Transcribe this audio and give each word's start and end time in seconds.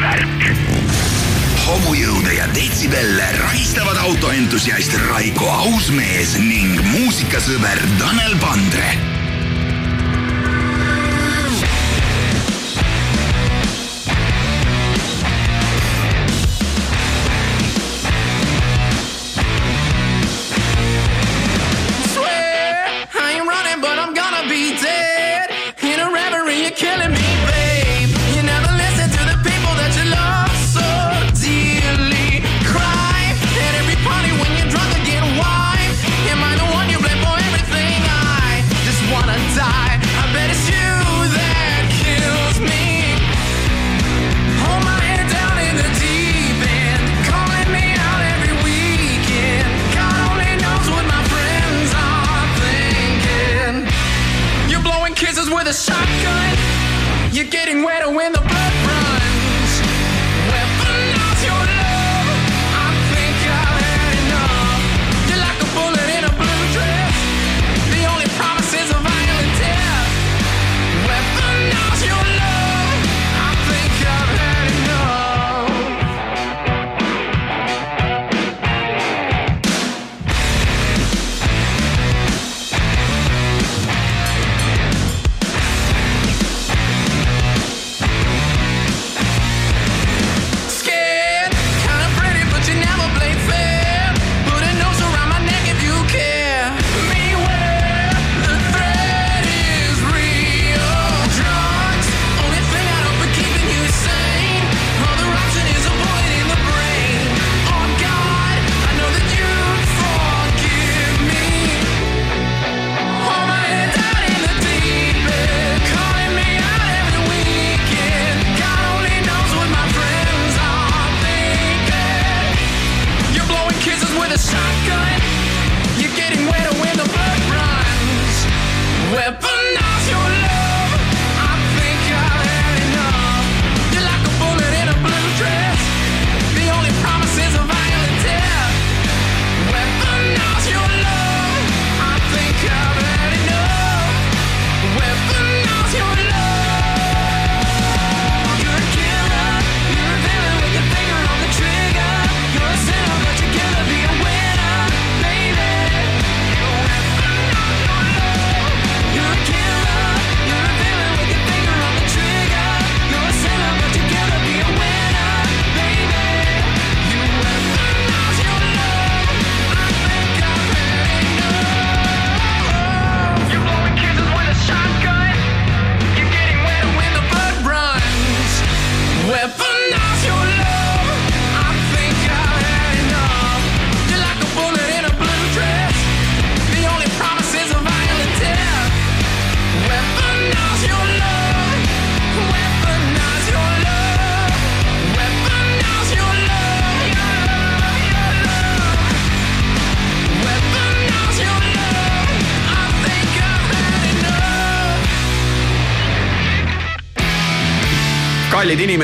värk. 0.00 0.46
homujõude 1.66 2.36
ja 2.36 2.46
detsibelle 2.54 3.26
rahistavad 3.38 3.98
autoentusiast 4.06 4.94
Raiko 5.08 5.50
Ausmees 5.50 6.36
ning 6.38 6.80
muusikasõber 6.92 7.82
Tanel 7.98 8.38
Pandre 8.42 9.15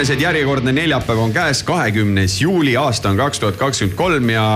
inimesed, 0.02 0.20
järjekordne 0.20 0.72
neljapäev 0.74 1.18
on 1.22 1.32
käes, 1.32 1.60
kahekümnes 1.62 2.40
juuli, 2.42 2.72
aasta 2.76 3.12
on 3.12 3.20
kaks 3.20 3.38
tuhat 3.38 3.56
kakskümmend 3.60 3.94
kolm 3.96 4.32
ja 4.34 4.46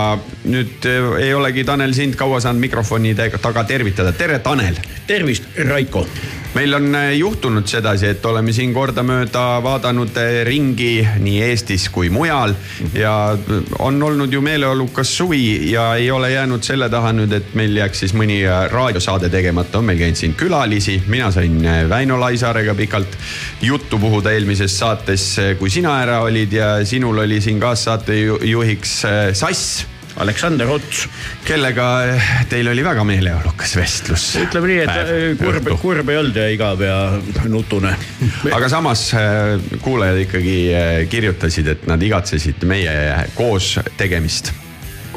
nüüd 0.43 0.89
eh, 0.91 1.07
ei 1.23 1.35
olegi 1.39 1.63
Tanel 1.65 1.95
sind 1.95 2.19
kaua 2.19 2.41
saanud 2.43 2.65
mikrofoni 2.65 3.15
taga 3.15 3.63
tervitada. 3.65 4.13
tere, 4.13 4.39
Tanel. 4.43 4.75
tervist, 5.07 5.45
Raiko 5.69 6.03
meil 6.57 6.75
on 6.75 6.95
äh, 6.95 7.11
juhtunud 7.19 7.67
sedasi, 7.69 8.11
et 8.15 8.25
oleme 8.27 8.53
siin 8.57 8.73
kordamööda 8.75 9.45
vaadanud 9.65 10.17
äh, 10.21 10.41
ringi 10.49 11.05
nii 11.21 11.41
Eestis 11.51 11.89
kui 11.93 12.09
mujal 12.11 12.55
mm 12.55 12.87
-hmm. 12.87 12.99
ja 13.01 13.15
äh, 13.33 13.73
on 13.79 14.03
olnud 14.03 14.33
ju 14.33 14.41
meeleolukas 14.41 15.17
suvi 15.17 15.71
ja 15.71 15.95
ei 15.95 16.11
ole 16.11 16.31
jäänud 16.31 16.63
selle 16.63 16.89
taha 16.89 17.13
nüüd, 17.13 17.33
et 17.33 17.55
meil 17.55 17.77
jääks 17.77 17.99
siis 18.05 18.15
mõni 18.15 18.41
raadiosaade 18.73 19.29
tegemata, 19.29 19.79
on 19.79 19.85
meil 19.85 19.99
käinud 19.99 20.17
siin 20.17 20.35
külalisi, 20.35 21.03
mina 21.07 21.31
sain 21.31 21.61
Väino 21.89 22.21
Laisaarega 22.21 22.75
pikalt 22.75 23.19
juttu 23.63 23.99
puhuda 23.99 24.33
eelmises 24.33 24.79
saates, 24.79 25.37
kui 25.59 25.71
sina 25.71 26.01
ära 26.03 26.21
olid 26.23 26.53
ja 26.53 26.85
sinul 26.85 27.19
oli 27.19 27.41
siin 27.41 27.61
kaassaatejuhiks 27.61 29.03
Sass. 29.33 29.96
Aleksander 30.17 30.71
Ots. 30.73 31.05
kellega 31.45 31.87
eh, 32.09 32.29
teil 32.51 32.69
oli 32.71 32.85
väga 32.85 33.05
meeleolukas 33.05 33.77
vestlus. 33.77 34.29
ütleme 34.41 34.71
nii, 34.71 34.79
et 34.85 35.01
eh, 35.03 35.25
kurb, 35.41 35.69
kurb 35.83 36.13
ei 36.13 36.21
olnud 36.21 36.39
ja 36.41 36.47
igav 36.53 36.81
ja 36.85 36.97
nutune. 37.53 37.93
aga 38.57 38.71
samas 38.73 39.09
eh, 39.19 39.57
kuulajad 39.85 40.23
ikkagi 40.25 40.57
kirjutasid, 41.13 41.69
et 41.75 41.85
nad 41.91 42.03
igatsesid 42.03 42.65
meie 42.69 42.97
koos 43.37 43.77
tegemist 44.01 44.55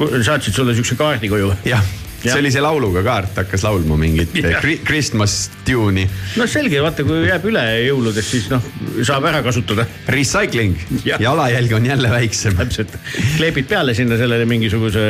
saatsid 0.00 0.54
sulle 0.56 0.76
siukse 0.76 0.96
kaardi 1.00 1.28
koju? 1.32 1.52
jah 1.68 1.84
sellise 2.24 2.62
lauluga 2.64 3.02
kaart 3.06 3.38
hakkas 3.42 3.64
laulma 3.66 3.96
mingit 4.00 4.34
eh, 4.42 4.58
Christmas 4.86 5.50
tune'i. 5.66 6.06
no 6.40 6.46
selge, 6.50 6.80
vaata, 6.84 7.06
kui 7.06 7.24
jääb 7.28 7.46
üle 7.50 7.64
jõuludest, 7.86 8.34
siis 8.34 8.50
noh, 8.52 8.64
saab 9.06 9.28
ära 9.30 9.42
kasutada. 9.46 9.86
Recycling 10.10 10.76
ja. 11.06 11.20
jalajälg 11.22 11.78
on 11.78 11.88
jälle 11.92 12.12
väiksem. 12.12 12.58
täpselt, 12.60 12.96
kleebid 13.36 13.70
peale 13.70 13.94
sinna 13.96 14.18
sellele 14.20 14.48
mingisuguse 14.48 15.06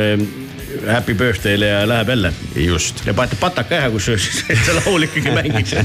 Happy 0.87 1.13
Birthday'le 1.13 1.65
ja 1.65 1.87
läheb 1.87 2.09
jälle. 2.09 2.33
just. 2.55 3.05
ja 3.05 3.13
panete 3.13 3.35
pataka 3.39 3.75
ära, 3.75 3.89
kusjuures, 3.91 4.43
et 4.49 4.59
see 4.65 4.75
laul 4.77 5.05
ikkagi 5.05 5.33
mängiks. 5.35 5.75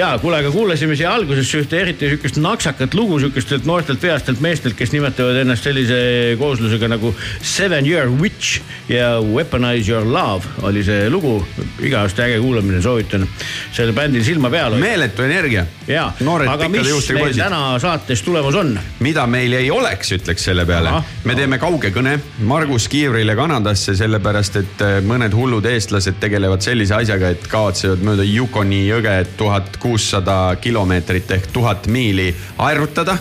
ja 0.00 0.12
kuule, 0.22 0.40
aga 0.40 0.50
kuulasime 0.54 0.96
siia 0.96 1.12
alguses 1.14 1.50
ühte 1.58 1.80
eriti 1.80 2.08
sihukest 2.08 2.40
naksakat 2.42 2.94
lugu 2.94 3.18
sihukestelt 3.20 3.68
noortelt 3.68 4.00
peastelt 4.00 4.40
meestelt, 4.40 4.76
kes 4.78 4.94
nimetavad 4.94 5.40
ennast 5.42 5.66
sellise 5.66 6.00
kooslusega 6.40 6.88
nagu 6.90 7.12
Seven 7.42 7.86
Year 7.86 8.10
Witch 8.10 8.60
ja 8.88 9.20
Weaponize 9.20 9.92
Your 9.92 10.06
Love 10.06 10.46
oli 10.62 10.84
see 10.84 11.10
lugu. 11.10 11.38
iga 11.80 12.04
aasta 12.04 12.24
äge 12.26 12.40
kuulamine, 12.40 12.82
soovitan 12.82 13.26
sellel 13.72 13.94
bändil 13.96 14.24
silma 14.24 14.50
peal 14.50 14.72
hoida. 14.74 14.86
meeletu 14.86 15.22
energia. 15.22 15.66
ja, 15.88 16.12
aga 16.48 16.68
mis 16.68 16.86
meil 16.86 17.20
poisid. 17.20 17.42
täna 17.42 17.78
saates 17.78 18.22
tulemas 18.22 18.54
on? 18.54 18.78
mida 19.00 19.26
meil 19.26 19.52
ei 19.58 19.70
oleks, 19.70 20.12
ütleks 20.18 20.44
selle 20.50 20.66
peale. 20.66 20.94
me 21.24 21.34
teeme 21.34 21.58
kauge 21.58 21.92
kõne 21.94 22.18
Margus 22.46 22.88
Kiivrile 22.88 23.36
Kanadast 23.36 23.79
Kanadasse, 23.80 23.96
sellepärast 23.96 24.56
et 24.60 24.82
äh, 24.84 24.98
mõned 25.00 25.32
hullud 25.32 25.64
eestlased 25.64 26.18
tegelevad 26.20 26.60
sellise 26.60 26.98
asjaga, 26.98 27.30
et 27.32 27.46
kavatsevad 27.48 28.02
mööda 28.04 28.26
Yukoni 28.28 28.82
jõge 28.84 29.14
tuhat 29.38 29.78
kuussada 29.80 30.56
kilomeetrit 30.60 31.30
ehk 31.32 31.48
tuhat 31.52 31.86
miili 31.88 32.34
aerutada. 32.58 33.16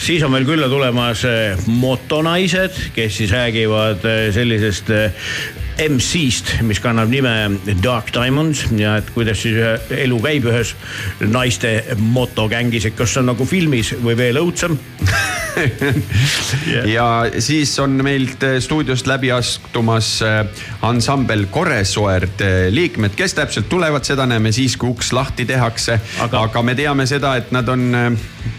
siis 0.00 0.22
on 0.22 0.32
meil 0.32 0.46
külla 0.48 0.68
tulemas 0.68 1.24
eh, 1.24 1.58
motonaised, 1.66 2.80
kes 2.94 3.16
siis 3.20 3.30
räägivad 3.30 4.04
eh, 4.04 4.32
sellisest 4.32 4.90
MC-st, 5.78 6.58
mis 6.66 6.80
kannab 6.82 7.10
nime 7.12 7.32
Dark 7.82 8.10
Diamonds 8.14 8.64
ja 8.76 8.96
et 8.98 9.10
kuidas 9.14 9.42
siis 9.44 9.58
ühe 9.58 10.02
elu 10.04 10.18
käib 10.24 10.48
ühes 10.50 10.74
naiste 11.30 11.72
motogängis, 11.98 12.88
et 12.88 12.96
kas 12.98 13.14
see 13.14 13.22
on 13.22 13.30
nagu 13.32 13.46
filmis 13.48 13.92
või 14.02 14.16
veel 14.18 14.40
õudsem. 14.42 14.74
ja 16.96 17.06
siis 17.42 17.72
on 17.82 17.98
meilt 18.04 18.42
äh, 18.46 18.58
stuudiost 18.62 19.08
läbi 19.10 19.30
astumas 19.34 20.10
äh, 20.22 20.42
ansambel 20.86 21.46
Koresoerd 21.50 22.42
äh, 22.44 22.56
liikmed, 22.74 23.16
kes 23.18 23.34
täpselt 23.38 23.68
tulevad, 23.70 24.06
seda 24.06 24.26
näeme 24.26 24.52
siis, 24.54 24.76
kui 24.78 24.92
uks 24.92 25.12
lahti 25.16 25.46
tehakse. 25.48 25.98
Aga- 26.26 26.62
me 26.62 26.74
teame 26.78 27.06
seda, 27.06 27.36
et 27.38 27.52
nad 27.54 27.68
on 27.70 27.88
äh, 27.94 28.12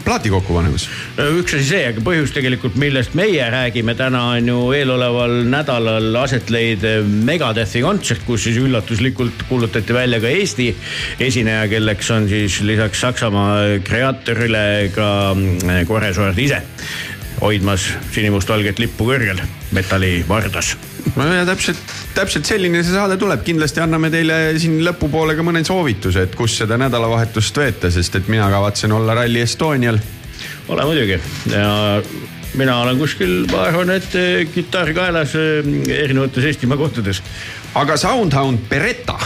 plaati 0.03 0.31
kokku 0.31 0.53
panemas. 0.53 0.87
üks 1.19 1.55
asi 1.55 1.67
see, 1.67 1.83
aga 1.91 2.03
põhjus 2.03 2.33
tegelikult, 2.35 2.75
millest 2.79 3.15
meie 3.17 3.45
räägime 3.51 3.95
täna 3.99 4.23
on 4.35 4.47
ju 4.47 4.59
eeloleval 4.75 5.35
nädalal 5.49 6.15
aset 6.23 6.49
leidev 6.53 7.08
Megadethi 7.09 7.81
kontsert, 7.83 8.23
kus 8.27 8.45
siis 8.47 8.59
üllatuslikult 8.61 9.45
kuulutati 9.49 9.95
välja 9.95 10.21
ka 10.21 10.31
Eesti 10.31 10.69
esineja, 11.19 11.67
kelleks 11.71 12.11
on 12.15 12.27
siis 12.29 12.61
lisaks 12.65 13.01
Saksamaa 13.05 13.79
kreatorile 13.85 14.65
ka 14.95 15.09
mm, 15.35 15.87
Koresoord 15.89 16.37
ise 16.39 16.61
hoidmas 17.39 17.85
sinimustvalget 18.11 18.79
lippu 18.81 19.07
kõrgel 19.07 19.39
metallivardas 19.75 20.73
no 21.15 21.27
ja 21.33 21.45
täpselt, 21.47 21.79
täpselt 22.15 22.47
selline 22.49 22.81
see 22.83 22.95
saade 22.95 23.17
tuleb, 23.19 23.43
kindlasti 23.45 23.83
anname 23.83 24.11
teile 24.13 24.39
siin 24.61 24.79
lõpupoole 24.85 25.35
ka 25.37 25.45
mõne 25.45 25.63
soovituse, 25.67 26.25
et 26.27 26.35
kus 26.37 26.57
seda 26.61 26.77
nädalavahetust 26.79 27.61
veeta, 27.61 27.91
sest 27.93 28.19
et 28.19 28.31
mina 28.31 28.49
kavatsen 28.51 28.93
olla 28.95 29.15
Rally 29.21 29.41
Estonial. 29.45 29.99
ole 30.69 30.85
muidugi. 30.85 31.19
Ja 31.51 32.01
mina 32.57 32.79
olen 32.81 32.97
kuskil, 32.97 33.43
ma 33.51 33.65
arvan, 33.67 33.91
et 33.93 34.15
eh, 34.17 34.45
kitarr 34.53 34.93
kaelas 34.97 35.35
eh, 35.37 35.65
erinevates 35.99 36.49
Eestimaa 36.49 36.79
kohtades 36.79 37.21
aga 37.77 37.97
Soundhound 37.97 38.59
Beretta, 38.69 39.17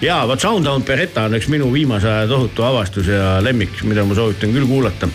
ja 0.00 0.18
vot 0.26 0.40
Soundhound 0.40 0.86
Beretta 0.86 1.26
on 1.28 1.36
üks 1.38 1.48
minu 1.52 1.68
viimase 1.72 2.08
aja 2.10 2.26
tohutu 2.30 2.64
avastus 2.66 3.10
ja 3.10 3.36
lemmik, 3.44 3.78
mida 3.86 4.04
ma 4.04 4.16
soovitan 4.18 4.54
küll 4.54 4.66
kuulata. 4.66 5.08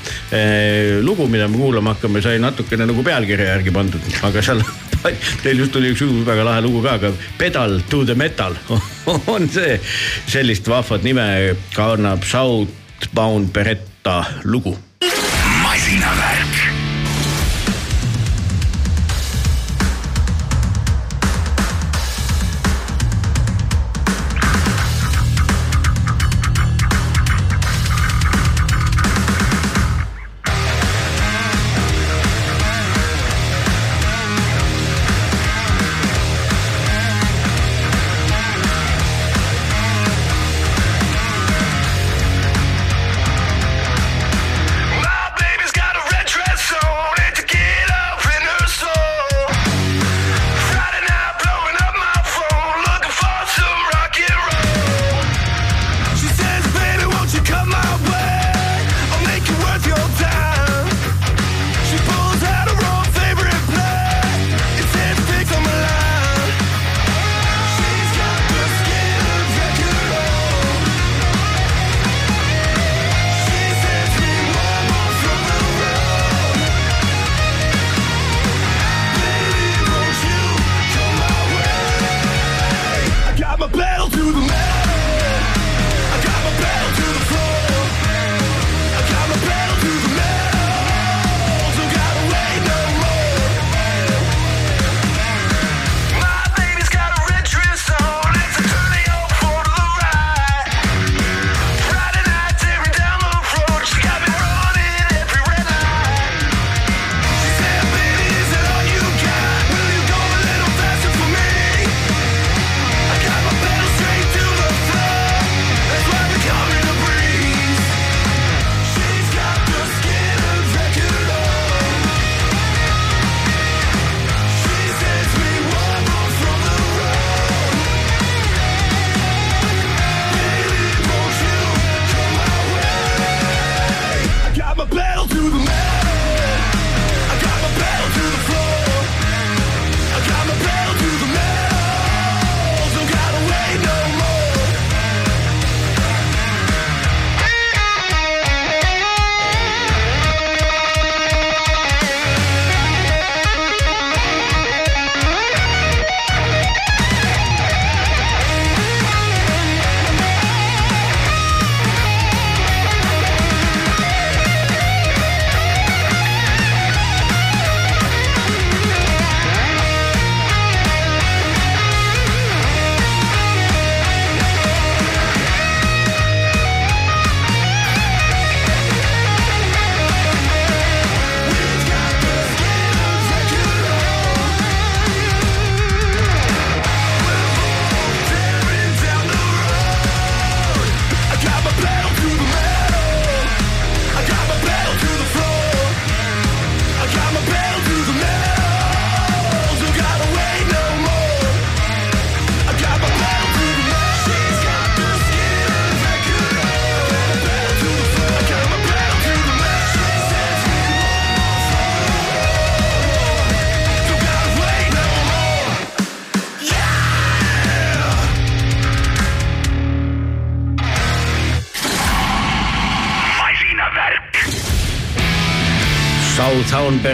lugu, 1.03 1.27
mida 1.27 1.47
me 1.47 1.57
kuulama 1.57 1.95
hakkame, 1.95 2.21
sai 2.21 2.39
natukene 2.39 2.87
nagu 2.87 3.03
pealkirja 3.03 3.51
järgi 3.55 3.75
pandud, 3.75 4.07
aga 4.23 4.41
seal 4.45 4.63
Teil 5.41 5.57
just 5.57 5.73
tuli 5.73 5.89
üks 5.95 6.03
uus 6.05 6.21
väga 6.27 6.45
lahe 6.45 6.61
lugu 6.61 6.83
ka, 6.85 6.95
aga 6.99 7.11
Pedal 7.37 7.79
to 7.89 8.03
the 8.05 8.15
metal 8.15 8.55
on 9.33 9.49
see, 9.49 9.79
sellist 10.29 10.69
vahvat 10.69 11.03
nime 11.03 11.55
kannab 11.75 12.23
Southbound 12.23 13.51
Beretta 13.53 14.21
lugu 14.45 14.77
masinavärk. 15.63 16.60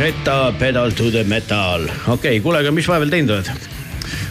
Beretta, 0.07 0.53
pedal 0.55 0.91
to 0.95 1.09
the 1.11 1.23
metal. 1.27 1.81
okei 1.83 2.07
okay,, 2.07 2.39
kuule, 2.39 2.61
aga 2.63 2.71
mis 2.71 2.85
vahepeal 2.87 3.09
teinud 3.11 3.31
oled? 3.35 3.65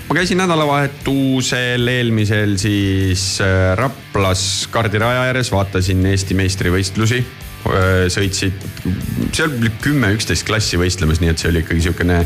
ma 0.07 0.15
käisin 0.17 0.39
nädalavahetusel 0.41 1.91
eelmisel 1.93 2.55
siis 2.57 3.25
äh, 3.45 3.75
Raplas 3.77 4.45
kardiraja 4.73 5.27
ääres, 5.27 5.51
vaatasin 5.53 6.01
Eesti 6.09 6.33
meistrivõistlusi. 6.39 7.19
sõitsid, 8.15 8.65
seal 9.37 9.53
oli 9.59 9.69
kümme, 9.85 10.15
üksteist 10.17 10.47
klassi 10.49 10.81
võistlemas, 10.81 11.21
nii 11.21 11.35
et 11.35 11.45
see 11.45 11.51
oli 11.53 11.61
ikkagi 11.67 11.85
sihukene 11.91 12.23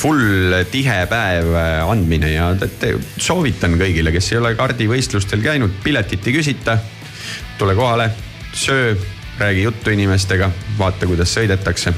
full 0.00 0.56
tihe 0.72 0.96
päev 1.10 1.52
äh, 1.52 1.82
andmine 1.84 2.30
ja 2.32 2.48
soovitan 3.18 3.76
kõigile, 3.76 4.14
kes 4.16 4.30
ei 4.32 4.40
ole 4.40 4.54
kardivõistlustel 4.56 5.44
käinud, 5.44 5.76
piletit 5.84 6.32
ei 6.32 6.38
küsita. 6.38 6.78
tule 7.60 7.76
kohale, 7.76 8.08
söö 8.56 8.96
räägi 9.36 9.68
juttu 9.68 9.92
inimestega, 9.92 10.48
vaata, 10.78 11.06
kuidas 11.08 11.32
sõidetakse. 11.36 11.94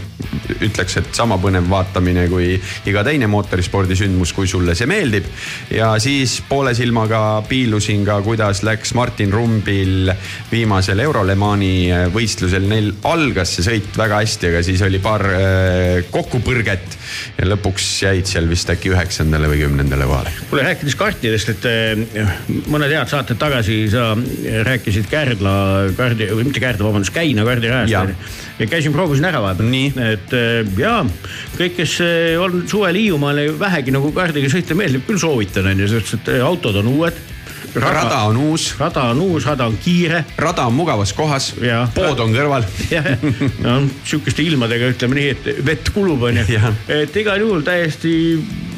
ütleks, 0.65 0.97
et 0.99 1.09
sama 1.15 1.39
põnev 1.41 1.69
vaatamine 1.71 2.27
kui 2.29 2.57
iga 2.91 3.05
teine 3.07 3.29
mootorispordisündmus, 3.31 4.33
kui 4.37 4.49
sulle 4.51 4.75
see 4.75 4.87
meeldib. 4.91 5.25
ja 5.71 5.95
siis 6.03 6.41
poole 6.49 6.75
silmaga 6.75 7.43
piilusin 7.49 8.05
ka, 8.05 8.21
kuidas 8.23 8.63
läks 8.67 8.95
Martin 8.95 9.33
Rumbil 9.33 10.13
viimasel 10.51 10.99
Eurolemani 11.05 11.91
võistlusel. 12.13 12.67
Neil 12.69 12.93
algas 13.09 13.55
see 13.57 13.67
sõit 13.67 13.97
väga 13.99 14.23
hästi, 14.23 14.51
aga 14.53 14.63
siis 14.67 14.83
oli 14.87 15.01
paar 15.03 15.25
äh, 15.33 16.05
kokkupõrget 16.11 16.99
ja 17.39 17.49
lõpuks 17.49 17.87
jäid 18.05 18.29
seal 18.29 18.49
vist 18.51 18.71
äkki 18.71 18.93
üheksandale 18.93 19.51
või 19.51 19.63
kümnendale 19.63 20.09
kohale. 20.09 20.35
kuule, 20.51 20.67
rääkides 20.67 20.99
kartidest, 20.99 21.55
et 21.55 21.69
äh, 21.71 22.37
mõned 22.69 22.93
head 22.93 23.11
saated 23.11 23.41
tagasi 23.41 23.81
sa 23.93 24.11
rääkisid 24.69 25.09
Kärdla 25.11 25.55
kardi, 25.97 26.29
või 26.33 26.49
mitte 26.49 26.63
Kärdla, 26.63 26.89
vabandust, 26.89 27.15
Käina 27.15 27.47
kardirajast. 27.47 28.47
Ja 28.59 28.67
käisin, 28.67 28.93
proovisin 28.93 29.29
ära 29.29 29.43
vaadata. 29.43 29.65
et 30.13 30.33
äh, 30.33 30.79
ja 30.79 31.05
kõik, 31.57 31.77
kes 31.77 32.01
äh, 32.01 32.43
on 32.43 32.65
suvel 32.69 32.99
Hiiumaal 32.99 33.39
ja 33.39 33.59
vähegi 33.59 33.95
nagu 33.95 34.13
kardiga 34.13 34.51
sõita 34.53 34.75
meeldib, 34.75 35.07
küll 35.07 35.19
soovitan 35.19 35.67
on 35.67 35.85
ju, 35.85 35.89
sest 35.89 36.19
et 36.21 36.39
autod 36.43 36.77
on 36.83 36.95
uued 36.95 37.27
rada 37.75 38.23
on 38.27 38.37
uus. 38.37 38.75
rada 38.79 39.03
on 39.11 39.21
uus, 39.21 39.47
rada 39.47 39.67
on 39.67 39.77
kiire. 39.77 40.25
rada 40.37 40.67
on 40.67 40.75
mugavas 40.75 41.13
kohas, 41.13 41.53
pood 41.95 42.21
on 42.21 42.33
kõrval. 42.35 42.65
jah, 42.95 43.07
no 43.63 43.81
sihukeste 44.05 44.43
ilmadega 44.43 44.93
ütleme 44.95 45.21
nii, 45.21 45.29
et 45.35 45.51
vett 45.67 45.93
kulub, 45.95 46.23
onju. 46.31 46.47
et 46.89 47.21
igal 47.23 47.45
juhul 47.45 47.63
täiesti 47.67 48.15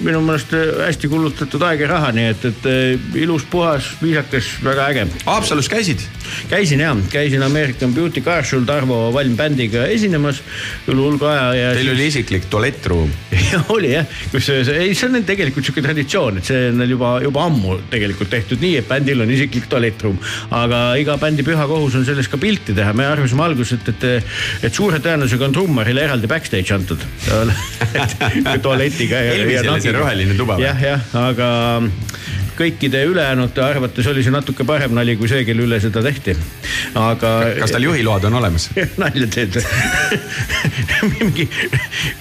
minu 0.04 0.22
meelest 0.24 0.54
hästi 0.54 1.10
kulutatud 1.12 1.62
aeg 1.68 1.84
ja 1.84 1.90
raha, 1.94 2.12
nii 2.16 2.30
et, 2.32 2.48
et 2.50 3.18
ilus, 3.20 3.44
puhas, 3.50 3.92
viisakas, 4.02 4.54
väga 4.64 4.88
äge. 4.92 5.06
Haapsalus 5.26 5.68
käisid? 5.70 6.08
käisin 6.48 6.80
jah, 6.80 6.96
käisin 7.10 7.42
American 7.42 7.94
Beauty 7.94 8.20
Car 8.20 8.44
Show'l 8.44 8.64
Tarvo 8.66 9.12
Valm 9.14 9.36
bändiga 9.36 9.86
esinemas 9.90 10.40
üle 10.88 11.02
hulga 11.02 11.30
aja 11.30 11.46
ja. 11.54 11.72
Teil 11.74 11.88
siis... 11.88 11.94
oli 11.94 12.06
isiklik 12.06 12.46
tualettruum 12.50 13.10
oli 13.74 13.92
jah, 13.94 14.06
kusjuures 14.32 14.70
ei, 14.74 14.94
see 14.94 15.08
on 15.10 15.24
tegelikult 15.26 15.66
sihuke 15.66 15.82
traditsioon, 15.84 16.40
et 16.40 16.50
see 16.50 16.68
on 16.70 16.84
juba, 16.88 17.12
juba 17.24 17.44
ammu 17.48 17.78
tegelikult 17.92 18.30
tehtud 18.32 18.62
nii, 18.62 18.78
et 18.80 18.88
bändil 18.88 19.24
on 19.24 19.32
isiklik 19.32 19.68
tualettruum. 19.70 20.18
aga 20.56 20.82
iga 21.00 21.16
bändi 21.20 21.46
püha 21.46 21.66
kohus 21.70 21.98
on 21.98 22.06
sellest 22.08 22.32
ka 22.32 22.40
pilti 22.40 22.76
teha, 22.76 22.94
me 22.96 23.06
arvasime 23.08 23.44
alguses, 23.46 23.78
et, 23.78 23.92
et, 23.94 24.30
et 24.68 24.74
suure 24.74 25.00
tõenäosusega 25.02 25.48
on 25.48 25.56
trummarile 25.56 26.06
eraldi 26.06 26.30
backstage 26.30 26.74
antud 26.74 27.04
tualetiga 28.64 29.22
ja, 29.24 29.36
ja 29.56 29.64
nagiga. 29.66 29.89
Roheline 29.96 30.36
tuba 30.38 30.56
või? 30.58 30.66
jah, 30.66 30.78
jah, 30.80 31.00
aga 31.18 31.48
kõikide 32.60 33.00
ülejäänute 33.08 33.62
arvates 33.64 34.06
oli 34.10 34.22
see 34.24 34.32
natuke 34.34 34.66
parem 34.68 34.92
nali 34.96 35.16
kui 35.16 35.28
see, 35.30 35.44
kelle 35.48 35.64
üle 35.64 35.80
seda 35.80 36.02
tehti. 36.04 36.36
aga. 36.98 37.30
kas 37.60 37.72
tal 37.72 37.84
juhiload 37.84 38.26
on 38.28 38.36
olemas 38.40 38.68
nalja 39.02 39.28
teed 39.32 39.60
mingi, 41.20 41.46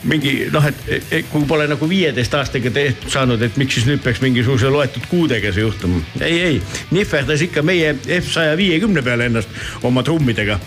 mingi 0.08 0.34
noh, 0.54 0.66
et 0.70 1.28
kui 1.32 1.46
pole 1.50 1.68
nagu 1.70 1.90
viieteist 1.90 2.36
aastaga 2.40 2.72
tehtud 2.74 3.12
saanud, 3.12 3.44
et 3.44 3.58
miks 3.60 3.80
siis 3.80 3.88
nüüd 3.90 4.04
peaks 4.04 4.22
mingisuguse 4.24 4.72
loetud 4.72 5.10
kuudega 5.12 5.52
see 5.56 5.66
juhtuma. 5.66 6.02
ei, 6.22 6.40
ei, 6.46 6.62
nihverdas 6.96 7.44
ikka 7.50 7.64
meie 7.66 7.96
F 8.20 8.32
saja 8.34 8.56
viiekümne 8.60 9.04
peale 9.06 9.28
ennast 9.30 9.84
oma 9.84 10.04
trummidega. 10.08 10.60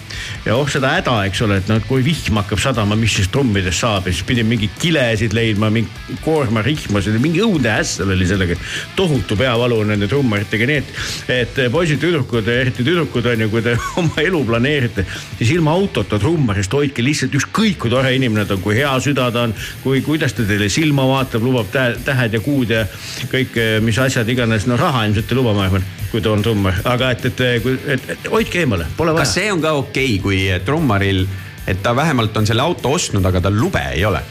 ja 0.46 0.56
oh 0.56 0.68
seda 0.68 0.92
häda, 0.98 1.16
eks 1.30 1.44
ole, 1.46 1.60
et 1.62 1.72
noh, 1.72 1.80
kui 1.88 2.04
vihm 2.04 2.40
hakkab 2.42 2.60
sadama, 2.60 2.98
mis 2.98 3.16
siis 3.20 3.32
trummidest 3.32 3.84
saab 3.86 4.08
ja 4.08 4.12
siis 4.14 4.26
pidi 4.28 4.44
mingeid 4.46 4.76
kilesid 4.82 5.36
leidma, 5.36 5.72
mingi 5.72 6.18
koormarihmasid, 6.26 7.16
mingi 7.22 7.40
õudne 7.44 7.78
hässel 7.78 8.12
oli 8.12 8.28
sellega. 8.28 8.58
tohutu 8.96 9.36
peavalu 9.36 9.61
nende 9.70 10.08
trummaritega, 10.10 10.66
nii 10.68 10.80
et, 10.80 10.92
et 11.32 11.60
poisid-tüdrukud, 11.72 12.48
eriti 12.48 12.84
tüdrukud 12.86 13.26
on 13.32 13.44
ju, 13.44 13.50
kui 13.52 13.62
te 13.64 13.76
oma 14.00 14.24
elu 14.24 14.42
planeerite, 14.48 15.04
siis 15.38 15.54
ilma 15.56 15.74
autota 15.76 16.18
trummarist 16.22 16.72
hoidke 16.72 17.04
lihtsalt 17.04 17.34
ükskõik 17.38 17.78
kui 17.82 17.92
tore 17.92 18.14
inimene 18.16 18.46
ta 18.48 18.56
on, 18.56 18.64
kui 18.64 18.76
hea 18.78 18.92
süda 19.04 19.30
ta 19.34 19.46
on, 19.48 19.54
kui, 19.82 20.02
kuidas 20.06 20.36
ta 20.36 20.46
teile 20.48 20.68
silma 20.72 21.06
vaatab, 21.08 21.44
lubab 21.46 21.70
tähed 21.72 22.36
ja 22.38 22.42
kuud 22.42 22.74
ja 22.74 22.84
kõik, 23.32 23.56
mis 23.84 23.98
asjad 24.02 24.28
iganes, 24.32 24.66
no 24.70 24.78
raha 24.80 25.06
ilmselt 25.08 25.32
ei 25.32 25.38
luba, 25.38 25.54
ma 25.56 25.66
arvan, 25.68 25.86
kui 26.10 26.24
ta 26.24 26.34
on 26.34 26.44
trummar, 26.44 26.82
aga 26.88 27.14
et, 27.16 27.30
et, 27.32 27.46
et, 27.56 27.88
et, 27.96 28.12
et 28.16 28.30
hoidke 28.32 28.62
eemale, 28.64 28.88
pole 28.96 29.14
vaja. 29.14 29.26
kas 29.26 29.38
see 29.38 29.48
on 29.52 29.64
ka 29.64 29.74
okei 29.80 30.18
okay,, 30.18 30.20
kui 30.22 30.44
trummaril, 30.66 31.26
et 31.66 31.82
ta 31.82 31.96
vähemalt 31.96 32.36
on 32.36 32.46
selle 32.48 32.64
auto 32.64 32.94
ostnud, 32.96 33.24
aga 33.26 33.44
tal 33.44 33.58
lube 33.58 33.82
ei 33.94 34.04
ole? 34.08 34.22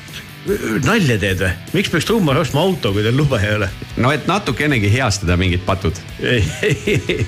Nalja 0.86 1.18
teed 1.22 1.42
või? 1.44 1.52
miks 1.76 1.92
peaks 1.94 2.08
trummar 2.10 2.40
ostma 2.42 2.64
auto, 2.66 2.92
kui 2.96 3.04
tal 3.06 3.18
lube 3.18 3.38
ei 3.42 3.54
ole? 3.60 3.68
no 4.02 4.12
et 4.14 4.26
natukenegi 4.30 4.90
heastada 4.94 5.38
mingid 5.38 5.62
patud. 5.66 5.98
ei, 6.20 6.42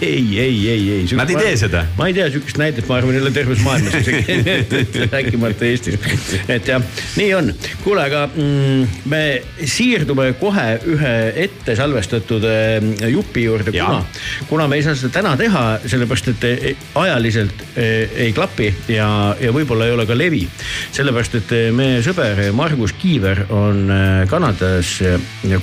ei, 0.02 0.40
ei, 0.40 0.58
ei, 0.70 0.86
ei. 0.98 1.06
Nad 1.18 1.30
ei 1.30 1.38
tee 1.38 1.54
seda? 1.62 1.84
ma 1.98 2.08
ei 2.10 2.16
tea 2.18 2.30
sihukest 2.34 2.58
näidet, 2.62 2.88
ma 2.90 2.98
arvan, 2.98 3.18
ei 3.18 3.22
ole 3.22 3.34
terves 3.36 3.62
maailmas 3.66 4.00
isegi 4.02 4.64
rääkimata 5.14 5.68
Eestis. 5.70 6.00
et 6.48 6.68
jah, 6.68 6.82
nii 7.20 7.30
on. 7.38 7.52
kuule, 7.84 8.08
aga 8.08 8.26
mm, 8.32 8.98
me 9.14 9.22
siirdume 9.62 10.32
kohe 10.42 10.66
ühe 10.96 11.14
ette 11.46 11.78
salvestatud 11.78 12.48
äh, 12.50 13.06
jupi 13.14 13.46
juurde, 13.46 13.76
kuna, 13.76 14.02
kuna 14.50 14.68
me 14.72 14.82
ei 14.82 14.88
saa 14.88 14.98
seda 14.98 15.14
täna 15.20 15.36
teha, 15.40 15.64
sellepärast 15.86 16.32
et 16.34 16.50
äh, 16.50 16.90
ajaliselt 17.04 17.66
äh, 17.76 18.18
ei 18.26 18.34
klapi 18.34 18.72
ja, 18.90 19.08
ja 19.42 19.54
võib-olla 19.54 19.90
ei 19.90 19.98
ole 20.00 20.10
ka 20.10 20.18
levi. 20.18 20.48
sellepärast, 20.94 21.40
et 21.44 21.56
meie 21.78 22.02
sõber 22.06 22.42
Margus 22.58 22.96
Kiiver 23.04 23.46
on 23.50 23.90
äh, 23.92 24.28
Kanadas, 24.32 25.02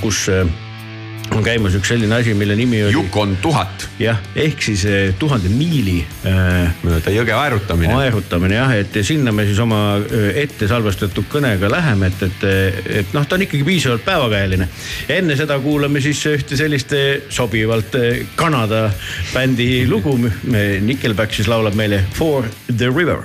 kus 0.03 0.27
äh, 0.29 0.45
on 1.33 1.41
käimas 1.41 1.73
üks 1.79 1.89
selline 1.89 2.19
asi, 2.19 2.35
mille 2.37 2.53
nimi 2.59 2.83
oli. 2.85 2.93
Yukon 2.93 3.33
tuhat. 3.41 3.87
jah, 3.99 4.19
ehk 4.37 4.61
siis 4.61 4.83
äh, 4.85 5.15
tuhande 5.17 5.49
miili. 5.49 6.03
mööda 6.85 7.15
jõge 7.15 7.33
aerutamine. 7.33 7.95
aerutamine 7.97 8.59
jah, 8.59 8.75
et 8.83 9.01
sinna 9.09 9.33
me 9.33 9.47
siis 9.49 9.63
oma 9.65 9.81
ette 10.35 10.69
salvestatud 10.69 11.31
kõnega 11.33 11.73
läheme, 11.73 12.13
et, 12.13 12.27
et, 12.29 12.45
et 13.01 13.17
noh, 13.17 13.25
ta 13.25 13.39
on 13.39 13.47
ikkagi 13.47 13.65
piisavalt 13.65 14.05
päevakajaline. 14.05 14.69
enne 15.17 15.37
seda 15.41 15.57
kuulame 15.65 16.05
siis 16.05 16.21
ühte 16.29 16.61
sellist 16.61 16.93
sobivalt 17.33 17.97
Kanada 18.37 18.91
bändi 19.33 19.87
lugu. 19.89 20.19
Nickelback 20.85 21.33
siis 21.33 21.49
laulab 21.49 21.79
meile 21.79 22.05
For 22.21 22.45
the 22.69 22.93
river 22.93 23.25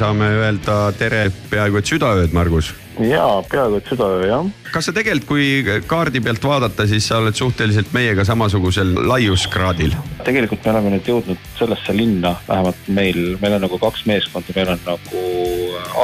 saame 0.00 0.28
öelda 0.38 0.76
tere 0.96 1.26
peaaegu 1.50 1.80
et 1.80 1.90
südaööd, 1.90 2.32
Margus. 2.32 2.70
jaa, 3.04 3.42
peaaegu 3.50 3.80
et 3.80 3.90
südaöö 3.90 4.22
jah. 4.28 4.46
kas 4.72 4.88
sa 4.88 4.94
tegelikult, 4.96 5.26
kui 5.28 5.82
kaardi 5.90 6.22
pealt 6.24 6.44
vaadata, 6.44 6.86
siis 6.88 7.08
sa 7.10 7.18
oled 7.20 7.36
suhteliselt 7.36 7.92
meiega 7.96 8.24
samasugusel 8.24 8.94
laiuskraadil? 9.10 9.92
tegelikult 10.24 10.64
me 10.64 10.72
oleme 10.72 10.94
nüüd 10.94 11.12
jõudnud 11.12 11.44
sellesse 11.58 11.96
linna, 11.96 12.32
vähemalt 12.48 12.88
meil, 12.88 13.20
meil 13.42 13.58
on 13.58 13.66
nagu 13.66 13.80
kaks 13.82 14.06
meeskonda, 14.08 14.56
meil 14.56 14.72
on 14.76 14.82
nagu 14.88 15.26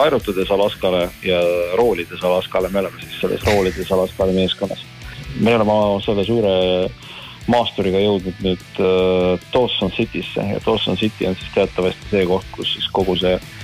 aerutades 0.03 0.53
Alaskale 0.53 1.07
ja 1.25 1.41
roolides 1.81 2.21
Alaskale, 2.21 2.73
me 2.75 2.85
oleme 2.85 3.01
siis 3.01 3.19
selles 3.25 3.49
roolides 3.49 3.93
Alaskale 3.97 4.37
meeskonnas. 4.37 4.85
me 5.41 5.57
oleme 5.57 5.73
oma 5.73 6.01
selle 6.05 6.25
suure 6.25 6.57
maasturiga 7.47 8.01
jõudnud 8.03 8.41
nüüd 8.45 8.81
äh, 8.83 9.51
Dawson 9.53 9.93
City'sse 9.95 10.51
ja 10.53 10.65
Dawson 10.65 10.99
City 11.01 11.29
on 11.31 11.37
siis 11.39 11.53
teatavasti 11.55 12.11
see 12.11 12.27
koht, 12.27 12.49
kus 12.57 12.73
siis 12.75 12.89
kogu 12.93 13.15
see 13.21 13.37
äh, 13.39 13.55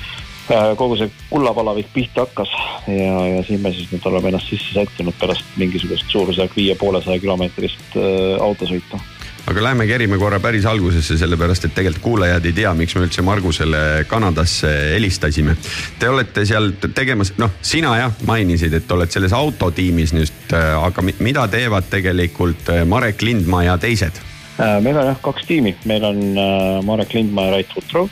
kogu 0.76 0.96
see 1.00 1.10
kullapalavik 1.30 1.88
pihta 1.94 2.26
hakkas 2.26 2.52
ja, 2.88 3.26
ja 3.36 3.42
siin 3.46 3.62
me 3.62 3.72
siis 3.72 3.90
nüüd 3.92 4.06
oleme 4.10 4.32
ennast 4.32 4.50
sisse 4.52 4.74
sättinud 4.76 5.16
pärast 5.20 5.56
mingisugust 5.56 6.10
suurusjärk 6.12 6.56
viie 6.56 6.76
poolesaja 6.80 7.20
kilomeetrist 7.22 7.96
äh, 7.96 8.36
autosõitu 8.42 9.00
aga 9.46 9.62
lähme 9.62 9.86
kerime 9.86 10.18
korra 10.18 10.38
päris 10.40 10.66
algusesse, 10.70 11.16
sellepärast 11.18 11.66
et 11.66 11.74
tegelikult 11.74 12.02
kuulajad 12.04 12.44
ei 12.46 12.54
tea, 12.56 12.72
miks 12.78 12.94
me 12.96 13.06
üldse 13.06 13.24
Margusele 13.26 14.04
Kanadasse 14.08 14.70
helistasime. 14.94 15.56
Te 15.98 16.08
olete 16.08 16.44
seal 16.46 16.70
tegemas, 16.94 17.32
noh, 17.42 17.50
sina 17.62 17.96
jah 17.98 18.14
mainisid, 18.28 18.74
et 18.78 18.94
oled 18.94 19.10
selles 19.10 19.34
autotiimis 19.36 20.14
nüüd, 20.14 20.54
aga 20.54 21.02
mi- 21.02 21.16
mida 21.26 21.48
teevad 21.50 21.90
tegelikult 21.90 22.70
äh, 22.70 22.84
Marek 22.86 23.22
Lindmaa 23.26 23.64
ja 23.66 23.78
teised? 23.82 24.22
Äh, 24.60 24.78
meil 24.84 25.00
on 25.00 25.10
jah 25.10 25.20
kaks 25.24 25.48
tiimi, 25.48 25.74
meil 25.90 26.06
on 26.06 26.22
äh, 26.38 26.82
Marek 26.86 27.14
Lindmaa 27.18 27.50
ja 27.50 27.56
Rait 27.58 27.74
Vutro 27.76 28.08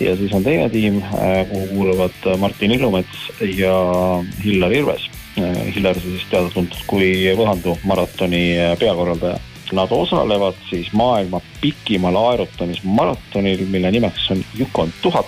ja 0.00 0.16
siis 0.16 0.32
on 0.32 0.44
teine 0.44 0.68
tiim, 0.70 1.02
kuhu 1.50 1.66
kuuluvad 1.66 2.26
äh, 2.26 2.38
Martin 2.38 2.70
Illumets 2.70 3.30
ja 3.40 3.74
Hillar 4.44 4.72
Ilves. 4.72 5.10
Hillar 5.74 5.98
siis 5.98 6.22
teada-tuntud 6.30 6.84
kui 6.86 7.10
Võhandu 7.36 7.76
maratoni 7.84 8.44
äh, 8.58 8.78
peakorraldaja. 8.78 9.38
Nad 9.74 9.90
osalevad 9.90 10.58
siis 10.68 10.92
maailma 10.92 11.40
pikimal 11.60 12.16
aerutamismaratonil, 12.20 13.64
mille 13.70 13.90
nimeks 13.90 14.30
on 14.30 14.44
Yukon 14.58 14.92
tuhat. 15.02 15.26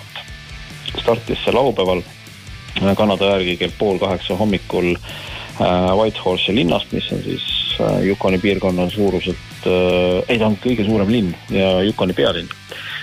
startis 1.01 1.39
see 1.43 1.53
laupäeval 1.53 2.01
äh, 2.01 2.95
Kanada 2.95 3.25
järgi 3.35 3.57
kell 3.57 3.71
pool 3.79 3.99
kaheksa 3.99 4.35
hommikul 4.35 4.95
äh, 4.95 5.91
Whitehorse'i 5.97 6.55
linnast, 6.55 6.91
mis 6.91 7.11
on 7.11 7.23
siis 7.23 7.43
äh, 7.81 8.07
Yukoni 8.07 8.37
piirkonna 8.37 8.89
suuruselt 8.89 9.67
äh,, 9.67 10.23
ei 10.27 10.39
ta 10.39 10.47
on 10.47 10.57
kõige 10.63 10.85
suurem 10.85 11.11
linn 11.11 11.35
ja 11.49 11.81
Yukoni 11.83 12.13
pealinn 12.13 12.47
äh,, 12.47 12.96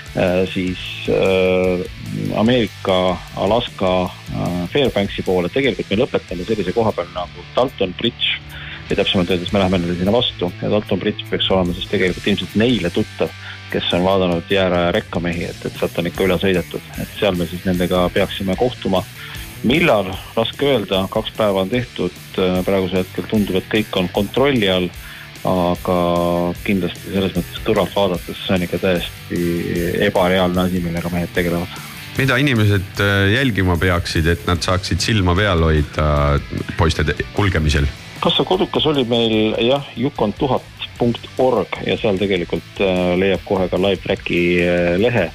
siis 0.52 0.78
äh, 1.10 1.80
Ameerika, 2.38 3.16
Alaska 3.36 4.02
äh, 4.04 4.68
Fairbanksi 4.72 5.22
poole, 5.26 5.48
tegelikult 5.50 5.90
me 5.90 5.98
lõpetame 6.04 6.46
sellise 6.46 6.74
koha 6.74 6.92
peal 6.94 7.10
nagu 7.14 7.46
Dalton 7.56 7.94
Bridge. 7.98 8.38
Ja 8.90 8.98
täpsemalt 9.00 9.30
öeldes 9.32 9.50
me 9.52 9.58
läheme 9.62 9.80
neile 9.80 9.96
sinna 9.96 10.12
vastu. 10.12 10.52
Ja 10.62 10.70
Dalton 10.70 11.00
Bridge 11.00 11.24
peaks 11.30 11.50
olema 11.50 11.74
siis 11.74 11.88
tegelikult 11.90 12.26
ilmselt 12.30 12.56
neile 12.60 12.90
tuttav, 12.92 13.32
kes 13.72 13.88
on 13.96 14.04
vaadanud 14.04 14.50
jääraja 14.52 14.92
rekkamehi, 14.94 15.48
et, 15.48 15.64
et 15.66 15.78
sealt 15.80 15.98
on 15.98 16.10
ikka 16.10 16.26
üle 16.28 16.36
sõidetud, 16.38 16.90
et 17.00 17.14
seal 17.18 17.38
me 17.38 17.48
siis 17.50 17.64
nendega 17.66 18.04
peaksime 18.14 18.56
kohtuma. 18.60 19.02
millal, 19.64 20.10
raske 20.36 20.66
öelda, 20.68 21.06
kaks 21.10 21.32
päeva 21.36 21.62
on 21.64 21.70
tehtud, 21.72 22.12
praegusel 22.36 23.00
hetkel 23.00 23.24
tundub, 23.30 23.56
et 23.56 23.70
kõik 23.72 23.96
on 23.96 24.10
kontrolli 24.12 24.68
all, 24.68 24.90
aga 25.44 25.96
kindlasti 26.64 27.12
selles 27.12 27.34
mõttes 27.36 27.64
kõrvalt 27.66 27.96
vaadates 27.96 28.38
see 28.46 28.56
on 28.56 28.64
ikka 28.66 28.80
täiesti 28.80 29.40
ebareaalne 30.06 30.64
asi, 30.66 30.80
millega 30.84 31.12
mehed 31.12 31.34
tegelevad 31.36 31.74
mida 32.18 32.36
inimesed 32.38 33.02
äh, 33.02 33.32
jälgima 33.34 33.76
peaksid, 33.80 34.26
et 34.30 34.46
nad 34.46 34.62
saaksid 34.62 35.02
silma 35.02 35.34
peal 35.36 35.64
hoida 35.66 36.08
poiste 36.78 37.04
te- 37.04 37.16
kulgemisel? 37.34 37.88
kassa 38.24 38.44
kodukas 38.48 38.86
oli 38.88 39.04
meil 39.04 39.56
jah, 39.66 39.84
Yukon 40.00 40.32
tuhat 40.38 40.73
punkt 40.98 41.26
org 41.42 41.78
ja 41.86 41.96
seal 42.00 42.18
tegelikult 42.20 42.82
äh, 42.82 43.14
leiab 43.20 43.44
kohe 43.48 43.68
ka 43.70 43.80
live 43.80 44.02
track'i 44.04 44.40
äh, 44.62 44.94
lehe 45.00 45.26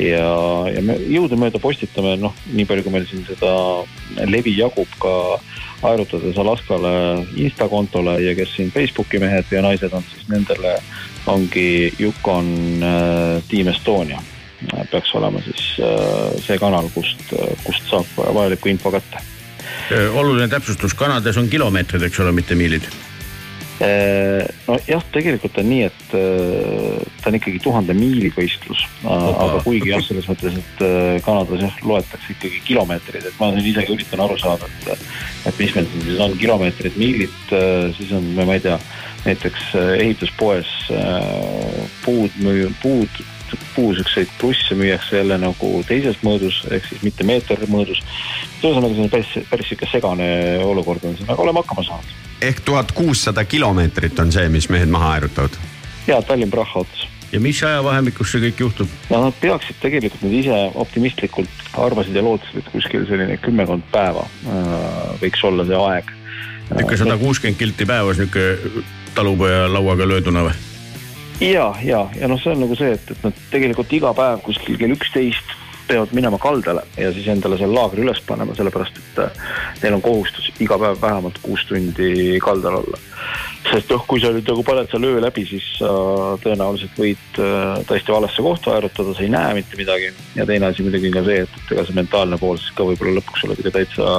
ja, 0.00 0.28
ja 0.74 0.82
me 0.82 0.96
jõudumööda 0.98 1.60
postitame, 1.62 2.16
noh, 2.20 2.34
nii 2.52 2.66
palju, 2.68 2.86
kui 2.86 2.94
meil 2.94 3.06
siin 3.10 3.24
seda 3.28 3.52
levi 4.30 4.56
jagub 4.58 4.90
ka 5.02 5.14
aerutades 5.84 6.38
Alaskale 6.40 6.94
Insta 7.36 7.68
kontole 7.70 8.16
ja 8.24 8.34
kes 8.38 8.56
siin 8.56 8.72
Facebooki 8.74 9.20
mehed 9.22 9.52
ja 9.52 9.62
naised 9.64 9.92
on, 9.94 10.06
siis 10.10 10.26
nendele 10.32 10.78
ongi 11.30 11.92
Yukon 12.00 12.50
äh, 12.82 13.42
Team 13.50 13.70
Estonia. 13.72 14.22
peaks 14.90 15.10
olema 15.14 15.42
siis 15.44 15.62
see 16.46 16.54
kanal, 16.58 16.86
kust, 16.94 17.34
kust 17.66 17.84
saab 17.90 18.06
vajaliku 18.16 18.70
info 18.70 18.90
kätte 18.94 19.20
oluline 20.14 20.48
täpsustus, 20.48 20.94
Kanadas 20.96 21.36
on 21.36 21.48
kilomeetrid, 21.52 22.02
eks 22.06 22.20
ole, 22.20 22.32
mitte 22.32 22.54
miilid. 22.56 22.86
nojah, 23.80 25.06
tegelikult 25.14 25.56
on 25.58 25.66
nii, 25.66 25.86
et 25.88 26.12
äh, 26.14 27.00
ta 27.22 27.30
on 27.30 27.38
ikkagi 27.40 27.62
tuhande 27.64 27.96
miili 27.98 28.30
võistlus, 28.34 28.84
aga 29.02 29.62
kuigi 29.64 29.90
jah, 29.90 30.04
selles 30.06 30.28
mõttes, 30.30 30.60
et 30.60 30.84
äh, 30.86 31.16
Kanadas 31.26 31.64
jah, 31.66 31.80
loetakse 31.82 32.36
ikkagi 32.36 32.62
kilomeetreid, 32.68 33.26
et 33.30 33.40
ma 33.40 33.50
siin 33.54 33.72
isegi 33.72 33.96
üritan 33.96 34.22
aru 34.26 34.38
saada, 34.40 34.70
et 34.70 34.94
et 35.44 35.58
mis 35.60 35.74
meil 35.76 35.88
siin 35.90 36.06
siis 36.06 36.22
on 36.24 36.38
kilomeetrid, 36.40 36.94
miilid, 36.96 37.34
siis 37.98 38.14
on, 38.16 38.30
ma 38.38 38.54
ei 38.54 38.62
tea, 38.64 38.78
näiteks 39.24 39.74
äh, 39.74 39.92
ehituspoes 40.00 40.66
äh, 40.90 41.90
puud 42.04 42.30
müü-, 42.40 42.72
puud, 42.82 43.08
puu 43.74 43.94
siukseid 43.94 44.28
plusse 44.40 44.74
müüakse 44.74 45.16
jälle 45.22 45.38
nagu 45.40 45.70
teises 45.88 46.20
mõõdus, 46.26 46.62
ehk 46.70 46.86
siis 46.88 47.02
mitte 47.06 47.26
meeter 47.26 47.64
mõõdus. 47.70 48.02
ühesõnaga, 48.62 48.94
see 48.94 49.06
on 49.06 49.12
päris, 49.12 49.32
päris 49.50 49.68
sihuke 49.68 49.88
segane 49.90 50.28
olukord 50.64 51.04
on 51.04 51.16
siin, 51.16 51.30
aga 51.30 51.42
oleme 51.42 51.64
hakkama 51.64 51.86
saanud 51.86 52.23
ehk 52.40 52.60
tuhat 52.64 52.92
kuussada 52.92 53.44
kilomeetrit 53.44 54.18
on 54.18 54.32
see, 54.32 54.48
mis 54.48 54.68
mehed 54.68 54.88
maha 54.88 55.12
aerutavad. 55.12 55.58
ja 56.06 56.20
Tallinn-Praha 56.22 56.80
ots. 56.80 57.06
ja 57.32 57.40
mis 57.40 57.62
ajavahemikus 57.62 58.32
see 58.32 58.42
kõik 58.48 58.60
juhtub? 58.66 58.92
ja 59.10 59.20
nad 59.20 59.38
peaksid 59.40 59.80
tegelikult 59.82 60.26
nüüd 60.26 60.40
ise 60.42 60.58
optimistlikult 60.74 61.72
arvasid 61.86 62.16
ja 62.16 62.22
lootsid, 62.22 62.60
et 62.60 62.70
kuskil 62.72 63.06
selline 63.08 63.38
kümmekond 63.42 63.86
päeva 63.92 64.26
äh, 64.26 65.16
võiks 65.22 65.44
olla 65.44 65.66
see 65.68 65.80
aeg. 65.80 66.12
niisugune 66.70 67.02
sada 67.04 67.18
kuuskümmend 67.22 67.58
kilti 67.58 67.88
päevas 67.88 68.22
niisugune 68.22 68.84
talupoja 69.14 69.66
lauaga 69.72 70.08
lööduna 70.08 70.46
või? 70.48 70.54
ja, 71.40 71.74
ja, 71.82 72.06
ja 72.20 72.30
noh, 72.30 72.40
see 72.42 72.54
on 72.54 72.64
nagu 72.66 72.78
see, 72.78 72.94
et, 72.98 73.10
et 73.10 73.28
nad 73.28 73.44
tegelikult 73.50 73.92
iga 73.92 74.14
päev 74.16 74.42
kuskil 74.46 74.78
kell 74.80 74.96
üksteist 74.96 75.60
peavad 75.88 76.12
minema 76.16 76.38
kaldale 76.38 76.82
ja 76.96 77.12
siis 77.12 77.26
endale 77.28 77.58
seal 77.60 77.74
laagri 77.74 78.04
üles 78.04 78.20
panema, 78.26 78.54
sellepärast 78.56 79.00
et 79.00 79.18
äh, 79.24 79.42
neil 79.82 79.98
on 79.98 80.04
kohustus 80.04 80.50
iga 80.64 80.78
päev 80.80 81.00
vähemalt 81.02 81.38
kuus 81.42 81.64
tundi 81.68 82.38
kaldal 82.42 82.80
olla. 82.80 83.00
sest 83.70 83.90
noh, 83.92 84.04
kui 84.08 84.20
sa 84.20 84.32
nüüd 84.32 84.48
nagu 84.48 84.64
paned 84.66 84.90
seal 84.92 85.06
öö 85.08 85.20
läbi, 85.24 85.44
siis 85.48 85.66
sa 85.78 85.90
tõenäoliselt 86.44 86.98
võid 87.00 87.40
äh, 87.42 87.84
täiesti 87.88 88.16
valesse 88.16 88.44
kohta 88.44 88.74
aerutada, 88.74 89.14
sa 89.14 89.24
ei 89.24 89.32
näe 89.32 89.54
mitte 89.60 89.80
midagi. 89.80 90.12
ja 90.34 90.46
teine 90.48 90.72
asi 90.72 90.86
muidugi 90.86 91.12
on 91.12 91.18
ka 91.18 91.26
see, 91.28 91.44
et, 91.46 91.60
et 91.62 91.76
ega 91.76 91.86
see 91.88 92.00
mentaalne 92.00 92.40
pool 92.40 92.60
siis 92.60 92.76
ka 92.76 92.88
võib-olla 92.88 93.18
lõpuks 93.20 93.48
oled 93.48 93.64
ikka 93.64 93.74
täitsa, 93.78 94.12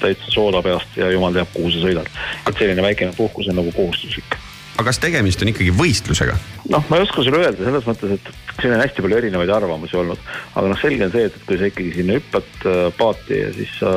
täitsa 0.00 0.36
soola 0.36 0.62
peast 0.64 0.96
ja 1.00 1.10
jumal 1.12 1.36
teab, 1.36 1.52
kuhu 1.56 1.72
sa 1.74 1.84
sõidad. 1.84 2.14
et 2.46 2.54
selline 2.54 2.88
väikene 2.88 3.16
puhkus 3.16 3.52
on 3.52 3.60
nagu 3.60 3.74
kohustuslik 3.76 4.40
aga 4.80 4.88
kas 4.88 5.00
tegemist 5.02 5.42
on 5.44 5.50
ikkagi 5.52 5.72
võistlusega? 5.76 6.36
noh, 6.72 6.84
ma 6.88 6.98
ei 6.98 7.04
oska 7.04 7.24
sulle 7.24 7.42
öelda 7.42 7.66
selles 7.66 7.86
mõttes, 7.88 8.14
et 8.16 8.60
siin 8.60 8.74
on 8.74 8.82
hästi 8.82 9.04
palju 9.04 9.18
erinevaid 9.20 9.52
arvamusi 9.52 9.98
olnud, 10.00 10.20
aga 10.54 10.72
noh, 10.72 10.80
selge 10.80 11.06
on 11.06 11.12
see, 11.14 11.26
et, 11.28 11.36
et 11.36 11.48
kui 11.48 11.60
sa 11.60 11.68
ikkagi 11.68 11.92
sinna 11.98 12.16
hüppad 12.18 12.68
äh, 12.70 12.78
paati 12.96 13.40
ja 13.42 13.50
siis 13.56 13.74
sa 13.80 13.92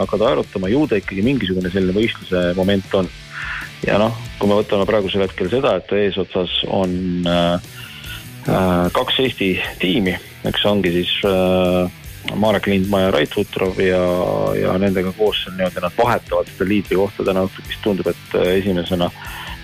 hakkad 0.00 0.26
aerutama, 0.30 0.72
ju 0.72 0.86
ta 0.90 0.98
ikkagi 1.00 1.26
mingisugune 1.26 1.72
selline 1.72 1.94
võistluse 1.96 2.42
moment 2.58 2.98
on. 3.00 3.10
ja 3.86 4.00
noh, 4.02 4.18
kui 4.40 4.50
me 4.50 4.58
võtame 4.58 4.88
praegusel 4.88 5.24
hetkel 5.26 5.52
seda, 5.52 5.76
et 5.78 5.94
eesotsas 6.00 6.58
on 6.74 6.98
äh, 7.30 7.70
äh, 8.50 8.84
kaks 8.96 9.22
Eesti 9.24 9.54
tiimi, 9.82 10.18
eks 10.50 10.66
ongi 10.68 10.94
siis 10.98 11.14
äh, 11.28 12.00
Marek 12.34 12.66
Lindmaa 12.66 13.00
ja 13.06 13.12
Rait 13.14 13.36
Vutrov 13.36 13.78
ja, 13.80 14.00
ja 14.58 14.74
nendega 14.78 15.12
koos 15.16 15.46
on 15.48 15.56
niimoodi, 15.56 15.82
nad 15.82 15.94
vahetavad 15.96 16.50
seda 16.50 16.68
liidri 16.68 16.98
kohta 16.98 17.24
täna 17.26 17.46
õhtul, 17.46 17.68
vist 17.68 17.82
tundub, 17.84 18.10
et 18.12 18.36
äh, 18.38 18.50
esimesena 18.60 19.08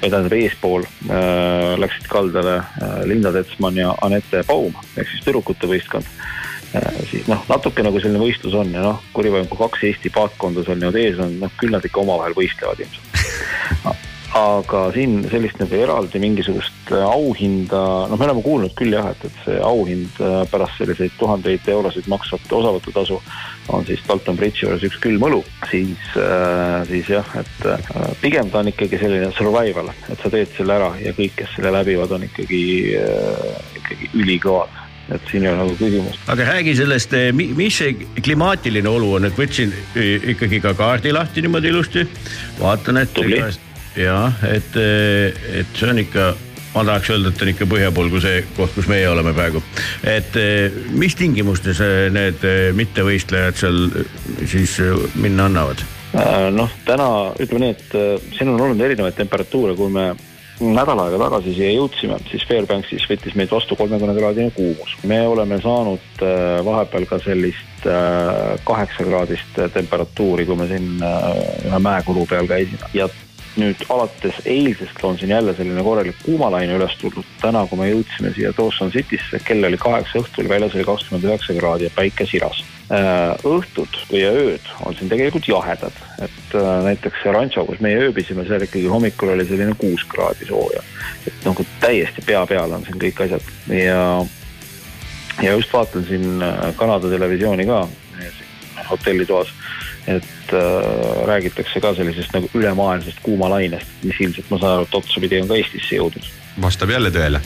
või 0.01 0.11
tähendab 0.11 0.37
eespool 0.37 0.87
äh, 0.87 1.75
läksid 1.81 2.09
kaldale 2.11 2.59
äh, 2.61 2.99
Linda 3.09 3.33
Tetsmann 3.35 3.79
ja 3.79 3.95
Anette 4.05 4.43
Baum 4.49 4.75
ehk 4.97 5.09
siis 5.11 5.25
tüdrukute 5.25 5.71
võistkond 5.71 6.09
äh,. 6.77 6.91
siis 7.11 7.29
noh, 7.31 7.45
natuke 7.49 7.85
nagu 7.87 8.01
selline 8.03 8.23
võistlus 8.23 8.57
on 8.59 8.75
ja 8.75 8.85
noh, 8.85 9.01
kurivõim, 9.17 9.49
kui 9.51 9.61
kaks 9.65 9.87
Eesti 9.91 10.13
paatkonda 10.15 10.67
seal 10.67 10.81
niimoodi 10.81 11.07
ees 11.07 11.23
on, 11.23 11.39
noh 11.43 11.55
küll 11.61 11.75
nad 11.75 11.85
ikka 11.87 12.05
omavahel 12.05 12.37
võistlevad 12.37 12.85
ilmselt. 12.85 14.05
aga 14.37 14.81
siin 14.95 15.21
sellist 15.31 15.59
nagu 15.61 15.77
eraldi 15.79 16.21
mingisugust 16.23 16.93
äh, 16.93 17.03
auhinda, 17.07 17.83
noh, 18.11 18.19
me 18.19 18.29
oleme 18.29 18.45
kuulnud 18.45 18.75
küll 18.79 18.95
jah, 18.97 19.09
et, 19.13 19.27
et 19.29 19.43
see 19.45 19.59
auhind 19.65 20.21
äh, 20.25 20.39
pärast 20.51 20.81
selliseid 20.81 21.15
tuhandeid 21.21 21.69
eurosid 21.73 22.09
maksvat 22.13 22.53
osavõtutasu 22.59 23.21
on 23.75 23.87
siis 23.87 24.03
Dalton 24.07 24.39
Bridge'i 24.39 24.67
juures 24.67 24.85
üks 24.87 24.99
külm 25.03 25.25
õlu, 25.27 25.41
siis, 25.73 26.03
siis 26.87 27.09
jah, 27.11 27.33
et 27.41 27.69
äh, 27.73 27.93
pigem 28.23 28.51
ta 28.53 28.63
on 28.63 28.71
ikkagi 28.71 29.01
selline 29.01 29.33
survival, 29.35 29.91
et 30.07 30.23
sa 30.23 30.31
teed 30.33 30.53
selle 30.57 30.77
ära 30.79 30.93
ja 31.03 31.15
kõik, 31.17 31.35
kes 31.41 31.57
selle 31.57 31.75
läbivad, 31.75 32.15
on 32.15 32.27
ikkagi, 32.29 32.65
ikkagi 33.81 34.11
ülikõvad, 34.15 34.83
et 35.17 35.31
siin 35.31 35.47
ei 35.47 35.51
ole 35.51 35.65
nagu 35.65 35.75
küsimust. 35.79 36.23
aga 36.31 36.49
räägi 36.53 36.77
sellest, 36.79 37.15
mis 37.35 37.83
see 37.83 37.95
klimaatiline 38.23 38.91
olu 38.91 39.13
on, 39.19 39.29
et 39.29 39.39
võtsin 39.39 39.75
ikkagi 40.35 40.63
ka 40.63 40.75
kaardi 40.79 41.15
lahti 41.15 41.43
niimoodi 41.47 41.75
ilusti, 41.75 42.07
vaatan, 42.61 43.03
et 43.03 43.15
Tubli. 43.15 43.43
jah, 43.97 44.35
et, 44.51 44.77
et 44.77 45.79
see 45.79 45.89
on 45.91 46.01
ikka, 46.01 46.29
ma 46.75 46.85
tahaks 46.85 47.11
öelda, 47.15 47.33
et 47.33 47.43
on 47.43 47.53
ikka 47.53 47.69
põhja 47.71 47.91
pool 47.95 48.11
kui 48.13 48.23
see 48.25 48.43
koht, 48.57 48.75
kus 48.77 48.89
meie 48.91 49.09
oleme 49.09 49.33
praegu. 49.37 49.63
et 50.05 50.37
eh, 50.41 50.79
mis 50.93 51.17
tingimustes 51.17 51.81
eh, 51.85 52.07
need 52.13 52.45
eh, 52.45 52.71
mittevõistlejad 52.77 53.59
seal 53.59 53.83
eh, 53.89 54.23
siis 54.45 54.79
eh, 54.85 54.95
minna 55.17 55.49
annavad? 55.51 55.85
Äh, 56.17 56.49
noh, 56.55 56.71
täna 56.87 57.11
ütleme 57.41 57.67
nii, 57.67 57.77
et 57.77 58.33
siin 58.37 58.53
on 58.53 58.61
olnud 58.61 58.81
erinevaid 58.81 59.17
temperatuure, 59.19 59.75
kui 59.77 59.93
me 59.93 60.11
nädal 60.57 61.03
aega 61.03 61.19
tagasi 61.21 61.53
siia 61.53 61.75
jõudsime, 61.75 62.17
siis 62.31 62.47
Fairbanksis 62.49 63.05
võttis 63.11 63.35
meid 63.37 63.51
vastu 63.53 63.77
kolmekümne 63.77 64.15
kraadine 64.17 64.55
kuumus. 64.57 64.95
me 65.05 65.19
oleme 65.29 65.59
saanud 65.61 66.23
vahepeal 66.65 67.05
ka 67.11 67.19
sellist 67.21 67.85
kaheksakraadist 68.65 69.61
temperatuuri, 69.75 70.47
kui 70.49 70.57
me 70.57 70.71
siin 70.71 70.97
ühe 71.05 71.83
mäekulu 71.85 72.25
peal 72.31 72.49
käisime 72.49 72.89
ja 72.97 73.05
nüüd 73.61 73.83
alates 73.89 74.39
eilsest 74.45 75.03
on 75.05 75.19
siin 75.19 75.31
jälle 75.31 75.55
selline 75.57 75.83
korralik 75.83 76.17
kuumalaine 76.23 76.77
üles 76.77 76.97
tulnud. 77.01 77.25
täna, 77.41 77.65
kui 77.67 77.79
me 77.79 77.89
jõudsime 77.91 78.33
siia 78.35 78.53
Dawson 78.57 78.93
City'sse, 78.93 79.41
kell 79.45 79.65
oli 79.65 79.79
kaheksa 79.81 80.21
õhtul, 80.21 80.49
väljas 80.49 80.75
oli 80.77 80.85
kakskümmend 80.85 81.29
üheksa 81.29 81.57
kraadi 81.59 81.89
ja 81.89 81.95
päike 81.97 82.27
siras. 82.27 82.63
õhtud 83.51 83.99
või 84.13 84.23
ööd 84.29 84.69
on 84.87 84.95
siin 84.95 85.11
tegelikult 85.11 85.49
jahedad, 85.49 85.97
et 86.23 86.55
äh, 86.55 86.73
näiteks 86.87 87.23
see 87.23 87.33
Rancho, 87.35 87.65
kus 87.67 87.81
meie 87.83 87.99
ööbisime, 88.07 88.45
seal 88.47 88.63
ikkagi 88.63 88.87
hommikul 88.93 89.33
oli 89.35 89.47
selline 89.49 89.75
kuus 89.79 90.05
kraadi 90.07 90.47
sooja. 90.47 90.83
et 91.27 91.45
nagu 91.45 91.67
täiesti 91.81 92.23
pea 92.27 92.47
peal 92.47 92.73
on 92.73 92.85
siin 92.87 93.01
kõik 93.03 93.25
asjad 93.25 93.49
ja, 93.75 94.03
ja 95.43 95.57
just 95.57 95.73
vaatan 95.73 96.07
siin 96.07 96.43
äh, 96.43 96.71
Kanada 96.77 97.11
televisiooni 97.11 97.67
ka 97.67 97.83
äh, 97.83 98.43
hotellitoas, 98.91 99.51
et 100.07 100.55
äh, 100.55 100.89
räägitakse 101.27 101.81
ka 101.83 101.95
sellisest 101.99 102.35
nagu 102.37 102.51
ülemaailmsest 102.55 103.23
kuumalainest, 103.23 104.03
mis 104.07 104.21
ilmselt 104.21 104.51
ma 104.51 104.61
saan 104.63 104.79
aru, 104.79 104.89
et 104.89 104.99
otsapidi 105.01 105.41
on 105.43 105.49
ka 105.51 105.59
Eestisse 105.59 105.99
jõudnud 105.99 106.35
vastab 106.61 106.91
jälle 106.91 107.11
tõele. 107.11 107.41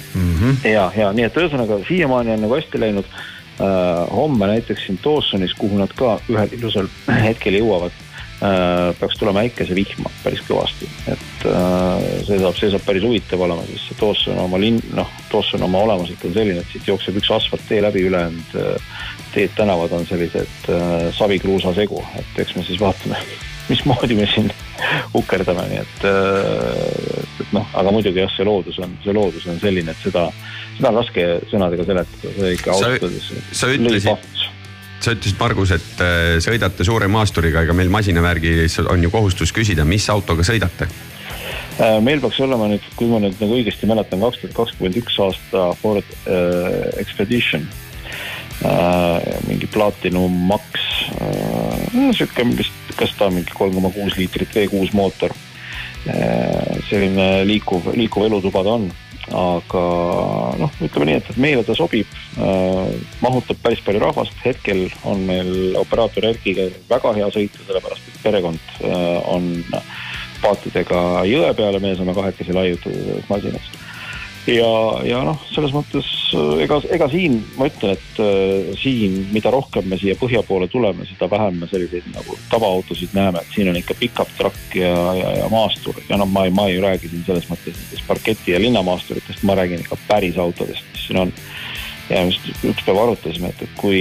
ja, 0.65 0.91
ja 0.97 1.11
nii, 1.13 1.27
et 1.27 1.37
ühesõnaga 1.37 1.81
siiamaani 1.89 2.37
on 2.37 2.45
nagu 2.47 2.59
hästi 2.59 2.81
läinud 2.81 3.09
äh,. 3.09 4.05
homme 4.11 4.47
näiteks 4.47 4.87
siin 4.87 5.01
Dawsonis, 5.05 5.55
kuhu 5.59 5.79
nad 5.79 5.93
ka 5.97 6.19
ühel 6.31 6.55
ilusal 6.59 6.89
hetkel 7.27 7.59
jõuavad 7.59 7.97
äh,, 8.45 8.95
peaks 9.01 9.19
tulema 9.19 9.45
äikesevihma 9.47 10.13
päris 10.25 10.43
kõvasti, 10.49 10.89
et 11.11 11.47
äh, 11.51 12.07
see 12.29 12.39
saab, 12.39 12.59
see 12.61 12.71
saab 12.73 12.87
päris 12.87 13.07
huvitav 13.07 13.43
olema, 13.47 13.67
sest 13.73 13.91
see 13.91 14.01
Dawson 14.01 14.39
oma 14.47 14.61
linn, 14.63 14.83
noh, 14.97 15.11
Dawson 15.33 15.67
oma 15.67 15.83
olemuselt 15.89 16.29
on 16.29 16.37
selline, 16.37 16.63
et 16.63 16.75
siit 16.77 16.93
jookseb 16.93 17.19
üks 17.23 17.33
asfalttee 17.41 17.83
läbi, 17.83 18.07
ülejäänud 18.11 18.59
äh, 18.63 18.95
teed, 19.35 19.53
tänavad 19.57 19.93
on 19.97 20.07
sellised 20.09 20.69
äh, 20.71 21.09
savikruusa 21.17 21.75
segu, 21.77 22.03
et 22.19 22.43
eks 22.45 22.57
me 22.57 22.65
siis 22.67 22.81
vaatame, 22.81 23.21
mismoodi 23.71 24.17
me 24.19 24.27
siin 24.33 24.51
ukerdame, 25.21 25.67
nii 25.71 25.83
et 25.83 26.07
äh,, 26.11 27.45
et 27.45 27.55
noh, 27.57 27.67
aga 27.75 27.95
muidugi 27.95 28.23
jah, 28.23 28.33
see 28.37 28.47
loodus 28.49 28.81
on, 28.83 28.97
see 29.05 29.15
loodus 29.17 29.47
on 29.51 29.61
selline, 29.63 29.95
et 29.95 30.05
seda, 30.05 30.27
seda 30.77 30.93
on 30.93 31.01
raske 31.03 31.27
sõnadega 31.53 31.89
seletada, 31.93 32.35
see 32.39 32.55
ikka 32.59 32.73
Sa- 32.73 32.77
ausalt 32.91 33.09
öeldes. 33.09 33.31
sa 33.53 33.73
ütlesid- 33.75 34.29
sa 35.01 35.15
ütlesid, 35.15 35.39
Margus, 35.41 35.71
et 35.73 36.03
äh, 36.05 36.35
sõidate 36.45 36.85
suure 36.85 37.09
maasturiga, 37.09 37.63
ega 37.65 37.73
meil 37.77 37.89
masinavärgis 37.93 38.81
on 38.85 39.03
ju 39.07 39.11
kohustus 39.13 39.53
küsida, 39.57 39.87
mis 39.89 40.09
autoga 40.13 40.45
sõidate. 40.45 40.91
Äh, 41.81 41.97
meil 42.05 42.21
peaks 42.21 42.41
olema 42.45 42.67
nüüd, 42.69 42.85
kui 42.99 43.09
ma 43.09 43.21
nüüd 43.23 43.39
nagu 43.41 43.57
õigesti 43.57 43.89
mäletan, 43.89 44.21
kaks 44.21 44.43
tuhat 44.43 44.57
kakskümmend 44.59 44.99
üks 45.01 45.17
aasta 45.25 45.71
Ford 45.81 46.11
äh, 46.29 46.91
Expedition. 47.01 47.65
Mingi 49.49 49.69
Platinum 49.73 50.33
Max 50.49 50.65
äh,, 51.21 51.87
sihuke 52.17 52.45
vist, 52.59 52.75
kas 52.99 53.15
ta 53.17 53.31
on 53.31 53.39
mingi 53.39 53.55
kolm 53.57 53.77
koma 53.77 53.93
kuus 53.95 54.17
liitrit 54.19 54.53
V6 54.55 54.93
mootor 54.97 55.33
äh,. 56.07 56.81
selline 56.91 57.47
liikuv, 57.49 57.93
liikuv 57.97 58.27
elutuba 58.29 58.65
ta 58.67 58.77
on, 58.77 58.91
aga 59.31 59.85
noh, 60.61 60.77
ütleme 60.83 61.09
nii, 61.09 61.19
et, 61.21 61.33
et 61.33 61.41
meile 61.41 61.65
ta 61.65 61.77
sobib 61.79 62.09
äh,, 62.37 62.95
mahutab 63.25 63.61
päris 63.65 63.83
palju 63.87 64.03
rahvast, 64.03 64.37
hetkel 64.45 64.89
on 65.09 65.25
meil 65.29 65.77
operaator 65.81 66.31
Erkiga 66.33 66.69
väga 66.91 67.15
hea 67.17 67.29
sõita, 67.33 67.65
sellepärast 67.67 68.13
et 68.13 68.23
perekond 68.25 68.75
äh, 68.85 69.31
on 69.31 69.53
paatidega 70.41 71.25
jõe 71.29 71.53
peale, 71.57 71.81
me 71.83 71.95
saame 71.97 72.17
kahekesi 72.17 72.53
selles 72.53 73.29
masinas. 73.29 73.73
ja, 74.55 74.71
ja 75.07 75.21
noh, 75.27 75.39
selles 75.53 75.73
mõttes 75.75 76.07
äh, 76.37 76.63
ega, 76.65 76.81
ega 76.93 77.09
siin 77.13 77.39
ma 77.59 77.69
ütlen, 77.71 77.97
et 77.97 78.21
äh, 78.23 78.71
siin, 78.81 79.17
mida 79.35 79.53
rohkem 79.55 79.89
me 79.91 79.99
siia 80.01 80.17
põhja 80.19 80.43
poole 80.47 80.69
tuleme, 80.71 81.07
seda 81.09 81.29
vähem 81.31 81.61
me 81.63 81.69
selliseid 81.71 82.09
nagu 82.15 82.37
tavaautosid 82.53 83.15
näeme, 83.17 83.43
et 83.43 83.55
siin 83.55 83.71
on 83.73 83.79
ikka 83.81 83.97
pickup 84.01 84.33
truck 84.39 84.77
ja, 84.79 84.93
ja, 85.19 85.33
ja 85.43 85.49
maastur. 85.53 86.01
Ja 86.09 86.19
noh, 86.21 86.29
ma 86.31 86.47
ei, 86.49 86.55
ma 86.55 86.69
ei 86.71 86.81
räägi 86.83 87.13
siin 87.13 87.27
selles 87.27 87.49
mõttes 87.51 87.77
nendest 87.77 88.07
parketi 88.09 88.55
ja 88.55 88.63
linnamaasturitest, 88.63 89.45
ma 89.49 89.59
räägin 89.59 89.85
ikka 89.85 89.99
päris 90.09 90.39
autodest, 90.41 90.87
mis 90.95 91.07
siin 91.09 91.25
on 91.25 91.35
ja 92.11 92.23
just 92.27 92.49
üks 92.67 92.83
päev 92.85 92.99
arutasime, 93.05 93.53
et, 93.53 93.63
et 93.65 93.75
kui, 93.79 94.01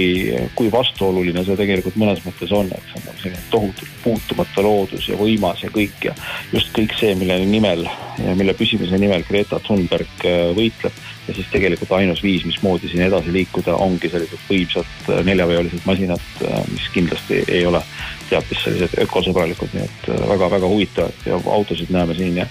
kui 0.58 0.70
vastuoluline 0.72 1.44
see 1.46 1.58
tegelikult 1.58 1.98
mõnes 2.00 2.22
mõttes 2.26 2.52
on, 2.54 2.70
et 2.74 2.90
see 2.90 2.98
on 2.98 3.06
nagu 3.06 3.22
selline 3.22 3.44
tohutult 3.52 3.96
puutumata 4.04 4.64
loodus 4.66 5.08
ja 5.10 5.18
võimas 5.20 5.62
ja 5.64 5.70
kõik 5.74 6.08
ja 6.08 6.14
just 6.54 6.72
kõik 6.76 6.96
see, 6.98 7.14
mille 7.18 7.38
nimel 7.46 7.86
ja 8.18 8.34
mille 8.38 8.54
püsimise 8.58 8.98
nimel 9.00 9.24
Greta 9.28 9.60
Thunberg 9.64 10.26
äh, 10.26 10.50
võitleb. 10.56 11.06
Ja 11.28 11.34
siis 11.36 11.50
tegelikult 11.52 11.92
ainus 11.94 12.22
viis, 12.24 12.42
mismoodi 12.48 12.88
siin 12.90 13.04
edasi 13.04 13.30
liikuda, 13.30 13.76
ongi 13.78 14.10
sellised 14.10 14.40
võimsad 14.48 15.10
äh, 15.12 15.20
neljaveolised 15.28 15.86
masinad, 15.86 16.24
mis 16.72 16.88
kindlasti 16.94 17.44
ei 17.46 17.62
ole 17.68 17.84
teab 18.30 18.46
mis 18.50 18.62
sellised 18.64 18.94
ökosõbralikud, 19.06 19.74
nii 19.74 19.88
et 19.88 20.12
äh, 20.14 20.22
väga-väga 20.30 20.70
huvitavad 20.70 21.26
ja 21.26 21.40
autosid 21.58 21.90
näeme 21.94 22.18
siin 22.18 22.42
ja 22.42 22.46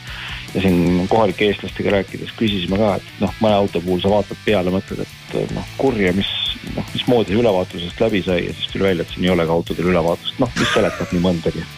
ja 0.54 0.62
siin 0.62 1.08
kohalike 1.08 1.46
eestlastega 1.46 1.90
rääkides 1.94 2.32
küsisime 2.38 2.78
ka, 2.82 2.96
et 2.98 3.22
noh, 3.22 3.34
mõne 3.44 3.56
auto 3.60 3.82
puhul 3.86 4.00
sa 4.02 4.10
vaatad 4.10 4.38
peale, 4.46 4.72
mõtled, 4.74 5.06
et 5.06 5.52
noh, 5.54 5.68
kurja, 5.78 6.14
mis 6.18 6.32
noh, 6.76 6.86
mismoodi 6.94 7.34
see 7.34 7.40
ülevaatusest 7.40 8.02
läbi 8.02 8.22
sai 8.26 8.46
ja 8.48 8.54
siis 8.56 8.68
tuli 8.72 8.84
välja, 8.88 9.04
et 9.06 9.12
siin 9.14 9.26
ei 9.28 9.34
olegi 9.34 9.52
autodel 9.54 9.92
ülevaatust, 9.94 10.40
noh, 10.42 10.52
mis 10.58 10.74
seletab 10.74 11.10
nii 11.14 11.24
mõndagi. 11.24 11.62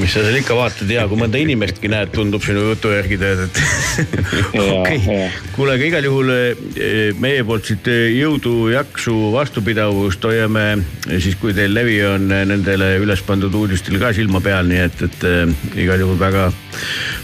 mis 0.00 0.12
sa 0.14 0.22
seal 0.24 0.38
ikka 0.40 0.54
vaatad? 0.56 0.88
Ja 0.92 1.06
kui 1.10 1.18
mõnda 1.20 1.40
inimestki 1.40 1.90
näed, 1.92 2.08
tundub 2.14 2.42
sinu 2.44 2.60
jutu 2.70 2.88
järgi 2.94 3.16
tead, 3.20 3.38
et 3.46 3.54
okei. 4.60 5.00
jaa., 5.04 5.30
kuule, 5.56 5.70
aga 5.76 5.88
igal 5.88 6.04
juhul 6.08 6.28
eh, 6.34 7.10
meie 7.20 7.42
poolt 7.48 7.64
siit 7.70 7.84
eh, 7.90 8.08
jõudu, 8.16 8.54
jaksu, 8.74 9.14
vastupidavust. 9.34 10.20
Hoiame 10.30 10.66
siis, 11.08 11.36
kui 11.40 11.54
teil 11.56 11.72
levi 11.74 11.98
on 12.04 12.30
eh, 12.34 12.44
nendele 12.48 12.92
üles 13.00 13.22
pandud 13.26 13.54
uudistele 13.56 14.00
ka 14.02 14.12
silma 14.16 14.42
peal, 14.44 14.68
nii 14.68 14.82
et, 14.84 15.02
et 15.08 15.26
eh, 15.28 15.54
igal 15.84 16.04
juhul 16.04 16.18
väga 16.20 16.50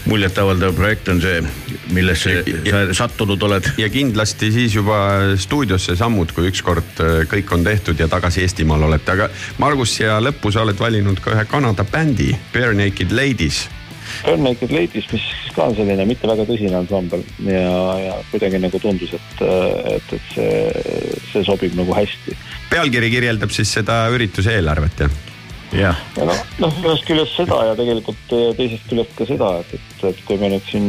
muljetavaldav 0.07 0.75
projekt 0.77 1.09
on 1.11 1.21
see, 1.21 1.41
millesse 1.95 2.41
sa 2.67 2.83
sattunud 3.03 3.41
oled. 3.47 3.71
ja 3.77 3.89
kindlasti 3.91 4.51
siis 4.53 4.75
juba 4.75 4.99
stuudiosse 5.39 5.97
sammud, 5.99 6.33
kui 6.35 6.49
ükskord 6.51 7.01
äh, 7.03 7.23
kõik 7.29 7.53
on 7.55 7.65
tehtud 7.67 7.99
ja 7.99 8.09
tagasi 8.11 8.45
Eestimaal 8.45 8.87
olete, 8.89 9.15
aga 9.15 9.29
Margus, 9.61 9.97
siia 9.97 10.19
lõppu 10.23 10.51
sa 10.53 10.65
oled 10.65 10.79
valinud 10.79 11.21
ka 11.23 11.35
ühe 11.35 11.47
Kanada 11.49 11.85
bändi, 11.87 12.33
Bare 12.53 12.75
Naked 12.77 13.15
Ladies. 13.15 13.67
Burn 14.25 14.43
Naked 14.43 14.71
Ladies, 14.71 15.07
mis 15.11 15.25
ka 15.55 15.67
on 15.67 15.75
selline 15.77 16.05
mitte 16.07 16.29
väga 16.29 16.45
tõsine 16.47 16.79
ansambel 16.79 17.23
ja, 17.45 17.73
ja 18.01 18.15
kuidagi 18.31 18.61
nagu 18.61 18.79
tundus, 18.81 19.13
et, 19.17 19.41
et, 19.43 20.13
et 20.17 20.29
see, 20.33 20.53
see 21.31 21.43
sobib 21.47 21.75
nagu 21.77 21.95
hästi. 21.95 22.37
Pealkiri 22.69 23.11
kirjeldab 23.13 23.53
siis 23.55 23.71
seda 23.79 24.05
ürituse 24.13 24.55
eelarvet 24.57 25.05
jah? 25.05 25.17
jah, 25.75 25.97
ja 26.15 26.25
noh, 26.27 26.43
noh 26.61 26.77
ühest 26.85 27.07
küljest 27.07 27.35
seda 27.35 27.57
ja 27.67 27.75
tegelikult 27.79 28.35
äh, 28.35 28.49
teisest 28.55 28.87
küljest 28.87 29.15
ka 29.17 29.27
seda, 29.27 29.49
et, 29.63 29.73
et, 29.75 30.03
et 30.11 30.21
kui 30.27 30.39
me 30.39 30.51
nüüd 30.53 30.63
siin 30.69 30.87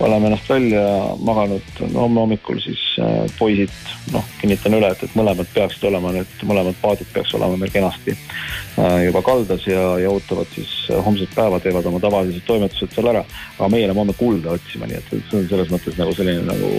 oleme 0.00 0.30
ennast 0.30 0.48
välja 0.48 0.82
maganud 1.20 1.82
no, 1.92 2.06
homme 2.06 2.22
hommikul, 2.24 2.58
siis 2.64 2.80
äh, 3.02 3.20
poisid, 3.38 3.74
noh, 4.14 4.24
kinnitan 4.40 4.78
üle, 4.78 4.90
et, 4.90 5.04
et 5.06 5.16
mõlemad 5.18 5.50
peaksid 5.54 5.86
olema 5.90 6.14
nüüd, 6.16 6.36
mõlemad 6.48 6.78
paadid 6.82 7.10
peaks 7.14 7.34
olema 7.36 7.58
meil 7.60 7.72
kenasti 7.74 8.14
äh, 8.16 9.04
juba 9.06 9.22
kaldas 9.26 9.66
ja, 9.68 9.82
ja 10.02 10.12
ootavad 10.12 10.50
siis 10.56 10.72
äh, 10.90 11.00
homset 11.04 11.34
päeva, 11.36 11.60
teevad 11.62 11.86
oma 11.90 12.00
tavalised 12.02 12.46
toimetused 12.48 12.96
seal 12.96 13.12
ära. 13.12 13.24
aga 13.58 13.70
meie 13.72 13.86
läheme 13.86 14.02
homme 14.02 14.16
kulda 14.18 14.56
otsima, 14.56 14.88
nii 14.88 15.02
et 15.02 15.12
see 15.12 15.42
on 15.42 15.50
selles 15.52 15.74
mõttes 15.74 16.00
nagu 16.00 16.16
selline 16.16 16.48
nagu 16.48 16.72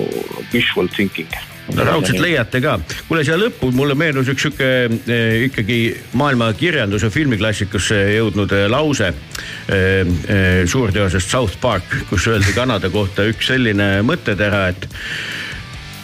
visual 0.53 0.89
thinking. 0.97 1.29
No 1.73 1.85
raudselt 1.87 2.19
leiate 2.21 2.61
ka. 2.63 2.75
kuule, 3.07 3.23
siia 3.25 3.37
lõppu 3.39 3.71
mulle 3.75 3.95
meenus 3.97 4.29
üks 4.31 4.45
sihuke 4.45 4.69
eh, 4.89 5.45
ikkagi 5.47 5.79
maailma 6.19 6.51
kirjanduse 6.57 7.09
filmiklassikusse 7.13 7.97
jõudnud 8.17 8.53
eh, 8.55 8.67
lause 8.71 9.09
eh, 9.09 10.61
suurteosest 10.69 11.31
South 11.31 11.57
Park, 11.61 11.97
kus 12.09 12.27
öeldi 12.31 12.53
Kanada 12.55 12.91
kohta 12.93 13.25
üks 13.29 13.49
selline 13.53 13.89
mõttetera, 14.05 14.67
et 14.73 14.89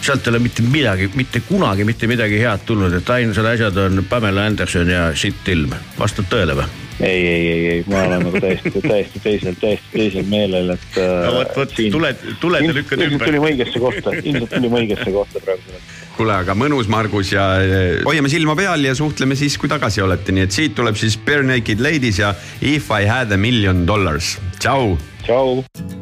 sealt 0.02 0.26
ei 0.26 0.34
ole 0.34 0.42
mitte 0.42 0.64
midagi, 0.66 1.10
mitte 1.14 1.44
kunagi 1.46 1.86
mitte 1.86 2.10
midagi 2.10 2.40
head 2.42 2.66
tulnud, 2.66 2.94
et 2.98 3.10
ainsad 3.14 3.46
asjad 3.54 3.76
on 3.84 4.02
Pamela 4.08 4.48
Anderson 4.50 4.90
ja 4.90 5.10
sitt-ilm. 5.14 5.74
vastab 5.98 6.30
tõele 6.32 6.58
või? 6.58 6.70
ei, 7.02 7.26
ei, 7.26 7.48
ei, 7.48 7.66
ei, 7.68 7.84
ma 7.90 8.02
olen 8.06 8.26
nagu 8.26 8.40
täiesti, 8.40 8.72
täiesti 8.82 9.22
teisel, 9.22 9.56
täiesti 9.60 9.90
teisel 9.94 10.28
meelel, 10.30 10.74
et 10.76 11.00
äh, 11.00 11.14
no 11.26 11.32
vot, 11.38 11.56
vot 11.56 11.74
tuled, 11.96 12.22
tuled 12.42 12.68
ja 12.68 12.76
lükkad 12.76 13.02
ümber. 13.08 13.26
tulime 13.26 13.50
õigesse 13.50 13.82
kohta, 13.82 14.14
ilmselt 14.22 14.54
tulime 14.54 14.84
õigesse 14.84 15.14
kohta 15.14 15.42
praegu. 15.44 15.80
kuule, 16.16 16.36
aga 16.44 16.56
mõnus, 16.58 16.90
Margus 16.92 17.32
ja 17.34 17.48
hoiame 18.06 18.30
silma 18.32 18.56
peal 18.58 18.86
ja 18.86 18.94
suhtleme 18.98 19.38
siis, 19.38 19.58
kui 19.58 19.70
tagasi 19.72 20.04
olete, 20.04 20.34
nii 20.36 20.46
et 20.46 20.54
siit 20.60 20.78
tuleb 20.78 20.98
siis 21.00 21.18
Bare 21.18 21.46
Naked 21.46 21.82
Ladies 21.82 22.22
ja 22.22 22.34
If 22.60 22.92
I 22.94 23.08
had 23.08 23.34
a 23.34 23.40
million 23.40 23.86
dollars, 23.88 24.36
tšau. 24.60 24.96
tšau. 25.26 26.01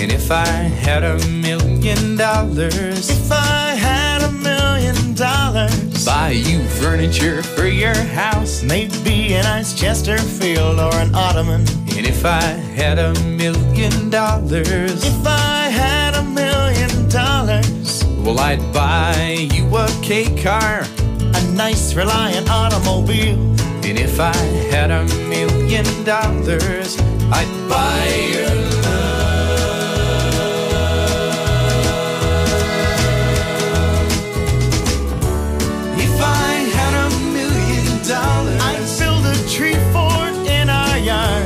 And 0.00 0.12
if 0.12 0.30
I 0.30 0.46
had 0.46 1.02
a 1.02 1.18
million 1.28 2.16
dollars, 2.16 3.10
If 3.10 3.32
I 3.32 3.74
had 3.74 4.22
a 4.22 4.30
million 4.30 5.14
dollars, 5.14 6.04
buy 6.06 6.30
you 6.30 6.62
furniture 6.80 7.42
for 7.42 7.66
your 7.66 7.96
house. 8.14 8.62
maybe 8.62 9.34
a 9.34 9.42
nice 9.42 9.74
Chesterfield 9.74 10.78
or 10.78 10.94
an 10.94 11.14
ottoman. 11.14 11.62
And 11.96 12.06
if 12.06 12.24
I 12.24 12.40
had 12.80 12.98
a 12.98 13.12
million 13.24 14.08
dollars, 14.10 15.02
If 15.04 15.26
I 15.26 15.68
had 15.68 16.14
a 16.14 16.22
million 16.22 17.08
dollars, 17.08 18.04
well, 18.22 18.38
I'd 18.38 18.62
buy 18.72 19.48
you 19.52 19.64
a 19.76 19.88
K 20.02 20.24
car. 20.42 20.84
a 21.34 21.42
nice 21.52 21.94
Reliant 21.94 22.48
automobile. 22.50 23.38
And 23.84 23.98
if 23.98 24.20
I 24.20 24.36
had 24.70 24.90
a 24.90 25.04
million 25.28 25.86
dollars, 26.04 26.96
I'd 27.32 27.52
buy 27.68 28.06
your 28.34 28.77
yard. 41.08 41.44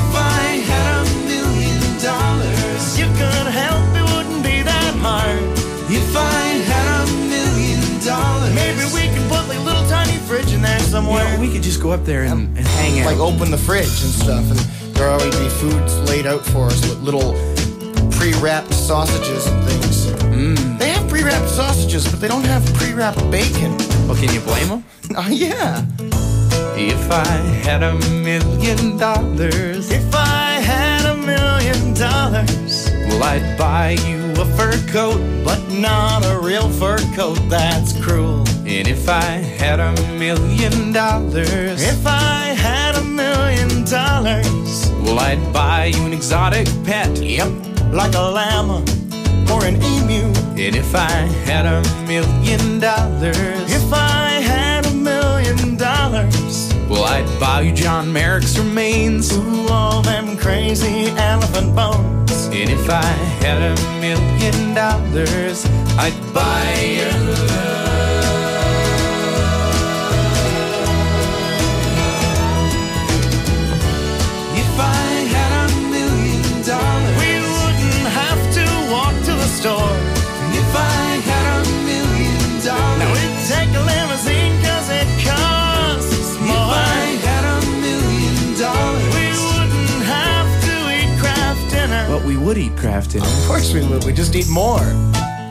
if 0.00 0.08
I 0.14 0.62
had 0.70 0.94
a 1.02 1.06
million 1.30 1.80
dollars, 2.02 2.82
You 2.98 3.06
could 3.18 3.46
help, 3.50 3.84
it 4.00 4.06
wouldn't 4.14 4.42
be 4.44 4.62
that 4.62 4.94
hard. 5.06 5.42
if 5.90 6.10
I 6.16 6.44
had 6.70 6.88
a 7.02 7.12
million 7.34 7.80
dollars, 8.04 8.54
Maybe 8.54 8.84
we 8.96 9.02
could 9.14 9.26
put 9.28 9.42
like 9.50 9.58
a 9.58 9.66
little 9.68 9.86
tiny 9.88 10.16
fridge 10.28 10.52
in 10.52 10.62
there 10.62 10.78
you 10.78 10.84
somewhere. 10.94 11.24
know, 11.34 11.40
we 11.40 11.50
could 11.52 11.62
just 11.62 11.80
go 11.82 11.90
up 11.90 12.04
there 12.04 12.22
and, 12.24 12.56
and 12.58 12.66
hang 12.78 13.00
out. 13.00 13.06
like 13.10 13.18
open 13.18 13.50
the 13.50 13.58
fridge 13.58 13.98
and 14.06 14.12
stuff, 14.24 14.44
and 14.52 14.58
there 14.94 15.08
always 15.08 15.34
be 15.38 15.48
foods 15.48 15.98
laid 16.10 16.26
out 16.26 16.44
for 16.52 16.66
us 16.66 16.80
with 16.88 17.00
little 17.02 17.32
pre-wrapped 18.12 18.72
sausages 18.72 19.46
and 19.46 19.58
things. 19.68 20.06
Mm. 20.32 20.78
They 20.78 20.90
have 20.90 21.08
pre-wrapped 21.08 21.48
sausages, 21.48 22.06
but 22.10 22.20
they 22.20 22.28
don't 22.28 22.44
have 22.46 22.64
pre-wrapped 22.74 23.22
bacon. 23.30 23.76
well, 24.06 24.16
can 24.16 24.32
you 24.32 24.40
blame 24.40 24.68
them? 24.68 24.84
Oh 25.14 25.28
yeah. 25.28 25.84
If 26.84 27.10
I 27.10 27.24
had 27.66 27.82
a 27.82 27.94
million 28.22 28.96
dollars, 28.96 29.90
If 29.90 30.14
I 30.14 30.60
had 30.72 31.04
a 31.06 31.16
million 31.16 31.94
dollars, 31.94 32.90
well, 33.08 33.22
I'd 33.22 33.56
buy 33.58 33.90
you 34.06 34.32
a 34.40 34.44
fur 34.56 34.76
coat. 34.92 35.20
but 35.44 35.60
not 35.70 36.24
a 36.24 36.38
real 36.40 36.68
fur 36.68 36.98
coat, 37.14 37.38
that's 37.48 37.92
cruel. 38.04 38.44
And 38.66 38.86
if 38.88 39.08
I 39.08 39.30
had 39.62 39.78
a 39.80 39.92
million 40.18 40.92
dollars, 40.92 41.82
If 41.82 42.06
I 42.06 42.54
had 42.66 42.94
a 42.96 43.04
million 43.04 43.84
dollars, 43.84 44.90
well, 45.02 45.18
I'd 45.18 45.42
buy 45.52 45.86
you 45.94 46.02
an 46.06 46.12
exotic 46.12 46.66
pet. 46.84 47.10
yep, 47.18 47.50
like 47.92 48.14
a 48.14 48.26
llama 48.36 48.78
or 49.52 49.64
an 49.64 49.76
emu. 49.82 50.24
And 50.64 50.74
if 50.76 50.94
I 50.94 51.16
had 51.48 51.64
a 51.66 51.80
million 52.06 52.80
dollars, 52.80 53.66
If 53.70 53.92
I 53.92 54.40
had 54.52 54.86
a 54.86 54.94
million 54.94 55.76
dollars, 55.76 56.51
well, 56.92 57.04
I'd 57.04 57.40
buy 57.40 57.62
you 57.62 57.72
John 57.72 58.12
Merrick's 58.12 58.58
remains. 58.58 59.32
ooh, 59.32 59.68
all 59.68 60.02
them 60.02 60.36
crazy 60.36 61.06
elephant 61.16 61.74
bones. 61.74 62.46
And 62.46 62.68
if 62.68 62.88
I 62.90 63.02
had 63.42 63.62
a 63.62 63.74
million 64.00 64.74
dollars, 64.74 65.64
I'd 65.96 66.34
buy 66.34 66.74
your 66.98 67.51
Of 93.22 93.46
course 93.46 93.72
we 93.72 93.86
would. 93.86 94.04
We 94.04 94.12
just 94.12 94.34
eat 94.34 94.48
more. 94.48 94.80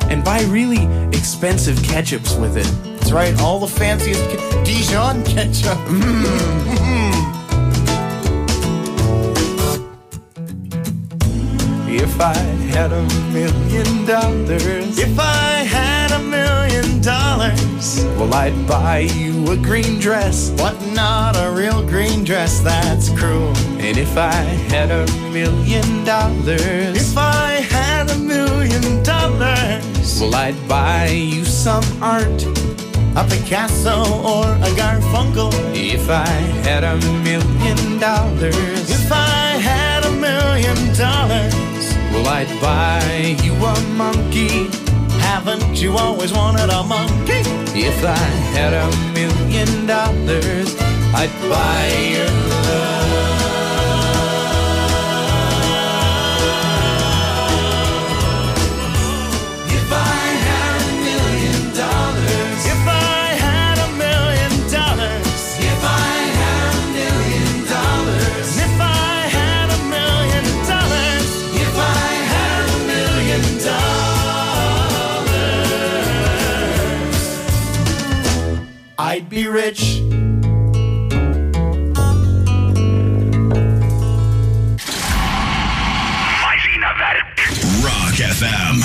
And 0.10 0.24
buy 0.24 0.42
really 0.44 0.86
expensive 1.18 1.78
ketchups 1.78 2.40
with 2.40 2.58
it. 2.58 2.70
That's 3.00 3.12
right. 3.12 3.40
All 3.42 3.60
the 3.60 3.68
fanciest 3.68 4.22
ke- 4.30 4.64
Dijon 4.66 5.24
ketchup. 5.24 5.78
Mm. 5.88 7.38
if 11.88 12.22
I 12.22 12.36
had 12.74 12.92
a 12.92 13.04
million 13.32 14.06
dollars. 14.06 14.98
If 15.00 15.20
I 15.20 15.64
had 15.64 16.12
a 16.12 16.20
million 16.20 16.61
dollars, 17.02 18.04
well, 18.18 18.34
I'd 18.34 18.68
buy 18.68 19.00
you 19.00 19.52
a 19.52 19.58
green 19.58 20.00
dress, 20.00 20.52
but 20.52 20.80
not 20.94 21.36
a 21.36 21.52
real 21.52 21.82
green 21.86 22.24
dress 22.24 22.60
that's 22.60 23.10
cruel. 23.18 23.54
And 23.80 23.98
if 23.98 24.18
I 24.18 24.32
had 24.70 24.92
a 24.92 25.06
million 25.32 26.04
dollars, 26.06 26.60
if 26.96 27.18
I 27.18 27.66
had 27.70 28.10
a 28.12 28.18
million 28.18 29.04
dollars, 29.04 30.20
well, 30.22 30.36
I'd 30.36 30.68
buy 30.68 31.08
you 31.08 31.44
some 31.44 31.84
art. 32.02 32.46
A 33.16 33.26
Picasso 33.28 34.04
or 34.24 34.46
a 34.46 34.72
Garfunkel. 34.80 35.52
If 35.76 36.10
I 36.10 36.28
had 36.64 36.84
a 36.84 36.96
million 37.24 38.00
dollars, 38.00 38.90
if 38.90 39.12
I 39.12 39.58
had 39.60 40.06
a 40.06 40.12
million 40.12 40.78
dollars, 40.96 41.54
well, 42.14 42.28
I'd 42.28 42.62
buy 42.62 43.36
you 43.44 43.54
a 43.54 43.82
monkey. 43.98 44.90
Haven't 45.34 45.82
you 45.82 45.98
always 45.98 46.34
wanted 46.34 46.70
a 46.70 46.84
monkey? 46.84 47.39
If 47.74 48.04
I 48.04 48.26
had 48.52 48.74
a 48.74 48.88
million 49.13 49.88
dollars, 49.88 50.76
I'd 51.15 51.32
buy 51.50 51.88
your 52.12 52.28
love. 52.28 52.90
Rich. 79.62 80.02
Rock 87.84 88.17
FM. 88.19 88.82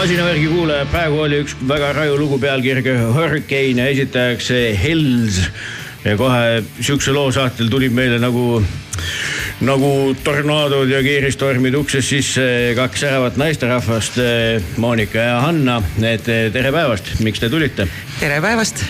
Masinavärgi 0.00 0.46
kuulaja, 0.48 0.84
praegu 0.88 1.18
oli 1.20 1.42
üks 1.42 1.52
väga 1.68 1.90
raju 1.92 2.14
lugu 2.16 2.38
pealkirjaga 2.40 3.10
Hurricane 3.12 3.82
ja 3.82 3.90
esitajaks 3.92 4.46
Hells. 4.80 5.42
ja 6.06 6.14
kohe 6.16 6.62
siukse 6.80 7.12
loo 7.12 7.28
saatel 7.36 7.68
tulid 7.68 7.92
meile 7.92 8.16
nagu, 8.22 8.62
nagu 9.60 9.92
tornaadod 10.24 10.88
ja 10.88 11.02
kiiristormid 11.04 11.76
uksest 11.82 12.14
sisse 12.14 12.48
kaks 12.78 13.04
säravat 13.04 13.36
naisterahvast, 13.36 14.16
Monika 14.80 15.20
ja 15.20 15.38
Hanna. 15.44 15.82
et 16.00 16.24
tere 16.24 16.72
päevast, 16.72 17.18
miks 17.20 17.44
te 17.44 17.52
tulite? 17.52 17.88
tere 18.22 18.40
päevast. 18.40 18.80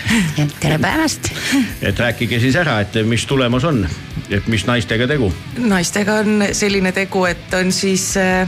tere 0.63 0.79
päevast. 0.79 1.33
et 1.81 1.99
rääkige 1.99 2.39
siis 2.39 2.55
ära, 2.55 2.79
et 2.85 3.01
mis 3.03 3.27
tulemas 3.27 3.67
on, 3.67 3.83
et 4.29 4.47
mis 4.47 4.63
naistega 4.63 5.11
tegu. 5.11 5.33
naistega 5.57 6.21
on 6.23 6.45
selline 6.55 6.95
tegu, 6.95 7.25
et 7.27 7.59
on 7.59 7.75
siis 7.75 8.13
äh, 8.15 8.47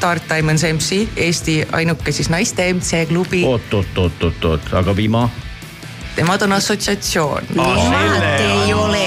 Dark 0.00 0.22
Diamonds 0.28 0.64
MC, 0.66 1.06
Eesti 1.16 1.62
ainuke 1.72 2.12
siis 2.12 2.30
naiste 2.30 2.72
MC 2.74 3.06
klubi. 3.08 3.44
oot, 3.46 3.74
oot, 3.74 3.98
oot, 3.98 4.22
oot, 4.22 4.44
oot, 4.44 4.74
aga 4.82 4.96
Vima? 4.96 5.28
Nemad 6.16 6.42
on 6.42 6.52
assotsiatsioon. 6.52 7.42
Nemad 7.56 8.40
ei 8.40 8.74
ole 8.74 9.04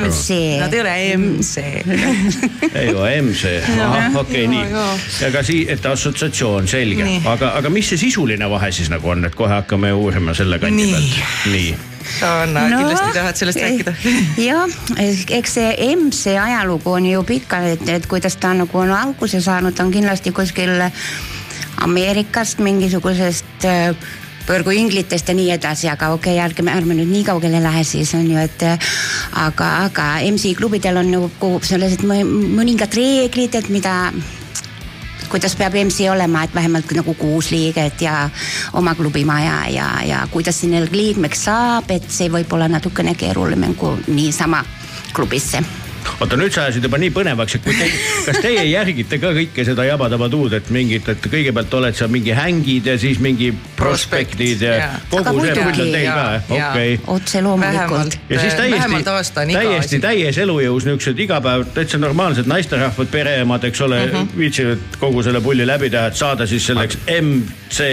MC. 0.00 0.28
Nad 0.60 0.72
ei 0.72 0.80
ole 0.80 1.16
MC. 1.16 1.56
ei 2.80 2.94
ole 2.94 3.22
MC, 3.22 3.44
ahah, 3.84 4.16
okei, 4.16 4.46
nii 4.48 4.64
aga 5.28 5.42
sii-, 5.44 5.66
et 5.72 5.86
assotsiatsioon, 5.86 6.68
selge 6.68 7.10
aga, 7.28 7.52
aga 7.60 7.70
mis 7.72 7.92
see 7.92 8.00
sisuline 8.00 8.48
vahe 8.50 8.72
siis 8.72 8.88
nagu 8.92 9.12
on, 9.12 9.28
et 9.28 9.36
kohe 9.36 9.52
hakkame 9.52 9.92
uurima 9.92 10.34
selle 10.34 10.58
kandi 10.62 10.88
pealt. 10.92 11.20
nii, 11.52 11.76
Anna 12.22 12.68
no,, 12.68 12.78
kindlasti 12.82 13.14
tahad 13.14 13.40
sellest 13.40 13.62
rääkida. 13.62 13.94
jah, 14.48 14.78
eks 15.38 15.58
see 15.58 15.74
MC 15.96 16.36
ajalugu 16.40 16.94
on 16.98 17.10
ju 17.10 17.24
pikk, 17.26 17.58
et, 17.72 17.88
et 17.98 18.06
kuidas 18.10 18.38
ta 18.40 18.54
nagu 18.56 18.78
on 18.78 18.94
alguse 18.94 19.40
saanud, 19.44 19.78
on 19.80 19.92
kindlasti 19.94 20.34
kuskil 20.36 20.78
Ameerikast 21.78 22.58
mingisugusest 22.58 23.68
põrguinglitest 24.48 25.28
ja 25.28 25.36
nii 25.36 25.50
edasi, 25.58 25.88
aga 25.92 26.10
okei 26.16 26.38
okay,, 26.38 26.44
ärge, 26.46 26.64
ärme 26.72 26.96
nüüd 26.96 27.10
nii 27.12 27.24
kaugele 27.26 27.60
lähe 27.62 27.84
siis 27.84 28.14
on 28.16 28.26
ju, 28.30 28.38
et 28.40 28.64
äh, 28.64 28.90
aga, 29.44 29.68
aga 29.88 30.08
MC 30.30 30.54
klubidel 30.58 31.00
on 31.02 31.12
nagu 31.12 31.52
sellised 31.64 32.04
mõ- 32.08 32.24
mõningad 32.26 32.96
reeglid, 32.96 33.58
et 33.60 33.68
mida 33.72 33.98
kuidas 35.28 35.56
peab 35.56 35.74
MC 35.84 36.10
olema, 36.10 36.44
et 36.44 36.54
vähemalt 36.54 36.92
nagu 36.96 37.14
kuus 37.14 37.50
liiget 37.50 38.02
ja 38.02 38.28
oma 38.72 38.94
klubimaja 38.94 39.58
ja, 39.72 39.88
ja 40.04 40.22
kuidas 40.30 40.60
sinna 40.60 40.84
liikmeks 40.90 41.44
saab, 41.48 41.90
et 41.90 42.10
see 42.10 42.30
võib 42.32 42.52
olla 42.52 42.68
natukene 42.68 43.14
keeruline 43.14 43.74
kui 43.78 43.98
niisama 44.08 44.64
klubisse. 45.12 45.62
Oota 46.20 46.36
nüüd 46.36 46.54
sa 46.54 46.66
ajasid 46.66 46.84
juba 46.88 47.00
nii 47.00 47.12
põnevaks, 47.14 47.58
et 47.58 47.64
kui 47.64 47.76
te, 47.78 47.88
kas 48.26 48.40
teie 48.44 48.64
järgite 48.68 49.20
ka 49.22 49.32
kõike 49.36 49.64
seda 49.68 49.86
jabadabaduud, 49.88 50.58
et 50.58 50.70
mingit, 50.74 51.08
et 51.08 51.30
kõigepealt 51.32 51.78
oled 51.80 51.98
sa 51.98 52.08
mingi 52.08 52.34
hängid 52.36 52.90
ja 52.92 52.98
siis 52.98 53.20
mingi 53.22 53.52
prospektid 53.76 54.66
ja 54.66 54.74
jaa. 54.74 55.00
kogu 55.10 55.44
see 55.44 55.56
pull 55.56 55.84
on 55.86 55.92
teil 55.94 56.10
ka 56.10 56.26
okei 56.58 57.00
otse 57.06 57.42
loomulikult. 57.42 58.18
ja 58.28 58.40
siis 58.40 58.58
täiesti 58.58 59.00
iga 59.00 59.22
täiesti 59.32 59.78
asi. 59.78 60.02
täies 60.02 60.38
elujõus 60.44 60.88
niisugused 60.88 61.24
igapäev 61.26 61.66
täitsa 61.74 61.98
normaalsed 61.98 62.48
naisterahvad, 62.50 63.10
pereemad, 63.12 63.64
eks 63.68 63.80
ole 63.86 64.04
uh, 64.04 64.18
Mhm. 64.18 64.28
-huh. 64.28 64.38
viitsivad 64.38 64.78
kogu 64.98 65.22
selle 65.22 65.40
pulli 65.40 65.66
läbi 65.66 65.90
teha, 65.90 66.06
et 66.06 66.16
saada 66.16 66.46
siis 66.46 66.66
selleks 66.66 66.98
MC 67.06 67.84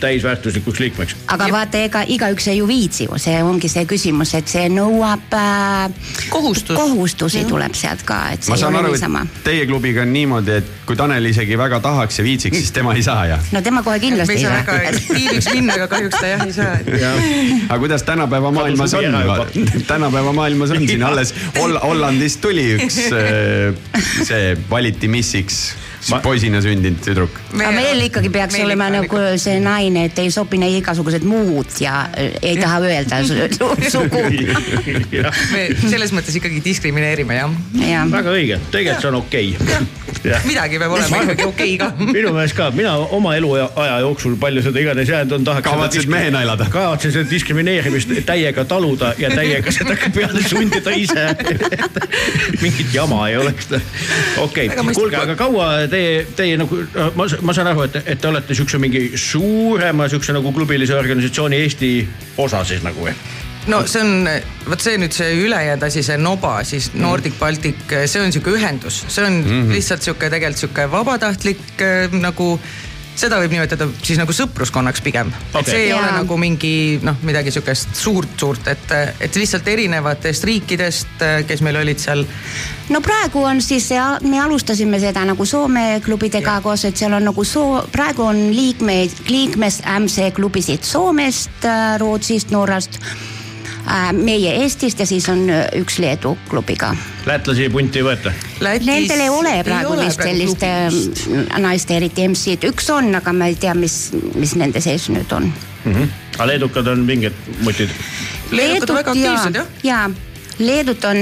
täisväärtuslikuks 0.00 0.80
liikmeks. 0.80 1.16
aga 1.26 1.48
vaata, 1.52 1.78
ega 1.78 2.02
igaüks 2.06 2.48
ei 2.48 2.58
ju 2.58 2.68
viitsi 2.68 3.04
ju, 3.04 3.18
see 3.18 3.42
ongi 3.42 3.68
see 3.68 3.84
küsimus, 3.84 4.34
et 4.34 4.48
see 4.48 4.68
nõuab 4.68 5.34
äh, 5.34 5.90
Kohustus. 6.30 6.76
kohustusi 6.76 7.44
tuleb 7.50 7.74
sealt 7.76 8.04
ka, 8.06 8.20
et 8.34 8.46
see 8.46 8.52
ma 8.52 8.58
ei 8.58 8.62
saan 8.62 8.76
ole 8.76 8.84
aru, 8.84 8.94
niisama. 8.94 9.24
et 9.26 9.42
teie 9.46 9.66
klubiga 9.68 10.04
on 10.04 10.12
niimoodi, 10.14 10.56
et 10.60 10.70
kui 10.88 10.98
Tanel 10.98 11.30
isegi 11.30 11.58
väga 11.58 11.80
tahaks 11.84 12.20
ja 12.20 12.26
viitsiks, 12.26 12.58
siis 12.62 12.74
tema 12.76 12.94
ei 12.98 13.04
saa 13.06 13.26
ja. 13.30 13.40
no 13.54 13.62
tema 13.66 13.82
kohe 13.86 13.98
me 13.98 14.04
kindlasti 14.06 14.36
ei 14.36 14.40
ei 14.40 14.46
saa 14.46 14.62
saa 14.64 14.78
väga 14.78 14.94
aktiiviks 14.94 15.50
minna, 15.54 15.76
aga 15.78 15.90
kahjuks 15.90 16.18
ta 16.20 16.32
jah 16.32 16.46
ei 16.46 16.54
saa. 16.56 16.78
aga 17.68 17.80
kuidas 17.82 18.06
tänapäeva 18.08 18.52
maailmas 18.54 18.94
on? 18.98 19.20
tänapäeva 19.92 20.32
maailmas 20.36 20.74
on 20.76 20.86
siin 20.86 21.06
alles 21.10 21.34
Holl 21.58 21.78
Hollandist 21.82 22.40
tuli 22.44 22.66
üks, 22.78 23.00
see 24.30 24.56
valiti 24.70 25.10
missiks 25.10 25.62
Ma- 26.08 26.20
poisina 26.24 26.62
sündinud 26.64 27.02
tüdruk. 27.04 27.34
aga 27.52 27.70
meil 27.74 28.00
ikkagi 28.06 28.30
peaks 28.32 28.56
meil 28.56 28.64
olema 28.70 28.86
nagu 28.94 29.20
see 29.40 29.58
naine, 29.60 30.06
et 30.08 30.18
ei 30.22 30.30
sobi 30.32 30.56
neid 30.60 30.78
igasugused 30.78 31.26
muud 31.28 31.74
ja 31.82 32.06
äh, 32.16 32.32
ei 32.42 32.56
taha 32.60 32.80
öelda 32.88 33.20
su- 33.28 33.36
su- 33.58 33.90
sugu. 33.92 34.22
me 35.52 35.66
selles 35.82 36.14
mõttes 36.16 36.38
ikkagi 36.40 36.62
diskrimineerime 36.64 37.36
jah. 37.36 37.58
jah, 37.84 38.08
väga 38.12 38.32
õige, 38.32 38.60
tegelikult 38.72 39.04
see 39.04 39.10
on 39.10 39.18
okei 39.20 39.52
okay.. 39.60 40.40
midagi 40.48 40.80
peab 40.80 40.96
olema 40.96 41.20
ikkagi 41.26 41.46
okei 41.50 41.76
ka. 41.80 41.90
minu 42.16 42.32
meelest 42.36 42.56
ka, 42.56 42.70
mina 42.76 42.96
oma 43.18 43.34
eluaja 43.36 44.00
jooksul 44.06 44.38
palju 44.40 44.64
seda 44.64 44.80
iganes 44.80 45.12
jäänud 45.12 45.36
on, 45.36 45.46
tahaks. 45.50 45.68
Kavatsed 45.68 46.08
mehena 46.10 46.42
elada? 46.46 46.68
kavatsen 46.72 47.12
seda 47.12 47.28
diskrimineerimist 47.30 48.16
täiega 48.28 48.64
taluda 48.64 49.12
ja 49.20 49.30
täiega 49.34 49.72
seda 49.74 49.96
ka 50.00 50.08
peale 50.16 50.42
sundida 50.48 50.96
ise. 50.96 51.28
mingit 52.64 52.94
jama 52.94 53.28
ei 53.28 53.36
oleks. 53.36 53.68
okei 54.40 54.68
okay., 54.72 54.94
kuulge, 54.94 55.20
aga 55.20 55.36
kaua 55.36 55.70
teie, 55.90 56.24
teie 56.36 56.56
nagu, 56.60 56.80
ma, 57.18 57.26
ma 57.42 57.56
saan 57.56 57.72
aru, 57.72 57.86
et, 57.88 58.00
et 58.04 58.20
te 58.20 58.30
olete 58.30 58.56
siukse 58.56 58.80
mingi 58.82 59.10
suurema 59.18 60.08
siukse 60.08 60.34
nagu 60.36 60.52
klubilise 60.56 60.96
organisatsiooni 60.98 61.62
Eesti 61.64 61.92
osa 62.38 62.64
siis 62.64 62.84
nagu 62.86 63.06
või? 63.06 63.14
no 63.68 63.82
see 63.86 64.02
on, 64.02 64.28
vot 64.70 64.82
see 64.82 64.98
nüüd 65.00 65.14
see 65.14 65.34
ülejäänud 65.44 65.84
asi, 65.86 66.02
see 66.06 66.16
Noba 66.20 66.60
siis 66.64 66.90
Nordic 66.96 67.36
Baltic, 67.38 67.82
see 68.06 68.22
on 68.22 68.32
sihuke 68.32 68.54
ühendus, 68.56 69.02
see 69.08 69.24
on 69.26 69.40
mm 69.42 69.50
-hmm. 69.50 69.74
lihtsalt 69.76 70.02
sihuke 70.06 70.30
tegelikult 70.30 70.64
sihuke 70.64 70.90
vabatahtlik 70.90 71.82
äh, 71.84 72.12
nagu 72.12 72.54
seda 73.20 73.38
võib 73.42 73.54
nimetada 73.54 73.88
siis 74.02 74.18
nagu 74.20 74.34
sõpruskonnaks 74.34 75.02
pigem 75.04 75.30
okay.. 75.32 75.60
et 75.60 75.70
see 75.72 75.82
ei 75.86 75.90
Jaa. 75.90 76.00
ole 76.00 76.12
nagu 76.22 76.38
mingi 76.40 76.72
noh, 77.04 77.18
midagi 77.26 77.52
sihukest 77.54 77.94
suurt-suurt, 78.00 78.70
et, 78.72 78.94
et 79.20 79.40
lihtsalt 79.40 79.68
erinevatest 79.68 80.46
riikidest, 80.48 81.24
kes 81.48 81.64
meil 81.66 81.80
olid 81.82 82.00
seal. 82.02 82.24
no 82.90 83.02
praegu 83.04 83.44
on 83.48 83.62
siis, 83.64 83.90
me 84.24 84.40
alustasime 84.42 85.00
seda 85.02 85.24
nagu 85.28 85.46
Soome 85.48 86.00
klubidega 86.04 86.60
koos, 86.64 86.84
et 86.88 87.00
seal 87.00 87.16
on 87.16 87.28
nagu 87.30 87.44
soo-, 87.44 87.82
praegu 87.92 88.24
on 88.28 88.46
liikmeid, 88.54 89.24
liikmes 89.28 89.82
MC 89.98 90.30
klubisid 90.36 90.86
Soomest, 90.86 91.68
Rootsist, 92.00 92.54
Norrast, 92.54 93.00
meie 94.12 94.54
Eestist 94.62 95.00
ja 95.00 95.06
siis 95.06 95.28
on 95.28 95.44
äh, 95.50 95.66
üks 95.80 95.98
Leedu 95.98 96.36
klubiga. 96.48 96.94
lätlasi 97.26 97.68
punti 97.72 98.00
ei 98.00 98.04
võeta? 98.04 98.32
Nendel 98.60 99.24
ei 99.24 99.28
ole 99.32 99.54
praegu 99.66 99.96
vist 100.00 100.22
sellist 100.22 100.64
äh, 100.66 100.88
naiste 101.58 101.96
eriti 101.96 102.28
MC-d, 102.28 102.70
üks 102.70 102.90
on, 102.94 103.12
aga 103.18 103.34
ma 103.36 103.50
ei 103.50 103.58
tea, 103.60 103.74
mis, 103.74 104.10
mis 104.34 104.56
nende 104.60 104.80
sees 104.84 105.08
nüüd 105.12 105.32
on. 105.36 105.52
aga 106.36 106.48
leedukad 106.52 106.88
on 106.92 107.06
mingid 107.06 107.36
mutid. 107.64 107.92
Leedukad 108.50 108.90
on 108.90 109.00
väga 109.02 109.14
aktiivsed 109.14 109.62
jah. 109.62 109.70
jaa, 109.84 110.08
Leedut 110.60 111.04
on, 111.08 111.16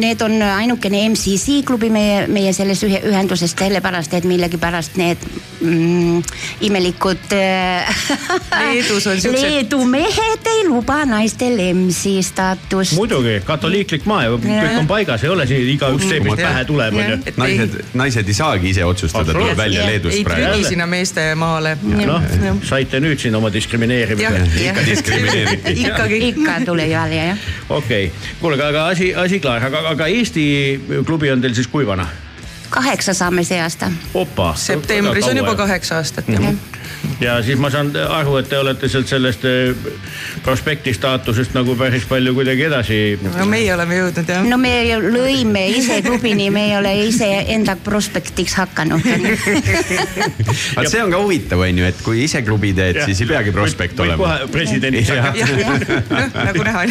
need 0.00 0.22
on 0.26 0.40
ainukene 0.42 1.04
MCC 1.12 1.60
klubi 1.66 1.86
meie, 1.94 2.24
meie 2.26 2.50
selles 2.56 2.80
ühe, 2.82 2.98
ühenduses, 3.06 3.54
sellepärast 3.54 4.16
et 4.18 4.26
millegipärast 4.26 4.98
need 4.98 5.22
mm, 5.60 6.22
imelikud 6.60 7.32
äh, 7.32 7.96
Leedus 8.72 9.06
on 9.06 9.16
siuksed- 9.16 9.42
Leedu 9.42 9.84
mehed 9.84 10.46
ei 10.50 10.64
luba 10.68 11.04
naistel 11.04 11.58
MC 11.74 12.16
staatust. 12.22 12.92
muidugi, 12.96 13.40
katoliiklik 13.44 14.06
maa 14.06 14.22
ja 14.26 14.34
kõik 14.36 14.78
on 14.80 14.90
paigas, 14.90 15.24
ei 15.24 15.32
ole 15.32 15.46
siin 15.46 15.68
igaüks 15.74 16.08
teeb, 16.08 16.26
mis 16.26 16.40
pähe 16.40 16.64
tuleb, 16.68 16.98
onju. 17.00 17.18
naised, 17.36 17.78
naised 17.94 18.28
ei 18.28 18.36
saagi 18.40 18.70
ise 18.74 18.84
otsustada, 18.84 19.32
tuleb 19.32 19.56
välja 19.56 19.80
Jah. 19.80 19.90
Leedus 19.92 20.14
ei 20.14 20.24
praegu 20.26 20.52
trügi. 20.52 20.68
sinna 20.68 20.86
meeste 20.90 21.28
maale. 21.38 21.76
noh, 21.82 22.28
saite 22.66 23.00
nüüd 23.00 23.20
siin 23.22 23.34
oma 23.38 23.52
diskrimineerimise 23.52 24.28
jah, 24.28 24.60
ikka 24.70 24.86
diskrimineeriti. 24.90 25.76
ikkagi. 25.86 26.20
ikka 26.28 26.60
tuli 26.66 26.90
välja 26.90 27.24
jah. 27.32 27.48
okei 27.68 28.06
okay., 28.06 28.30
kuulge, 28.40 28.62
aga 28.62 28.86
asi, 28.92 29.14
asi 29.14 29.40
klaar, 29.40 29.64
aga, 29.70 29.88
aga 29.94 30.06
Eesti 30.06 30.46
klubi 31.06 31.30
on 31.30 31.42
teil 31.42 31.54
siis 31.54 31.68
kui 31.70 31.86
vana? 31.86 32.06
Kaheksa 32.76 33.14
saame 33.14 33.44
see 33.44 33.60
aasta. 33.60 33.90
opa. 34.14 34.54
septembris 34.54 35.28
on 35.28 35.36
juba. 35.36 35.54
kaheksa 35.54 35.96
aastat 35.96 36.28
jah. 36.28 36.54
Ja 37.20 37.42
siis 37.42 37.58
ma 37.58 37.70
saan 37.72 37.92
aru, 37.96 38.36
et 38.40 38.48
te 38.50 38.58
olete 38.58 38.88
sealt 38.90 39.08
sellest 39.08 39.44
eh, 39.48 39.74
prospekti 40.44 40.92
staatusest 40.94 41.54
nagu 41.56 41.76
päris 41.78 42.04
palju 42.08 42.34
kuidagi 42.36 42.66
edasi. 42.68 42.98
no 43.22 43.46
meie 43.48 43.72
oleme 43.74 43.98
jõudnud 44.00 44.32
jah. 44.32 44.44
no 44.46 44.58
me 44.60 44.72
ju 44.88 44.98
lõime 45.04 45.66
ise 45.76 46.00
klubini, 46.04 46.48
me 46.52 46.66
ei 46.70 46.76
ole 46.78 46.92
ise 47.06 47.28
enda 47.54 47.76
prospektiks 47.84 48.56
hakanud. 48.60 49.04
vaat 50.76 50.90
see 50.90 51.02
on 51.02 51.12
ka 51.14 51.22
huvitav, 51.22 51.62
on 51.64 51.80
ju, 51.80 51.88
et 51.88 52.02
kui 52.04 52.24
ise 52.26 52.42
klubi 52.46 52.72
teed, 52.76 53.00
siis 53.08 53.22
ei 53.24 53.30
peagi 53.32 53.54
prospekt 53.56 54.00
olema. 54.04 54.18
kohe 54.22 54.50
presidendiks 54.52 55.12
hakata. 55.14 55.48
jah, 55.62 56.38
nagu 56.50 56.66
näha 56.68 56.84
on. 56.84 56.90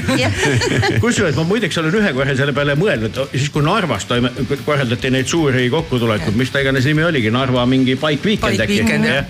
kusjuures 1.04 1.38
ma 1.38 1.48
muideks 1.48 1.82
olen 1.82 2.00
ühe 2.02 2.14
korra 2.18 2.38
selle 2.38 2.56
peale 2.56 2.78
mõelnud, 2.80 3.22
siis 3.36 3.52
kui 3.54 3.66
Narvas 3.66 4.08
toime-, 4.10 4.34
korraldati 4.66 5.14
neid 5.14 5.30
suuri 5.30 5.70
kokkutulekuid, 5.74 6.38
mis 6.40 6.54
ta 6.54 6.64
iganes 6.66 6.88
nimi 6.90 7.06
oligi, 7.06 7.32
Narva 7.34 7.66
mingi 7.70 7.98
Bike 8.00 8.26
Weekend 8.26 8.58
Bike 8.58 8.82
äkki 8.82 9.00
jah. 9.06 9.26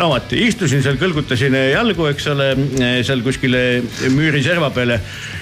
no 0.00 0.09
vot, 0.10 0.32
istusin 0.34 0.82
seal, 0.84 0.98
kõlgutasin 1.00 1.54
jalgu, 1.54 2.08
eks 2.10 2.26
ole, 2.32 2.48
seal 3.06 3.22
kuskile 3.26 3.62
müüriserva 4.10 4.72
peale 4.74 5.00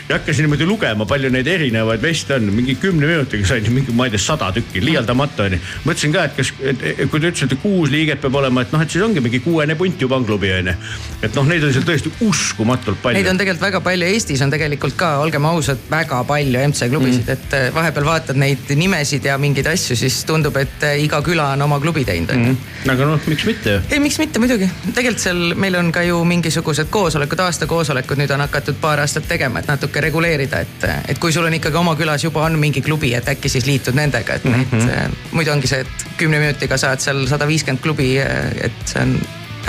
ja 0.09 0.17
hakkasin 0.17 0.43
niimoodi 0.43 0.67
lugema, 0.67 1.05
palju 1.07 1.29
neid 1.33 1.47
erinevaid 1.47 2.03
veste 2.03 2.35
on, 2.35 2.49
mingi 2.55 2.75
kümne 2.81 3.07
minutiga 3.07 3.47
sain 3.47 3.67
mingi, 3.73 3.93
ma 3.93 4.07
ei 4.09 4.15
tea, 4.15 4.23
sada 4.23 4.49
tükki, 4.57 4.81
liialdamata 4.85 5.45
onju. 5.45 5.59
mõtlesin 5.85 6.15
ka, 6.15 6.25
et 6.25 6.37
kas, 6.39 6.53
kui 6.57 7.21
te 7.21 7.29
ütlesite, 7.29 7.59
kuus 7.61 7.93
liiget 7.93 8.23
peab 8.23 8.39
olema, 8.41 8.65
et 8.65 8.73
noh, 8.73 8.83
et 8.85 8.95
siis 8.95 9.05
ongi 9.05 9.21
mingi 9.25 9.43
kuuene 9.45 9.77
punt 9.77 10.01
juba 10.01 10.17
on 10.17 10.25
klubi 10.25 10.53
onju. 10.57 10.75
et 11.23 11.37
noh, 11.37 11.49
neid 11.51 11.67
on 11.69 11.75
seal 11.77 11.85
tõesti 11.89 12.13
uskumatult 12.25 13.03
palju. 13.03 13.21
Neid 13.21 13.29
on 13.33 13.41
tegelikult 13.41 13.67
väga 13.67 13.83
palju, 13.85 14.09
Eestis 14.15 14.45
on 14.45 14.55
tegelikult 14.55 14.97
ka, 14.97 15.11
olgem 15.25 15.45
ausad, 15.51 15.85
väga 15.91 16.23
palju 16.29 16.65
MC 16.71 16.89
klubisid 16.89 17.29
mm., 17.29 17.37
et 17.37 17.59
äh, 17.59 17.69
vahepeal 17.75 18.09
vaatad 18.09 18.41
neid 18.41 18.73
nimesid 18.81 19.29
ja 19.29 19.37
mingeid 19.41 19.69
asju, 19.69 19.97
siis 19.99 20.23
tundub, 20.29 20.57
et 20.57 20.89
äh, 20.89 20.97
iga 21.05 21.21
küla 21.27 21.51
on 21.59 21.67
oma 21.69 21.81
klubi 21.85 22.07
teinud 22.09 22.33
onju 22.33 22.55
mm.. 22.55 22.91
aga 22.95 23.11
noh, 23.13 23.29
miks 23.29 23.45
mitte 23.49 23.77
ei, 23.91 24.01
miks 24.01 24.17
mitte 24.23 24.41
muidugi, 24.41 24.71
tegelikult 24.95 25.23
seal 25.27 25.45
meil 25.59 25.77
on 25.77 25.93
ka 25.93 26.07
ju 26.07 26.23
mingisugused 26.29 26.89
koosolekud, 26.95 27.45
aastakoosolekud 27.45 28.23
nüüd 28.23 28.33
on 28.33 28.47
hakatud 28.47 28.81
paar 28.81 29.05
aastat 29.05 29.29
tegema, 29.29 29.61
et 29.61 29.69
natuke 29.69 29.98
reguleerida, 30.01 30.61
et, 30.61 30.87
et 31.09 31.19
kui 31.19 31.33
sul 31.35 31.47
on 31.49 31.55
ikkagi 31.55 31.77
oma 31.81 31.95
külas 31.99 32.25
juba 32.25 32.45
on 32.47 32.59
mingi 32.61 32.83
klubi, 32.85 33.13
et 33.15 33.29
äkki 33.29 33.51
siis 33.53 33.67
liitud 33.69 33.97
nendega, 33.99 34.39
et 34.39 34.45
neid 34.45 34.71
mm, 34.73 34.87
-hmm. 34.87 35.19
muidu 35.33 35.53
ongi 35.53 35.71
see, 35.71 35.81
et 35.81 36.07
kümne 36.21 36.41
minutiga 36.43 36.79
saad 36.79 37.03
seal 37.05 37.27
sada 37.31 37.47
viiskümmend 37.49 37.83
klubi, 37.83 38.17
et 38.19 38.83
see 38.85 39.03
on 39.03 39.19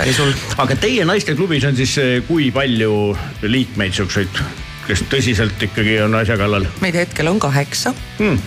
päris 0.00 0.20
hull. 0.22 0.32
aga 0.62 0.76
teie 0.80 1.04
naisteklubis 1.08 1.66
on 1.68 1.76
siis 1.76 1.96
eh, 2.00 2.14
kui 2.28 2.50
palju 2.54 2.94
liikmeid 3.42 3.96
siukseid, 3.96 4.40
kes 4.86 5.04
tõsiselt 5.12 5.68
ikkagi 5.68 6.00
on 6.04 6.16
asja 6.20 6.38
kallal 6.40 6.66
meid 6.84 6.98
hetkel 6.98 7.30
on 7.32 7.40
kaheksa, 7.42 7.94
hmm.? 8.18 8.40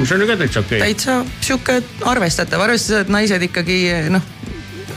see 0.00 0.16
on 0.16 0.24
ju 0.24 0.30
ka 0.30 0.38
täitsa 0.40 0.64
okei 0.64 0.78
okay.. 0.78 0.88
täitsa 0.88 1.18
sihuke 1.40 1.80
arvestatav, 2.08 2.64
arvestades, 2.66 3.06
et 3.06 3.12
naised 3.12 3.46
ikkagi 3.50 3.80
noh, 4.12 4.24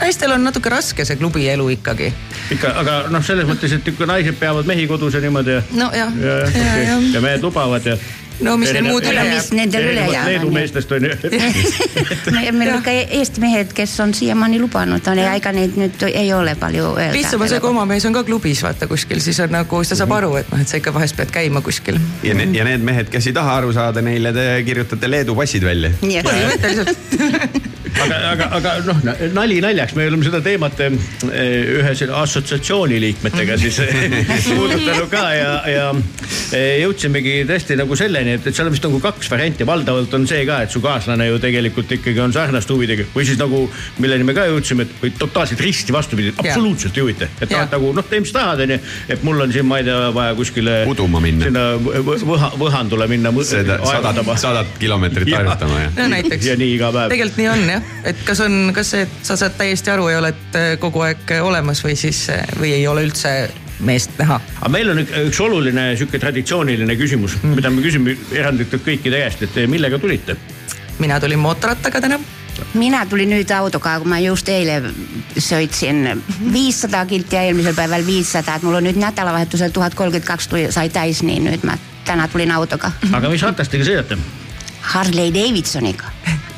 naistel 0.00 0.34
on 0.34 0.44
natuke 0.44 0.72
raske 0.72 1.04
see 1.04 1.20
klubielu 1.20 1.68
ikkagi. 1.76 2.10
ikka, 2.54 2.74
aga 2.82 2.98
noh, 3.14 3.24
selles 3.24 3.48
mõttes, 3.48 3.76
et 3.76 3.94
ikka 3.94 4.08
naised 4.10 4.36
peavad 4.40 4.68
mehi 4.68 4.88
kodus 4.90 5.14
ja 5.14 5.22
niimoodi 5.24 5.58
ja. 5.58 5.62
nojah, 5.72 6.20
ja, 6.20 6.36
ja, 6.44 6.52
ja, 6.58 6.76
ja, 6.82 7.00
ja 7.14 7.24
mehed 7.24 7.42
lubavad 7.44 7.86
ja. 7.86 7.96
no 8.44 8.56
mis 8.60 8.72
neil 8.74 8.86
muud 8.88 9.06
üle 9.06 9.24
mis 9.28 9.48
jääb. 9.48 9.56
nendel 9.60 9.86
üle 9.86 10.04
erinevalt 10.04 10.28
Leedu 10.28 10.48
jääb. 10.48 10.54
meestest 10.58 10.92
on 10.92 11.06
ju. 11.06 12.52
meil 12.58 12.72
on 12.74 12.84
ka 12.86 12.94
Eesti 13.04 13.44
mehed, 13.44 13.74
kes 13.76 13.94
on 14.04 14.14
siiamaani 14.16 14.60
lubanud, 14.60 15.06
on 15.10 15.22
ja 15.22 15.34
ega 15.38 15.52
neid 15.56 15.78
nüüd 15.80 16.06
ei 16.10 16.32
ole 16.36 16.56
palju 16.58 16.90
öelda. 16.92 17.12
lihtsam 17.16 17.44
on 17.46 17.52
see, 17.52 17.62
kui 17.62 17.70
oma 17.70 17.86
mees 17.88 18.06
on 18.08 18.16
ka 18.16 18.24
klubis 18.26 18.64
vaata 18.66 18.90
kuskil, 18.90 19.22
siis 19.24 19.40
on 19.44 19.54
nagu, 19.54 19.82
siis 19.82 19.94
ta 19.94 20.02
saab 20.02 20.16
aru, 20.18 20.34
et 20.42 20.50
noh, 20.52 20.64
et 20.64 20.70
sa 20.70 20.82
ikka 20.82 20.94
vahest 20.94 21.16
pead 21.20 21.32
käima 21.34 21.62
kuskil. 21.64 22.00
ja 22.26 22.36
need, 22.36 22.56
ja 22.58 22.66
need 22.68 22.84
mehed, 22.84 23.12
kes 23.12 23.30
ei 23.30 23.36
taha 23.36 23.60
aru 23.62 23.72
saada, 23.76 24.02
neile 24.04 24.34
te 24.36 24.48
kirjutate 24.66 25.10
Leedu 25.10 25.38
passid 25.38 25.64
välja. 25.64 25.94
põhimõtteliselt. 26.02 27.62
aga, 28.04 28.18
aga, 28.30 28.48
aga 28.58 28.72
noh, 28.88 29.00
nali 29.36 29.58
naljaks, 29.64 29.94
me 29.98 30.06
oleme 30.10 30.26
seda 30.26 30.40
teemat 30.44 30.80
eh, 30.84 30.96
ühe 31.80 31.94
selle 31.98 32.16
assotsiatsiooni 32.20 33.00
liikmetega 33.02 33.56
siis 33.60 33.80
puudutanud 34.54 35.08
ka 35.12 35.22
ja, 35.34 35.52
ja 35.70 35.86
eh, 36.54 36.80
jõudsimegi 36.84 37.36
tõesti 37.48 37.76
nagu 37.80 37.96
selleni, 37.98 38.36
et, 38.38 38.46
et 38.50 38.56
seal 38.56 38.68
on 38.70 38.74
vist 38.76 38.86
nagu 38.86 39.00
kaks 39.02 39.30
varianti, 39.32 39.66
valdavalt 39.68 40.14
on 40.18 40.26
see 40.30 40.44
ka, 40.48 40.62
et 40.66 40.74
su 40.74 40.82
kaaslane 40.84 41.28
ju 41.30 41.40
tegelikult 41.42 41.92
ikkagi 41.98 42.22
on 42.24 42.34
sarnaste 42.34 42.74
huvidega 42.74 43.06
või 43.14 43.26
siis 43.28 43.40
nagu, 43.40 43.64
milleni 44.02 44.26
me 44.28 44.36
ka 44.36 44.46
jõudsime, 44.50 44.86
et 44.88 44.96
või 45.02 45.12
totaalselt 45.18 45.62
risti 45.64 45.94
vastupidi, 45.94 46.34
absoluutselt 46.40 46.96
ei 46.98 47.06
huvita, 47.06 47.28
et 47.40 47.50
tahad 47.50 47.72
nagu 47.74 47.92
noh, 47.96 48.06
tee 48.10 48.22
mis 48.24 48.32
tahad, 48.34 48.64
onju, 48.66 48.78
et 49.14 49.24
mul 49.26 49.44
on 49.46 49.52
siin, 49.54 49.66
ma 49.68 49.80
ei 49.80 49.88
tea, 49.88 50.00
vaja 50.14 50.36
kuskile 50.38 50.80
Uduma 50.90 51.20
minna. 51.24 51.48
sinna 51.48 51.64
võ- 51.80 52.20
võha, 52.28 52.50
Võhandule 52.60 53.08
minna. 53.10 53.32
sadat, 53.44 54.24
sadat 54.40 54.78
kilomeetrit 54.78 55.28
Ja. 55.28 55.38
harjutama 55.40 55.80
ja. 55.80 55.90
no 55.96 56.08
näiteks. 56.12 56.46
ja 56.46 56.56
nii 56.60 56.74
iga 56.76 56.90
päev. 56.92 57.08
tegelikult 57.12 57.38
nii 57.40 57.48
on 57.48 57.62
jah, 57.70 57.82
et 58.04 58.24
kas 58.26 58.40
on, 58.44 58.72
kas 58.76 58.94
see, 58.94 59.04
et 59.06 59.20
sa 59.22 59.36
saad 59.40 59.56
täiesti 59.58 59.92
aru 59.94 60.08
ja 60.12 60.22
oled 60.22 60.58
äh, 60.58 60.74
kogu 60.80 61.04
aeg 61.06 61.36
olemas 61.42 61.84
või 61.84 61.96
siis, 61.98 62.26
või 62.60 62.74
ei 62.78 62.86
ole 62.90 63.06
üldse 63.08 63.34
meest 63.84 64.18
näha. 64.18 64.40
aga 64.60 64.70
meil 64.72 64.90
on 64.92 65.02
ük- 65.02 65.16
üks 65.28 65.40
oluline 65.42 65.90
sihuke 65.98 66.18
traditsiooniline 66.22 66.96
küsimus 66.98 67.36
mm., 67.40 67.58
mida 67.58 67.70
me 67.70 67.82
küsime 67.84 68.16
eranditult 68.32 68.84
kõikide 68.86 69.20
käest, 69.24 69.42
et 69.46 69.60
millega 69.70 69.98
tulite? 69.98 70.36
mina 70.98 71.20
tulin 71.20 71.38
mootorrattaga 71.38 72.00
täna. 72.00 72.18
mina 72.74 73.06
tulin 73.10 73.30
nüüd 73.34 73.50
autoga, 73.56 73.96
ma 74.04 74.20
just 74.22 74.48
eile 74.48 74.80
sõitsin 75.36 76.22
viissada 76.52 77.04
kilti 77.10 77.36
ja 77.36 77.42
eelmisel 77.48 77.74
päeval 77.74 78.06
viissada, 78.06 78.54
et 78.54 78.62
mul 78.62 78.78
on 78.78 78.86
nüüd 78.88 79.00
nädalavahetusel 79.00 79.74
tuhat 79.74 79.94
kolmkümmend 79.98 80.28
kaks 80.28 80.48
tuli, 80.48 80.68
sai 80.72 80.88
täis, 80.94 81.22
nii 81.26 81.42
nüüd 81.48 81.66
ma 81.66 81.78
täna 82.04 82.28
tulin 82.28 82.52
autoga. 82.54 82.92
aga 83.12 83.32
mis 83.32 83.42
ratastega 83.42 83.86
sõidate? 83.90 84.18
Harley 84.94 85.32
Davidsoniga. 85.34 86.12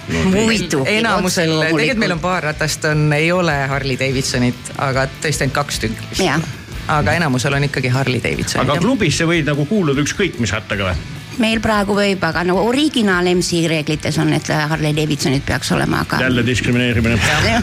muidugi. 0.09 0.99
enamusel, 0.99 1.57
tegelikult 1.63 2.03
meil 2.05 2.15
on 2.17 2.23
paar 2.23 2.49
ratast 2.51 2.85
on, 2.91 3.09
ei 3.13 3.33
ole 3.33 3.57
Harley 3.73 3.99
Davidsonit, 4.01 4.73
aga 4.79 5.09
tõesti 5.23 5.47
ainult 5.47 5.59
kaks 5.61 5.83
tükki 5.87 6.31
aga 6.87 7.17
enamusel 7.19 7.55
on 7.59 7.67
ikkagi 7.67 7.91
Harley 7.91 8.23
Davidsonid. 8.23 8.69
aga 8.69 8.81
klubisse 8.83 9.27
võid 9.27 9.49
nagu 9.49 9.67
kuuluda 9.67 10.03
ükskõik 10.05 10.39
mis 10.43 10.55
rattaga 10.55 10.93
või? 10.93 11.15
Meil 11.43 11.61
praegu 11.65 11.97
võib, 11.97 12.23
aga 12.27 12.43
no 12.47 12.59
originaal 12.67 13.29
MC 13.35 13.63
reeglites 13.71 14.19
on, 14.23 14.33
et 14.37 14.49
Harley 14.49 14.95
Davidsonid 14.97 15.45
peaks 15.47 15.73
olema, 15.77 16.03
aga. 16.07 16.21
jälle 16.25 16.47
diskrimineerimine. 16.47 17.19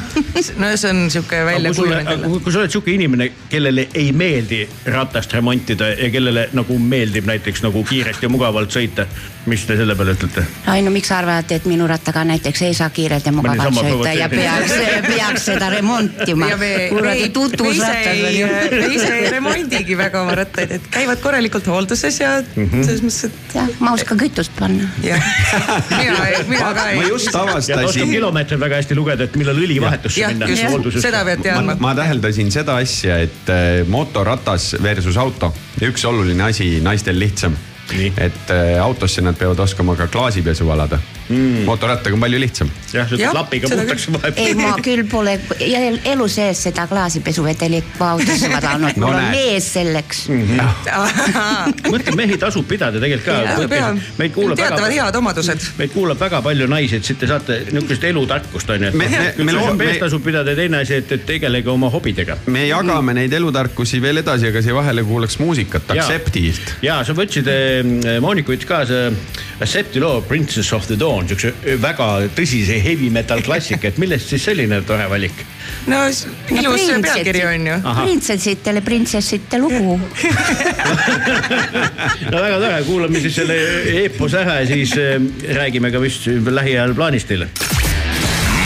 no 0.61 0.71
see 0.77 0.89
on 0.89 1.09
sihuke 1.11 1.43
välja 1.45 1.73
kujunenud. 1.73 2.41
kui, 2.43 2.51
sa 2.53 2.63
oled 2.63 2.73
sihuke 2.73 2.93
inimene, 2.93 3.29
kellele 3.49 3.87
ei 3.93 4.11
meeldi 4.11 4.63
ratast 4.85 5.33
remontida 5.33 5.93
ja 5.93 6.09
kellele 6.13 6.49
nagu 6.53 6.79
meeldib 6.79 7.27
näiteks 7.29 7.63
nagu 7.65 7.83
kiiresti 7.87 8.27
ja 8.27 8.31
mugavalt 8.33 8.73
sõita, 8.73 9.07
mis 9.49 9.65
te 9.67 9.77
selle 9.79 9.95
peale 9.99 10.15
ütlete? 10.17 10.45
ai 10.71 10.83
no 10.85 10.93
miks 10.93 11.11
sa 11.11 11.19
arvad, 11.21 11.51
et 11.51 11.67
minu 11.69 11.87
rattaga 11.89 12.23
näiteks 12.27 12.65
ei 12.67 12.77
saa 12.77 12.89
kiirelt 12.93 13.25
ja 13.25 13.33
mugavalt 13.35 13.79
sõita 13.79 14.13
ja 14.17 14.29
peaks, 14.31 14.75
peaks 15.07 15.47
seda 15.51 15.69
remontima. 15.73 16.51
kuradi 16.57 17.27
me 17.27 17.29
tutvus 17.35 17.75
ise 17.75 17.87
rattas 17.87 18.21
on 18.21 18.29
ei 18.29 18.39
ju., 18.39 18.51
me 18.71 18.93
ise 18.95 19.13
ei 19.17 19.31
remondigi 19.33 19.97
väga 19.97 20.21
oma 20.23 20.37
rattaid, 20.43 20.77
et 20.79 20.87
käivad 20.93 21.21
korralikult 21.23 21.67
hoolduses 21.67 22.19
ja 22.19 22.35
mm 22.41 22.69
-hmm. 22.69 22.85
selles 22.85 23.03
mõttes, 23.03 23.25
et 23.25 23.55
jah, 23.63 23.81
ma 23.83 23.93
oskan 23.97 24.19
kütust 24.19 24.53
panna. 24.59 24.87
mina, 25.01 26.27
mina 26.49 26.71
ka 26.75 26.87
ei. 26.91 26.99
ma 26.99 27.07
just 27.07 27.29
ja 27.29 27.35
ta 27.35 27.43
oskab 27.47 27.83
avastasin, 27.83 28.11
kilomeetreid 28.11 28.63
väga 28.63 28.79
hästi 28.81 28.97
lugeda, 28.99 29.27
et 29.27 29.37
millal 29.39 29.59
õlivahetusse 29.63 30.23
jah, 30.23 30.33
minna. 30.33 30.93
seda 30.99 31.23
pead 31.27 31.43
ma, 31.43 31.47
teadma. 31.47 31.77
ma 31.83 31.93
täheldasin 31.97 32.51
seda 32.53 32.77
asja, 32.83 33.19
et 33.27 33.53
äh, 33.53 33.83
motoratas 33.89 34.73
versus 34.83 35.19
auto 35.21 35.53
ja 35.81 35.91
üks 35.91 36.05
oluline 36.09 36.49
asi 36.49 36.75
naistel 36.83 37.19
lihtsam 37.19 37.55
Nii.. 37.93 38.13
et 38.17 38.53
äh, 38.53 38.77
autosse 38.83 39.21
nad 39.21 39.37
peavad 39.37 39.59
oskama 39.65 39.95
ka 39.99 40.07
klaasipesu 40.11 40.67
valada 40.67 40.99
mm.. 41.29 41.63
motorattaga 41.69 42.15
on 42.17 42.23
palju 42.23 42.39
lihtsam. 42.43 42.71
jah, 42.93 43.09
ütled 43.11 43.35
lapiga 43.37 43.69
seda 43.71 43.83
puhtaks 43.85 44.07
ei, 44.07 44.13
vahepeal. 44.17 44.55
ma 44.61 44.73
küll 44.85 45.03
pole 45.09 45.37
el- 45.59 45.99
elu 46.13 46.27
sees 46.31 46.63
seda 46.67 46.87
klaasipesuvedelikku 46.91 48.03
autosse 48.07 48.49
vadanud, 48.53 48.97
No 48.97 49.07
mul 49.07 49.17
on 49.17 49.29
mees 49.33 49.67
selleks. 49.73 50.25
mõtle, 51.93 52.15
mehi 52.17 52.37
tasub 52.41 52.67
pidada 52.69 53.01
tegelikult 53.01 53.69
ka. 53.69 53.91
meid 54.19 54.33
kuulab 54.35 54.57
teatavad 54.59 54.89
väga, 54.89 55.07
head 55.07 55.19
omadused. 55.19 55.67
meid 55.79 55.93
kuulab 55.93 56.19
väga 56.21 56.41
palju 56.45 56.67
naisi, 56.71 56.99
et 56.99 57.07
siit 57.07 57.19
te 57.21 57.29
saate 57.29 57.59
niisugust 57.71 58.03
elutarkust 58.09 58.73
on 58.75 58.87
mees 58.97 59.15
me- 59.37 59.93
tasub 60.01 60.23
pidada 60.25 60.53
ja 60.53 60.59
teine 60.59 60.81
asi, 60.83 60.99
et, 61.01 61.11
et 61.17 61.25
tegelege 61.27 61.69
oma 61.71 61.89
hobidega. 61.93 62.37
me 62.47 62.67
jagame 62.67 63.13
neid 63.17 63.33
elutarkusi 63.33 64.01
veel 64.03 64.21
edasi, 64.23 64.49
aga 64.51 64.61
siia 64.65 64.75
vahele 64.77 65.03
kuulaks 65.07 65.39
muusikat, 65.41 65.89
Jaa. 65.93 66.03
Accepti'st. 66.05 66.75
ja 66.85 66.99
sa 67.05 67.15
võtsid 67.17 67.47
äh,, 67.51 68.19
Monika 68.23 68.51
võttis 68.53 68.67
kaasa 68.69 69.03
Accepti 69.63 69.99
loo 70.03 70.21
Princess 70.27 70.73
of 70.73 70.87
the 70.89 70.97
Dawn, 70.99 71.12
siukse 71.29 71.77
väga 71.81 72.07
tõsise 72.35 72.79
heavy 72.83 73.09
metal 73.13 73.41
klassika, 73.45 73.87
et 73.89 73.99
millest 74.01 74.31
siis 74.33 74.43
selline 74.49 74.81
tore 74.87 75.05
valik? 75.11 75.43
no 75.87 75.99
ilus 76.07 76.85
pealkiri 77.03 77.43
on 77.49 77.67
ju. 77.67 77.77
printsessitele 78.01 78.81
printsessite 78.85 79.59
lugu. 79.61 79.99
no 82.31 82.37
väga 82.37 82.57
tore, 82.59 82.83
kuulame 82.87 83.23
siis 83.23 83.35
selle 83.41 83.57
eepose 84.03 84.43
ära 84.43 84.59
ja 84.61 84.67
siis 84.69 84.97
äh, 84.99 85.17
räägime 85.59 85.91
ka 85.93 86.01
vist 86.03 86.27
lähiajal 86.27 86.95
plaanist 86.97 87.27
teile. 87.31 87.49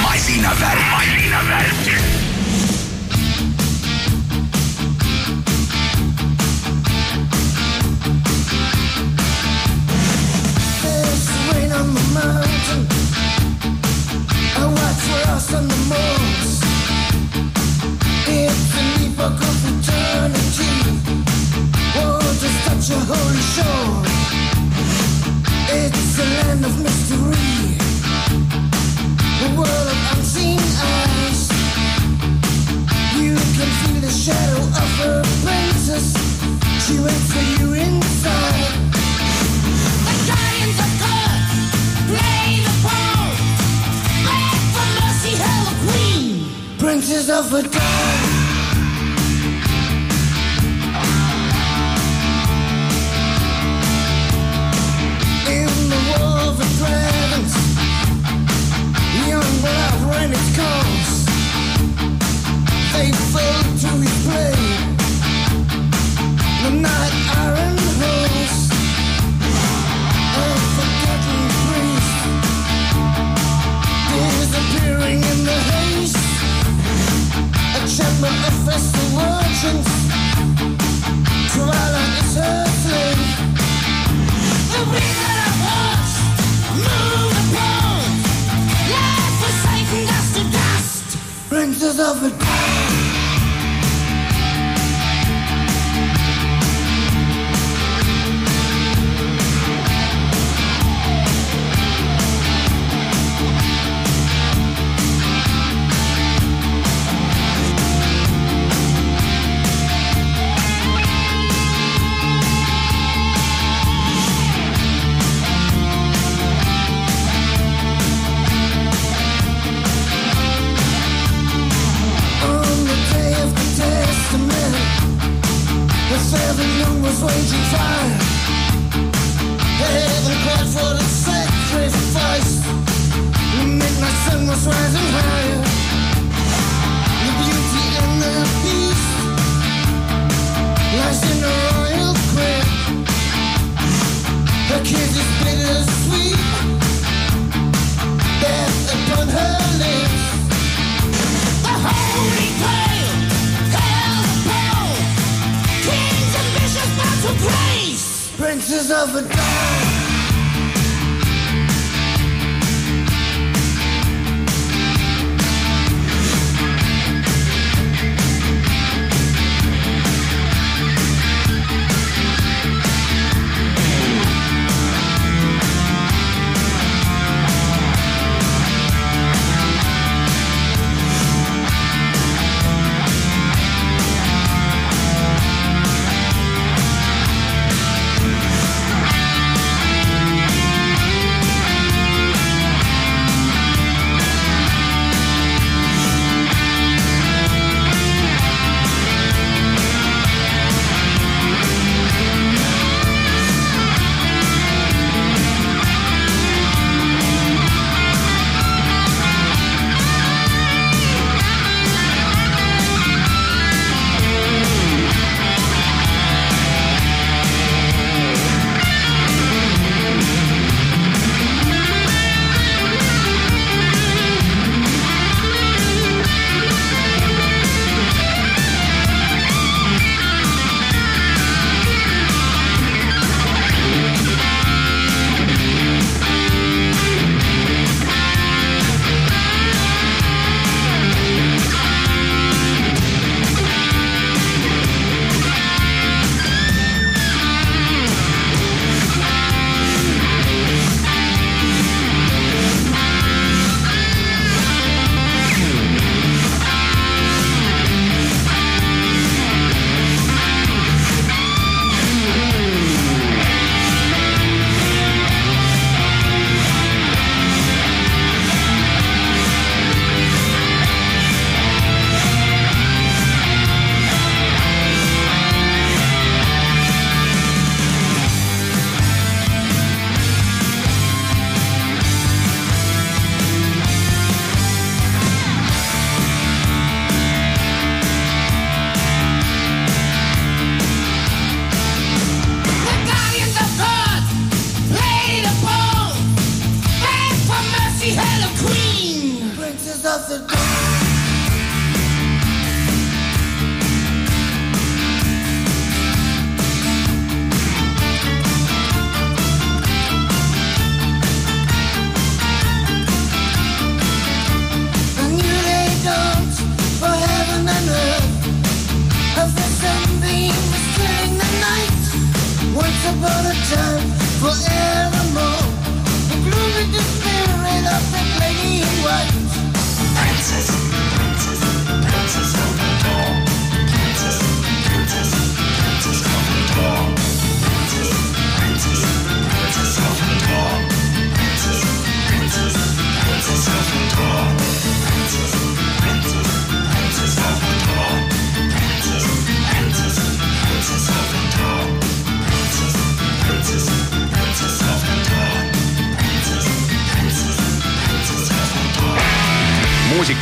masinavärk, 0.01 0.85
masinavärk. 0.95 1.96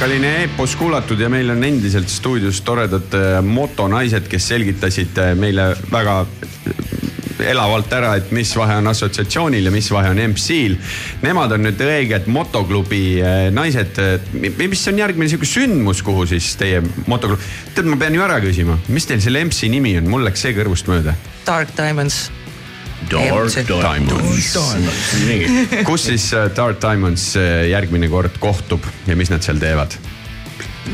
Muusikaline 0.06 0.41
eepos 0.43 0.76
kuulatud 0.78 1.18
ja 1.20 1.28
meil 1.34 1.49
on 1.49 1.64
endiselt 1.66 2.12
stuudios 2.14 2.60
toredad 2.62 3.16
äh, 3.18 3.39
motonaised, 3.41 4.28
kes 4.30 4.51
selgitasid 4.51 5.18
äh, 5.18 5.32
meile 5.34 5.72
väga 5.89 6.20
äh, 6.22 7.47
elavalt 7.49 7.89
ära, 7.97 8.12
et 8.20 8.30
mis 8.30 8.51
vahe 8.53 8.76
on 8.78 8.91
assotsiatsioonil 8.91 9.66
ja 9.66 9.74
mis 9.74 9.89
vahe 9.89 10.12
on 10.14 10.22
MC-l. 10.28 10.78
Nemad 11.26 11.58
on 11.58 11.66
nüüd 11.66 11.82
õiged 11.82 12.30
motoklubi 12.30 13.01
naised. 13.49 13.97
mis 14.62 14.88
on 14.93 15.01
järgmine 15.01 15.32
sihuke 15.32 15.49
sündmus, 15.49 16.06
kuhu 16.06 16.30
siis 16.30 16.53
teie 16.62 16.86
motoklubi, 17.10 17.41
tead, 17.74 17.89
ma 17.89 17.97
pean 17.97 18.14
ju 18.14 18.30
ära 18.30 18.38
küsima, 18.45 18.78
mis 18.93 19.10
teil 19.10 19.26
selle 19.26 19.41
MC 19.49 19.74
nimi 19.74 19.97
on, 19.97 20.14
mul 20.14 20.30
läks 20.30 20.45
see 20.45 20.53
kõrvust 20.53 20.86
mööda. 20.91 21.18
Dark 21.49 21.74
Diamonds. 21.74 22.28
Dark 23.12 23.70
Diamonds. 23.70 24.58
Kus 25.86 26.10
siis 26.10 26.34
äh, 26.34 26.49
Dark 26.56 26.82
Diamonds 26.82 27.36
äh, 27.38 27.68
järgmine 27.70 28.10
kord 28.10 28.38
kohtub 28.39 28.86
ja 29.08 29.16
mis 29.16 29.30
nad 29.34 29.45
seal 29.45 29.62
teevad? 29.62 29.97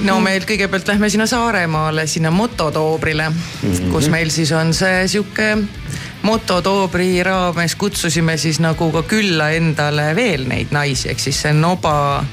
no 0.07 0.19
meil 0.23 0.45
kõigepealt 0.47 0.87
lähme 0.87 1.09
sinna 1.11 1.25
Saaremaale, 1.27 2.05
sinna 2.07 2.31
Mototoobrile 2.31 3.29
mm, 3.29 3.41
-hmm. 3.63 3.91
kus 3.91 4.07
meil 4.09 4.29
siis 4.31 4.51
on 4.55 4.73
see 4.73 5.07
sihuke 5.07 5.57
Mototoobri 6.21 7.23
raames 7.23 7.75
kutsusime 7.75 8.37
siis 8.37 8.59
nagu 8.59 8.91
ka 8.91 9.03
külla 9.03 9.49
endale 9.57 10.15
veel 10.15 10.47
neid 10.47 10.71
naisi, 10.71 11.09
ehk 11.09 11.19
siis 11.19 11.41
see 11.41 11.53
Noba 11.53 12.23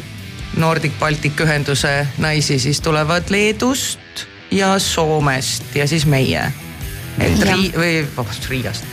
Nordic 0.57 0.93
Baltic 1.01 1.41
ühenduse 1.41 2.07
naisi 2.19 2.59
siis 2.59 2.81
tulevad 2.81 3.31
Leedust 3.31 4.27
ja 4.51 4.79
Soomest 4.79 5.77
ja 5.77 5.87
siis 5.89 6.07
meie. 6.07 6.53
Et. 7.21 7.43
Rii- 7.49 7.73
või 7.75 7.93
vabandust 8.17 8.49
Riiast, 8.51 8.85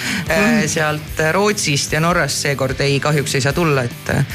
sealt 0.71 1.21
Rootsist 1.36 1.93
ja 1.93 2.01
Norrast 2.03 2.45
seekord 2.45 2.80
ei, 2.86 2.99
kahjuks 3.03 3.36
ei 3.38 3.43
saa 3.45 3.53
tulla, 3.55 3.86
et 3.86 4.11
äh, 4.13 4.26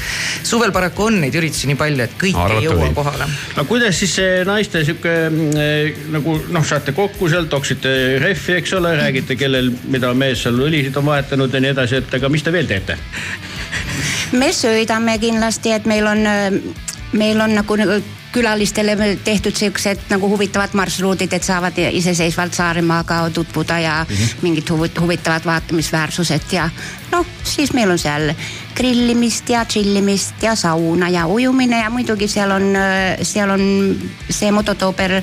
suvel 0.43 0.73
paraku 0.75 1.07
on 1.09 1.19
neid 1.23 1.35
üritusi 1.37 1.69
nii 1.69 1.79
palju, 1.79 2.05
et 2.05 2.15
kõik 2.21 2.39
Arvata 2.39 2.59
ei 2.59 2.67
jõua 2.67 2.79
võib. 2.83 2.95
kohale 2.97 3.27
no 3.57 3.65
kuidas 3.69 3.99
siis 3.99 4.15
see 4.19 4.43
naiste 4.47 4.83
sihuke 4.87 5.15
mm, 5.29 6.05
nagu 6.15 6.37
noh, 6.53 6.65
saate 6.67 6.95
kokku 6.97 7.29
seal, 7.31 7.49
toksite 7.51 7.93
rehvi, 8.23 8.57
eks 8.59 8.77
ole, 8.79 8.95
räägite, 8.99 9.37
kellel, 9.39 9.73
mida 9.91 10.13
mees 10.17 10.45
seal 10.45 10.59
õlisid 10.61 10.97
on 11.01 11.09
vahetanud 11.11 11.53
ja 11.53 11.63
nii 11.63 11.75
edasi, 11.75 12.01
et 12.01 12.19
aga 12.19 12.31
mis 12.31 12.45
te 12.45 12.53
veel 12.53 12.69
teete? 12.69 12.97
me 14.39 14.51
sõidame 14.55 15.17
kindlasti, 15.21 15.75
et 15.75 15.87
meil 15.89 16.07
on, 16.07 16.25
meil 17.17 17.43
on 17.43 17.55
nagu 17.59 17.77
nagu 18.31 18.39
külalistele 18.39 19.17
tehtud 19.23 19.55
siuksed 19.55 19.99
nagu 20.09 20.29
huvitavad 20.29 20.73
marsruudid, 20.73 21.33
et 21.33 21.43
saavad 21.43 21.73
iseseisvalt 21.91 22.53
Saaremaaga 22.53 23.29
tutvuda 23.29 23.79
ja 23.79 24.05
mm 24.09 24.15
-hmm. 24.15 24.41
mingid 24.41 24.69
huvi- 24.69 24.99
huvitavad 24.99 25.45
vaatamisväärsused 25.45 26.51
ja 26.51 26.69
noh, 27.11 27.25
siis 27.43 27.73
meil 27.73 27.89
on 27.91 27.99
seal 27.99 28.33
grillimist 28.75 29.49
ja 29.49 29.65
tšillimist 29.65 30.43
ja 30.43 30.55
sauna 30.55 31.09
ja 31.09 31.27
ujumine 31.27 31.81
ja 31.81 31.89
muidugi 31.89 32.27
seal 32.27 32.51
on, 32.51 32.73
seal 33.21 33.49
on 33.49 33.97
see 34.29 34.51
mototooper 34.51 35.21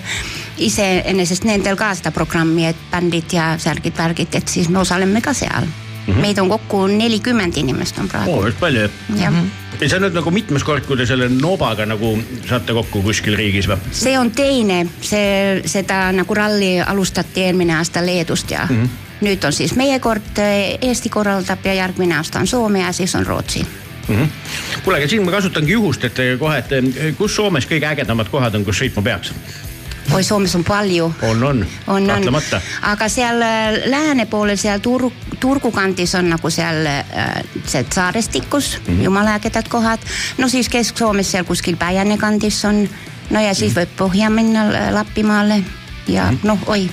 iseenesest 0.59 1.45
nendel 1.45 1.77
ka 1.77 1.95
seda 1.95 2.11
programmi, 2.11 2.67
et 2.67 2.77
bändid 2.91 3.33
ja 3.33 3.57
särgid-värgid, 3.59 4.35
et 4.35 4.49
siis 4.49 4.69
me 4.69 4.79
osaleme 4.79 5.21
ka 5.21 5.33
seal 5.33 5.65
mm. 6.09 6.15
-hmm. 6.15 6.21
meid 6.21 6.39
on 6.39 6.49
kokku 6.49 6.87
nelikümmend 6.87 7.57
inimest 7.57 7.99
on 7.99 8.09
praegu 8.09 8.33
oo, 8.33 8.43
päris 8.43 8.55
palju. 8.61 8.89
jah, 9.17 9.35
ja 9.81 9.89
see 9.89 9.97
on 9.97 10.07
nüüd 10.07 10.17
nagu 10.19 10.31
mitmes 10.31 10.65
kord, 10.65 10.87
kui 10.87 10.97
te 10.97 11.07
selle 11.07 11.29
Nobaga 11.29 11.87
nagu 11.87 12.15
saate 12.49 12.73
kokku 12.73 13.03
kuskil 13.03 13.37
riigis 13.37 13.69
või? 13.69 13.79
see 13.93 14.19
on 14.19 14.31
teine, 14.31 14.87
see, 15.01 15.63
seda 15.67 16.09
nagu 16.13 16.35
ralli 16.35 16.79
alustati 16.81 17.47
eelmine 17.49 17.77
aasta 17.77 18.07
Leedust 18.07 18.51
ja 18.51 18.67
mm 18.71 18.83
-hmm. 18.83 18.89
nüüd 19.27 19.45
on 19.45 19.53
siis 19.53 19.75
meie 19.77 19.99
kord, 19.99 20.43
Eesti 20.81 21.09
korraldab 21.09 21.67
ja 21.67 21.75
järgmine 21.75 22.17
aasta 22.17 22.39
on 22.39 22.47
Soome 22.47 22.81
ja 22.81 22.93
siis 22.93 23.15
on 23.15 23.27
Rootsi. 23.27 23.67
kuule, 24.85 24.99
aga 24.99 25.09
siin 25.09 25.25
ma 25.25 25.31
kasutangi 25.31 25.73
juhust, 25.73 26.05
et 26.05 26.17
kohe, 26.39 26.59
et 26.59 26.73
eh, 26.73 27.15
kus 27.17 27.37
Soomes 27.37 27.67
kõige 27.67 27.87
ägedamad 27.87 28.29
kohad 28.29 28.55
on, 28.55 28.65
kus 28.65 28.81
sõitma 28.81 29.03
peaks? 29.03 29.33
oi, 30.15 30.25
Soomes 30.25 30.55
on 30.55 30.65
palju. 30.65 31.13
on, 31.23 31.43
on, 31.43 31.43
on, 31.45 31.67
on 31.87 32.07
kahtlemata., 32.07 32.61
aga 32.83 33.09
seal 33.09 33.43
äh, 33.43 33.79
lääne 33.87 34.27
poolel, 34.27 34.57
seal 34.57 34.79
Turgu, 34.79 35.13
Turgu 35.41 35.71
kandis 35.71 36.15
on 36.15 36.31
nagu 36.31 36.51
seal 36.51 36.87
äh, 36.87 37.43
see 37.67 37.85
saarestikus 37.95 38.79
mm 38.79 38.95
-hmm. 38.95 39.05
jumala 39.05 39.35
ägedad 39.35 39.69
kohad. 39.69 39.99
no 40.39 40.49
siis 40.49 40.69
Kesk-Soomes 40.69 41.31
seal 41.31 41.45
kuskil 41.45 41.77
Päijänne 41.77 42.19
kandis 42.19 42.65
on, 42.65 42.89
no 43.31 43.41
ja 43.41 43.55
siis 43.55 43.75
võib 43.75 43.95
põhja 43.99 44.31
minna 44.31 44.69
äh, 44.69 44.93
Lapimaale 44.93 45.65
ja 46.09 46.33
noh, 46.43 46.59
oi, 46.67 46.91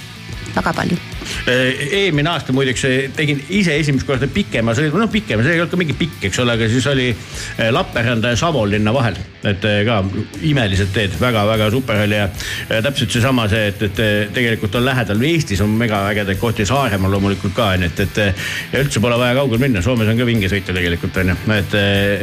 väga 0.56 0.74
palju 0.74 0.98
Eh, 0.98 1.15
eelmine 1.48 2.30
aasta 2.30 2.54
muideks 2.56 2.86
eh, 2.90 2.96
tegin 3.16 3.42
ise 3.50 3.76
esimest 3.80 4.08
korda 4.08 4.28
pikema 4.32 4.76
sõidu, 4.78 5.00
noh 5.00 5.12
pikema, 5.12 5.44
see 5.46 5.56
ei 5.56 5.62
olnud 5.64 5.74
ka 5.74 5.80
mingi 5.80 5.98
pikk, 5.98 6.28
eks 6.30 6.42
ole, 6.44 6.56
aga 6.58 6.70
siis 6.72 6.88
oli 6.92 7.08
eh, 7.12 7.70
Lappeenranda 7.74 8.34
ja 8.34 8.40
Savolinna 8.40 8.94
vahel. 8.96 9.18
et 9.46 9.62
ka 9.86 10.00
imelised 10.42 10.90
teed 10.94 11.14
väga,, 11.20 11.44
väga-väga 11.46 11.70
super 11.74 12.00
oli 12.02 12.18
ja, 12.18 12.26
ja 12.70 12.82
täpselt 12.82 13.14
seesama 13.14 13.46
see, 13.52 13.68
et, 13.70 13.84
et 13.86 14.02
tegelikult 14.34 14.76
on 14.80 14.86
lähedal, 14.88 15.22
Eestis 15.30 15.62
on 15.62 15.76
mega 15.78 16.02
ägedaid 16.10 16.42
kohti, 16.42 16.66
Saaremaal 16.66 17.14
loomulikult 17.14 17.54
ka 17.54 17.70
onju, 17.76 17.92
et, 17.92 18.04
et 18.08 18.22
eh, 18.24 18.50
ja 18.74 18.84
üldse 18.86 19.04
pole 19.04 19.20
vaja 19.22 19.38
kaugele 19.38 19.62
minna, 19.68 19.86
Soomes 19.86 20.10
on 20.10 20.18
ka 20.18 20.28
vinge 20.28 20.50
sõita 20.52 20.74
tegelikult 20.76 21.22
onju, 21.22 21.38
et, 21.60 21.80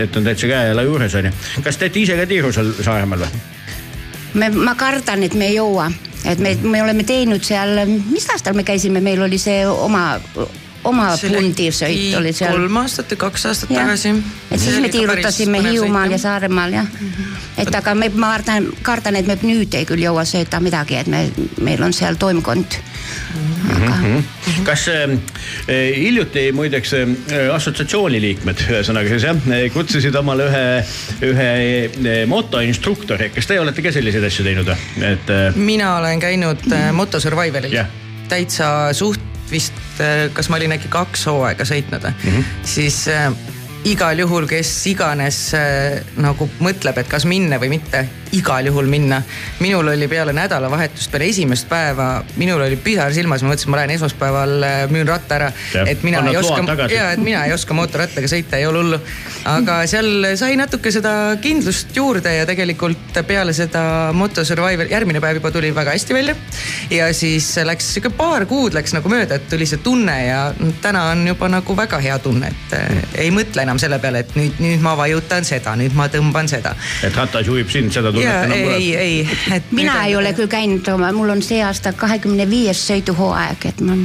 et 0.06 0.18
on 0.18 0.30
täitsa 0.30 0.50
käe-jala 0.50 0.86
juures 0.88 1.18
onju. 1.22 1.34
kas 1.64 1.80
teete 1.80 2.02
ise 2.02 2.18
ka 2.18 2.28
tiiru 2.30 2.52
seal 2.54 2.74
Saaremaal 2.82 3.26
või? 3.26 3.46
me, 4.34 4.50
ma 4.50 4.74
kardan, 4.78 5.22
et 5.26 5.34
me 5.34 5.50
ei 5.50 5.56
jõua, 5.58 5.90
et 6.28 6.40
me, 6.42 6.54
me 6.62 6.82
oleme 6.82 7.04
teinud 7.08 7.44
seal, 7.44 7.84
mis 7.86 8.28
aastal 8.32 8.56
me 8.58 8.64
käisime, 8.66 9.02
meil 9.04 9.22
oli 9.22 9.38
see 9.40 9.62
oma, 9.66 10.04
oma 10.88 11.08
pundisõit 11.20 12.16
oli 12.18 12.32
seal. 12.36 12.56
kolm 12.56 12.80
aastat 12.82 13.12
või 13.14 13.22
kaks 13.26 13.46
aastat 13.50 13.70
Jah. 13.70 13.86
tagasi. 13.86 14.14
et 14.50 14.60
siis 14.60 14.80
me 14.82 14.90
tiirutasime 14.92 15.62
Hiiumaal 15.68 16.16
ja 16.16 16.18
Saaremaal 16.22 16.78
jah. 16.78 16.90
et 17.56 17.74
aga 17.74 17.94
me, 17.94 18.10
ma 18.14 18.32
kardan, 18.36 18.70
kardan, 18.82 19.20
et 19.20 19.28
me 19.30 19.38
nüüd 19.42 19.74
ei 19.78 19.88
küll 19.88 20.02
jõua 20.02 20.24
sööta 20.28 20.60
midagi, 20.60 21.00
et 21.02 21.10
me, 21.12 21.26
meil 21.60 21.82
on 21.82 21.94
seal 21.96 22.18
toimkond. 22.20 22.80
Aga 23.76 24.22
kas 24.66 24.86
äh, 24.92 25.14
hiljuti 25.96 26.46
muideks 26.56 26.94
äh, 26.98 27.14
assotsiatsiooni 27.54 28.20
liikmed, 28.22 28.64
ühesõnaga 28.68 29.12
siis 29.12 29.26
jah, 29.28 29.50
kutsusid 29.74 30.16
omale 30.18 30.48
ühe, 30.50 30.64
ühe 31.30 31.50
äh, 31.86 32.22
motoinstruktori, 32.30 33.32
kas 33.34 33.50
teie 33.50 33.62
olete 33.62 33.84
ka 33.84 33.94
selliseid 33.94 34.26
asju 34.28 34.46
teinud 34.46 34.72
või, 34.72 34.86
et 35.12 35.34
äh, 35.34 35.58
mina 35.58 35.96
olen 35.98 36.22
käinud 36.22 36.66
äh, 36.72 36.90
Moto 36.96 37.20
Survivalil 37.22 37.74
Jah. 37.74 37.90
täitsa 38.32 38.92
suht 38.96 39.20
vist, 39.52 39.76
kas 40.32 40.48
ma 40.48 40.56
olin 40.56 40.72
äkki 40.78 40.88
kaks 40.92 41.26
hooaega 41.28 41.66
sõitnud 41.68 42.06
mm. 42.08 42.22
-hmm. 42.24 42.54
siis 42.64 43.02
äh, 43.12 43.28
igal 43.84 44.18
juhul, 44.18 44.46
kes 44.50 44.70
iganes 44.90 45.38
äh, 45.58 46.00
nagu 46.22 46.48
mõtleb, 46.62 47.02
et 47.02 47.10
kas 47.10 47.26
minna 47.28 47.58
või 47.62 47.74
mitte, 47.76 48.06
igal 48.32 48.66
juhul 48.66 48.86
minna. 48.86 49.22
minul 49.60 49.88
oli 49.88 50.08
peale 50.08 50.32
nädalavahetust, 50.32 51.10
peale 51.10 51.28
esimest 51.28 51.68
päeva, 51.68 52.24
minul 52.36 52.60
oli 52.60 52.76
pisar 52.76 53.12
silmas, 53.14 53.42
ma 53.42 53.52
mõtlesin, 53.52 53.70
ma 53.70 53.80
lähen 53.82 53.94
esmaspäeval 53.96 54.54
äh, 54.66 54.78
müün 54.90 55.08
ratta 55.08 55.36
ära 55.36 55.52
et 55.86 56.02
mina 56.02 56.22
ei 56.30 56.36
oska 56.36 56.88
ja 56.90 57.10
et 57.12 57.22
mina 57.22 57.44
ei 57.46 57.52
oska 57.52 57.74
mootorrattaga 57.76 58.28
sõita, 58.30 58.58
ei 58.58 58.66
ole 58.66 58.82
hullu. 58.82 59.00
aga 59.48 59.82
seal 59.90 60.32
sai 60.40 60.56
natuke 60.56 60.92
seda 60.94 61.36
kindlust 61.42 61.94
juurde 61.96 62.34
ja 62.36 62.46
tegelikult 62.48 63.20
peale 63.26 63.52
seda 63.56 64.12
Moto 64.16 64.44
Survival, 64.44 64.90
järgmine 64.90 65.20
päev 65.22 65.40
juba 65.40 65.52
tuli 65.54 65.72
väga 65.74 65.96
hästi 65.96 66.14
välja. 66.14 66.36
ja 66.90 67.12
siis 67.14 67.52
läks 67.64 67.92
sihuke 67.94 68.14
paar 68.16 68.46
kuud 68.46 68.76
läks 68.76 68.94
nagu 68.96 69.12
mööda, 69.12 69.36
et 69.36 69.48
tuli 69.50 69.66
see 69.68 69.82
tunne 69.84 70.16
ja 70.26 70.40
täna 70.82 71.04
on 71.12 71.26
juba 71.28 71.48
nagu 71.52 71.76
väga 71.76 72.00
hea 72.02 72.18
tunne, 72.22 72.52
et 72.52 72.76
äh, 72.78 73.04
ei 73.26 73.30
mõtle 73.34 73.66
enam 73.66 73.80
selle 73.82 74.00
peale, 74.02 74.24
et 74.24 74.36
nüüd, 74.38 74.60
nüüd 74.62 74.84
ma 74.84 74.96
vajutan 74.98 75.44
seda, 75.46 75.76
nüüd 75.78 75.96
ma 75.98 76.08
tõmban 76.12 76.48
seda. 76.50 76.74
et 77.04 77.16
ratas 77.16 77.46
juhib 77.46 77.70
sind, 77.72 77.92
seda 77.92 78.12
tunnet 78.12 78.21
ja 78.22 78.42
enam 78.44 78.58
ei, 78.58 78.96
ei, 78.96 79.28
et. 79.52 79.70
mina 79.70 80.04
ei 80.06 80.16
ole 80.16 80.32
küll 80.36 80.50
käinud, 80.50 80.88
mul 81.12 81.34
on 81.34 81.42
see 81.42 81.62
aasta 81.64 81.92
kahekümne 81.92 82.48
viies 82.50 82.82
sõiduhooaeg, 82.90 83.66
et 83.72 83.80
ma 83.86 83.96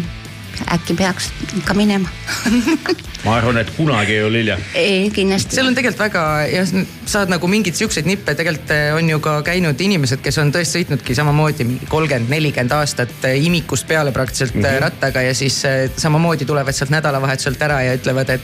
äkki 0.74 0.97
peaks 0.97 1.32
ikka 1.57 1.74
minema. 1.78 2.09
ma 3.26 3.38
arvan, 3.38 3.57
et 3.61 3.70
kunagi 3.76 4.13
ei 4.18 4.24
ole 4.24 4.41
hilja. 4.43 4.57
ei, 4.78 5.09
kindlasti. 5.13 5.55
seal 5.55 5.70
on 5.70 5.76
tegelikult 5.78 6.03
väga 6.05 6.24
jah, 6.51 6.74
saad 7.09 7.32
nagu 7.32 7.49
mingeid 7.51 7.78
siukseid 7.80 8.07
nippe, 8.09 8.36
tegelikult 8.38 8.74
eh, 8.76 8.89
on 8.95 9.09
ju 9.09 9.20
ka 9.24 9.38
käinud 9.47 9.82
inimesed, 9.82 10.22
kes 10.24 10.38
on 10.43 10.51
tõesti 10.55 10.80
sõitnudki 10.80 11.15
samamoodi 11.18 11.68
mingi 11.68 11.89
kolmkümmend, 11.89 12.30
nelikümmend 12.34 12.76
aastat 12.78 13.30
eh, 13.30 13.39
imikust 13.47 13.88
peale 13.89 14.13
praktiliselt 14.15 14.55
mm 14.55 14.65
-hmm. 14.65 14.82
rattaga 14.86 15.22
ja 15.26 15.34
siis 15.36 15.61
samamoodi 15.97 16.45
tulevad 16.45 16.78
sealt 16.78 16.93
nädalavahetuselt 16.93 17.61
ära 17.61 17.82
ja 17.82 17.95
ütlevad, 17.97 18.30
et 18.38 18.41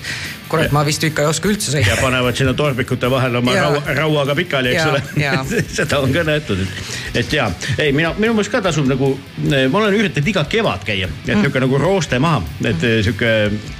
kurat, 0.49 0.71
ma 0.71 0.85
vist 0.85 1.03
ikka 1.03 1.23
ei 1.23 1.27
oska 1.29 1.49
üldse 1.49 1.77
ja 1.77 1.83
sõita. 1.83 2.01
panevad 2.01 2.37
sinna 2.37 2.53
torbikute 2.53 3.09
vahele 3.11 3.37
oma 3.37 3.53
Jaa. 3.53 3.69
raua, 3.69 3.95
rauaga 3.99 4.35
pikali, 4.35 4.73
eks 4.73 4.83
Jaa, 5.17 5.41
ole 5.41 5.63
seda 5.77 5.99
on 5.99 6.13
ka 6.13 6.23
nähtud, 6.27 6.61
et, 6.61 6.83
et 7.23 7.33
ja, 7.33 7.49
ei 7.77 7.91
mina, 7.91 8.13
minu 8.17 8.33
meelest 8.33 8.51
ka 8.53 8.61
tasub 8.61 8.87
nagu, 8.89 9.13
ma 9.43 9.81
olen 9.81 9.97
üritanud 9.97 10.27
iga 10.33 10.45
kevad 10.49 10.85
käia, 10.87 11.09
et 11.27 11.33
niisugune 11.33 11.65
nagu 11.65 11.81
rooste 11.81 12.19
maha, 12.23 12.43
et 12.69 12.85
sihuke 13.05 13.33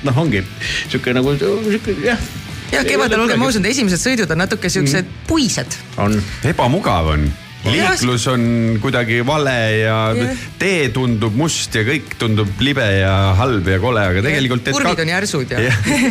noh, 0.04 0.18
ongi 0.18 0.44
sihuke 0.88 1.14
nagu 1.16 1.36
sihuke 1.38 1.96
jah. 2.04 2.28
jah, 2.74 2.84
kevadel 2.88 3.26
olgem 3.26 3.48
ausad, 3.48 3.66
esimesed 3.70 4.02
sõidud 4.02 4.36
on 4.36 4.44
natuke 4.46 4.72
siuksed 4.74 5.16
puised. 5.30 5.80
on, 6.04 6.20
ebamugav 6.50 7.14
on 7.16 7.32
liiklus 7.64 8.26
on 8.28 8.42
kuidagi 8.82 9.22
vale 9.26 9.56
ja 9.80 9.98
Jah. 10.18 10.42
tee 10.60 10.90
tundub 10.96 11.36
must 11.40 11.76
ja 11.76 11.84
kõik 11.88 12.16
tundub 12.20 12.60
libe 12.64 12.86
ja 13.00 13.14
halb 13.40 13.68
ja 13.72 13.80
kole, 13.84 14.04
aga 14.14 14.24
tegelikult. 14.26 14.68
kurvid 14.76 15.04
on 15.06 15.14
järsud 15.14 15.54
ja 15.56 15.62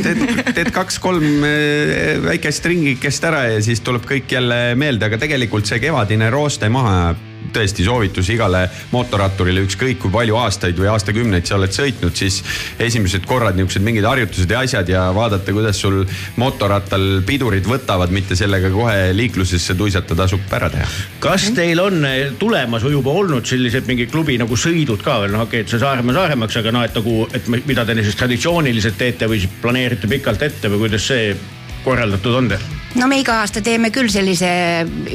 teed, 0.06 0.22
teed 0.56 0.72
kaks-kolm 0.74 1.44
eh, 1.48 2.22
väikest 2.24 2.70
ringikest 2.72 3.28
ära 3.28 3.44
ja 3.50 3.60
siis 3.64 3.84
tuleb 3.84 4.08
kõik 4.08 4.32
jälle 4.32 4.62
meelde, 4.80 5.10
aga 5.10 5.20
tegelikult 5.20 5.68
see 5.68 5.82
kevadine 5.82 6.32
rooste 6.32 6.72
maha 6.72 6.96
jääb 7.02 7.28
tõesti 7.52 7.84
soovitus 7.86 8.28
igale 8.32 8.64
mootorratturile, 8.92 9.64
ükskõik 9.66 10.00
kui 10.02 10.12
palju 10.14 10.36
aastaid 10.40 10.78
või 10.78 10.90
aastakümneid 10.92 11.48
sa 11.48 11.58
oled 11.58 11.74
sõitnud, 11.74 12.16
siis 12.16 12.40
esimesed 12.82 13.26
korrad 13.28 13.56
niisugused 13.58 13.84
mingid 13.84 14.06
harjutused 14.08 14.50
ja 14.50 14.62
asjad 14.64 14.88
ja 14.92 15.04
vaadata, 15.14 15.54
kuidas 15.54 15.80
sul 15.82 16.02
mootorrattal 16.40 17.22
pidurid 17.26 17.66
võtavad, 17.68 18.12
mitte 18.14 18.36
sellega 18.38 18.70
kohe 18.72 19.12
liiklusesse 19.16 19.76
tuisata, 19.78 20.16
tasub 20.18 20.52
ära 20.52 20.70
teha. 20.72 20.88
kas 21.22 21.48
teil 21.56 21.80
on 21.82 22.04
eh, 22.08 22.34
tulemas 22.38 22.84
või 22.86 22.96
juba 22.96 23.16
olnud 23.22 23.48
sellised 23.48 23.88
mingi 23.90 24.08
klubi 24.10 24.38
nagu 24.40 24.58
sõidud 24.58 25.02
ka 25.04 25.20
veel, 25.24 25.34
noh 25.34 25.46
okei 25.46 25.62
okay,, 25.62 25.66
et 25.66 25.72
see 25.72 25.82
Saaremaa 25.82 26.18
Saaremaaks, 26.18 26.60
aga 26.60 26.74
noh, 26.74 26.86
et 26.86 27.00
nagu, 27.00 27.16
et 27.34 27.50
mi- 27.52 27.64
mida 27.66 27.86
te 27.88 27.96
siis 28.02 28.18
traditsiooniliselt 28.20 28.98
teete 28.98 29.30
või 29.30 29.42
siis 29.42 29.58
planeerite 29.62 30.10
pikalt 30.10 30.42
ette 30.48 30.72
või 30.72 30.86
kuidas 30.86 31.10
see 31.12 31.34
korraldatud 31.84 32.40
on 32.42 32.54
teil? 32.54 32.81
No 32.94 33.08
me 33.08 33.18
iga 33.20 33.40
aasta 33.40 33.62
teeme 33.64 33.90
küll 33.94 34.10
sellise 34.12 34.50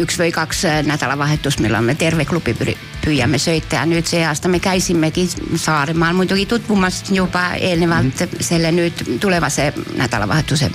üks 0.01 0.17
või 0.19 0.31
kaks 0.35 0.63
äh, 0.65 0.79
nädalavahetust, 0.87 1.61
millal 1.63 1.85
me 1.85 1.95
terve 1.95 2.25
klubi 2.25 2.55
püri- 2.57 2.77
püüame 3.03 3.39
sõita 3.41 3.81
ja 3.81 3.85
nüüd 3.89 4.07
see 4.09 4.23
aasta 4.25 4.49
me 4.51 4.59
käisimegi 4.63 5.27
Saaremaal 5.57 6.17
muidugi 6.17 6.45
tutvumas 6.45 7.03
juba 7.11 7.53
eelnevalt 7.55 8.13
mm 8.13 8.25
-hmm. 8.25 8.43
selle 8.43 8.71
nüüd 8.71 9.19
tulevase 9.19 9.73
nädalavahetuse 9.97 10.71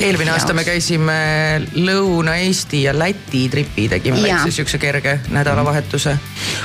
eelmine 0.00 0.30
aasta 0.30 0.54
me 0.54 0.62
käisime 0.62 1.14
Lõuna-Eesti 1.74 2.84
ja 2.84 2.92
Läti 2.94 3.48
tripi, 3.50 3.88
tegime 3.90 4.20
Jaa. 4.20 4.36
väikse 4.38 4.54
siukse 4.60 4.78
kerge 4.78 5.16
nädalavahetuse. 5.34 6.14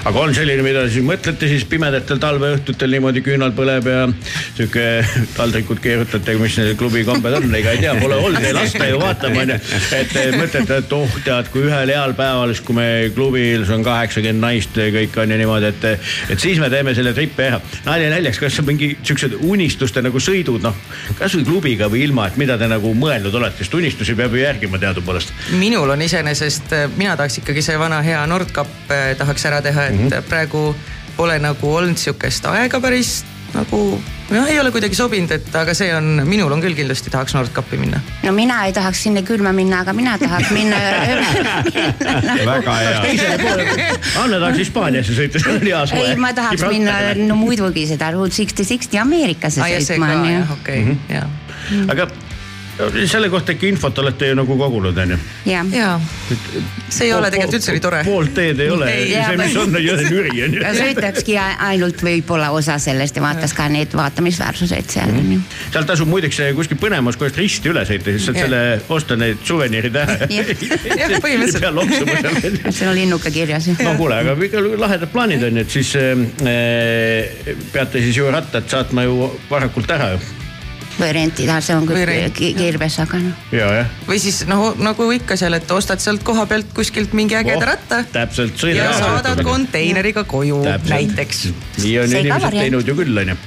aga 0.06 0.20
on 0.20 0.36
selline, 0.36 0.62
mida 0.62 0.84
siis 0.90 1.06
mõtlete 1.06 1.50
siis 1.50 1.66
pimedatel 1.66 2.20
talveõhtutel 2.22 2.94
niimoodi 2.94 3.24
küünal 3.26 3.54
põleb 3.58 3.90
ja 3.90 4.04
sihuke 4.54 4.86
taldrikud 5.38 5.82
keerutate, 5.82 6.36
mis 6.38 6.58
need 6.62 6.78
klubi 6.78 7.02
kombed 7.08 7.38
on, 7.40 7.48
ega 7.58 7.74
ei 7.74 7.82
tea, 7.82 7.96
pole 8.02 8.20
olnud, 8.22 8.44
ei 8.44 8.54
lasta 8.54 8.90
ju 8.90 9.02
vaatama 9.02 9.42
onju. 9.46 9.58
et 9.98 10.14
te 10.14 10.28
mõtlete, 10.38 10.80
et 10.84 10.96
oh 11.00 11.18
tead, 11.26 11.50
kui 11.54 11.66
ühel 11.66 11.94
heal 11.96 12.14
päeval, 12.18 12.54
siis 12.54 12.64
kui 12.68 12.78
me 12.78 12.88
klubil 13.16 13.66
on 13.74 13.88
kaheksakümmend 13.88 14.46
naist 14.46 14.78
ja 14.78 14.92
kõik 14.94 15.18
on 15.24 15.34
ju 15.34 15.42
niimoodi, 15.42 15.74
et, 15.74 15.90
et 16.36 16.46
siis 16.46 16.62
me 16.62 16.70
teeme 16.74 16.94
selle 16.94 17.16
tripi 17.18 17.48
ära. 17.50 17.62
nalja 17.90 18.14
naljaks, 18.14 18.44
kas 18.46 18.62
mingi 18.68 18.94
siuksed 19.02 19.40
unistuste 19.42 20.06
nagu 20.06 20.22
sõidud, 20.22 20.62
noh 20.62 20.78
kasvõi 21.18 21.50
klubiga 21.50 21.90
või 21.90 22.06
ilma, 22.06 22.30
et 22.30 22.38
mida 22.38 22.60
te 22.62 22.70
nagu 22.70 22.94
mõelnud 22.98 23.23
olete, 23.32 23.64
sest 23.64 23.74
unistusi 23.74 24.16
peab 24.16 24.34
ju 24.36 24.42
järgima 24.44 24.80
teadupoolest. 24.82 25.34
minul 25.60 25.90
on 25.90 26.02
iseenesest, 26.02 26.74
mina 26.98 27.18
tahaks 27.18 27.38
ikkagi 27.44 27.62
see 27.62 27.80
vana 27.80 28.02
hea 28.02 28.26
Nordkap 28.28 28.92
eh, 28.92 29.14
tahaks 29.18 29.46
ära 29.46 29.62
teha, 29.62 29.86
et 29.86 30.00
mm 30.00 30.10
-hmm. 30.10 30.30
praegu 30.30 30.76
pole 31.18 31.40
nagu 31.40 31.76
olnud 31.76 31.98
sihukest 31.98 32.46
aega 32.46 32.80
päris 32.82 33.24
nagu 33.54 33.80
jah, 34.32 34.48
ei 34.50 34.60
ole 34.60 34.72
kuidagi 34.74 34.98
sobinud, 34.98 35.32
et 35.36 35.56
aga 35.56 35.76
see 35.78 35.92
on, 35.96 36.24
minul 36.28 36.52
on 36.56 36.62
küll 36.64 36.76
kindlasti 36.78 37.12
tahaks 37.14 37.36
Nordkapi 37.38 37.78
minna. 37.78 38.00
no 38.24 38.34
mina 38.36 38.64
ei 38.68 38.74
tahaks 38.74 39.04
sinna 39.06 39.22
külma 39.26 39.54
minna, 39.56 39.84
aga 39.86 39.94
mina 39.94 40.16
tahaks 40.22 40.50
minna 40.56 40.80
väga 42.54 42.76
hea. 42.80 43.00
Anne 44.24 44.40
tahaks 44.40 44.64
Hispaaniasse 44.64 45.18
sõita, 45.18 45.42
see 45.44 45.54
on 45.54 45.68
hea 45.68 45.86
suve. 45.92 46.06
ei, 46.10 46.20
ma 46.20 46.34
tahaks 46.38 46.66
minna 46.70 46.98
no 47.22 47.38
muidugi 47.40 47.86
seda 47.94 48.12
Route 48.16 48.36
Sixty 48.36 48.66
Sixty 48.68 49.02
Ameerikasse 49.02 49.62
see 49.62 49.82
sõitma 49.92 50.14
okei, 50.58 50.98
jah. 51.12 51.30
aga 51.94 52.10
selle 53.08 53.30
kohta 53.30 53.54
ikka 53.54 53.68
infot 53.68 54.00
olete 54.02 54.28
ju 54.28 54.36
nagu 54.38 54.58
kogunud, 54.58 54.98
onju. 54.98 55.18
jaa, 55.46 56.00
see 56.90 57.08
ei 57.08 57.14
ole 57.14 57.30
tegelikult 57.32 57.60
üldse 57.60 57.76
nii 57.76 57.84
tore. 57.84 58.02
poolt 58.08 58.34
teed 58.34 58.60
ei 58.64 58.72
ole, 58.74 58.90
see, 59.10 59.38
mis 59.40 59.58
on, 59.62 59.76
on 59.76 59.84
jõdenüri 59.84 60.34
onju. 60.48 60.64
ja 60.64 60.74
sõidakski 60.78 61.38
ainult 61.38 62.02
võib-olla 62.06 62.50
osa 62.56 62.80
sellest 62.82 63.20
ja 63.20 63.26
vaatas 63.26 63.54
ka 63.58 63.68
neid 63.72 63.94
vaatamisväärsuseid 63.98 64.90
seal 64.96 65.14
onju. 65.14 65.40
seal 65.70 65.88
tasub 65.90 66.10
muideks 66.10 66.42
kuskil 66.58 66.80
põnemas 66.82 67.20
kohas 67.20 67.38
risti 67.38 67.72
üle 67.72 67.86
sõita, 67.88 68.10
siis 68.10 68.28
saad 68.28 68.42
Jah. 68.42 68.48
selle, 68.48 68.62
osta 68.98 69.18
need 69.20 69.42
suveniirid 69.46 70.00
ära. 70.04 70.18
Jah. 70.38 71.18
Põhimõtteliselt. 71.24 72.72
seal. 72.74 72.90
on 72.90 72.96
linnuke 72.98 73.34
kirjas 73.34 73.70
ju. 73.70 73.78
no 73.86 73.96
kuule, 74.00 74.22
aga 74.24 74.38
ikka 74.50 74.64
lahedad 74.82 75.14
plaanid 75.14 75.46
on 75.46 75.62
ju, 75.62 75.66
et 75.68 75.78
siis 75.78 75.94
äh, 76.00 77.44
peate 77.74 78.02
siis 78.02 78.18
ju 78.18 78.32
rattad 78.34 78.66
saatma 78.70 79.06
ju 79.06 79.30
varakult 79.50 79.94
ära 79.94 80.16
ju. 80.16 80.24
Või 81.00 81.10
rentida, 81.18 81.58
see 81.66 81.76
on 81.76 81.88
küll 81.90 82.04
rent- 82.06 82.36
ki- 82.38 82.54
kiirves, 82.58 83.00
aga 83.04 83.20
noh. 83.24 83.48
ja, 83.56 83.70
jah. 83.80 83.90
või 84.08 84.20
siis 84.22 84.44
noh, 84.50 84.76
nagu 84.78 85.10
ikka 85.16 85.38
seal, 85.40 85.58
et 85.58 85.72
ostad 85.74 86.04
sealt 86.04 86.24
koha 86.28 86.46
pealt 86.50 86.70
kuskilt 86.76 87.14
mingi 87.18 87.38
ägeda 87.40 87.66
ratta 87.74 88.04
täpselt, 88.14 88.62
ja 88.76 88.92
saadad 89.00 89.42
konteineriga 89.46 90.24
koju 90.30 90.62
näiteks. 90.90 91.48
nii 91.82 92.00
on 92.04 92.18
inimesed 92.22 92.60
teinud 92.60 92.88
ju 92.88 92.96
küll 93.02 93.24
onju. 93.26 93.38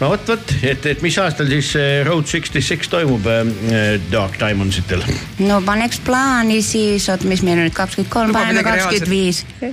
No 0.00 0.08
vot, 0.08 0.30
vot, 0.32 0.52
et, 0.64 0.86
et 0.88 1.02
mis 1.04 1.16
aastal 1.20 1.48
siis 1.50 1.74
äh, 1.76 2.00
Road 2.06 2.28
sixty 2.30 2.62
six 2.64 2.88
toimub 2.88 3.26
äh, 3.28 3.98
Dark 4.12 4.38
Diamondsitel? 4.40 5.02
no 5.44 5.60
paneks 5.64 6.00
plaani 6.06 6.60
siis, 6.64 7.08
oot, 7.12 7.24
mis 7.28 7.42
meil 7.44 7.58
on 7.58 7.64
nüüd 7.68 7.76
kakskümmend 7.76 8.12
kolm, 8.12 8.32
paneme 8.34 8.62
kakskümmend 8.64 9.10
viis. 9.10 9.44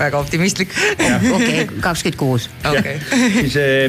väga 0.00 0.20
optimistlik. 0.20 0.70
okei, 1.34 1.66
kakskümmend 1.82 2.18
kuus. 2.20 2.46
okei, 2.70 2.96
siis 3.40 3.56
äh, 3.58 3.88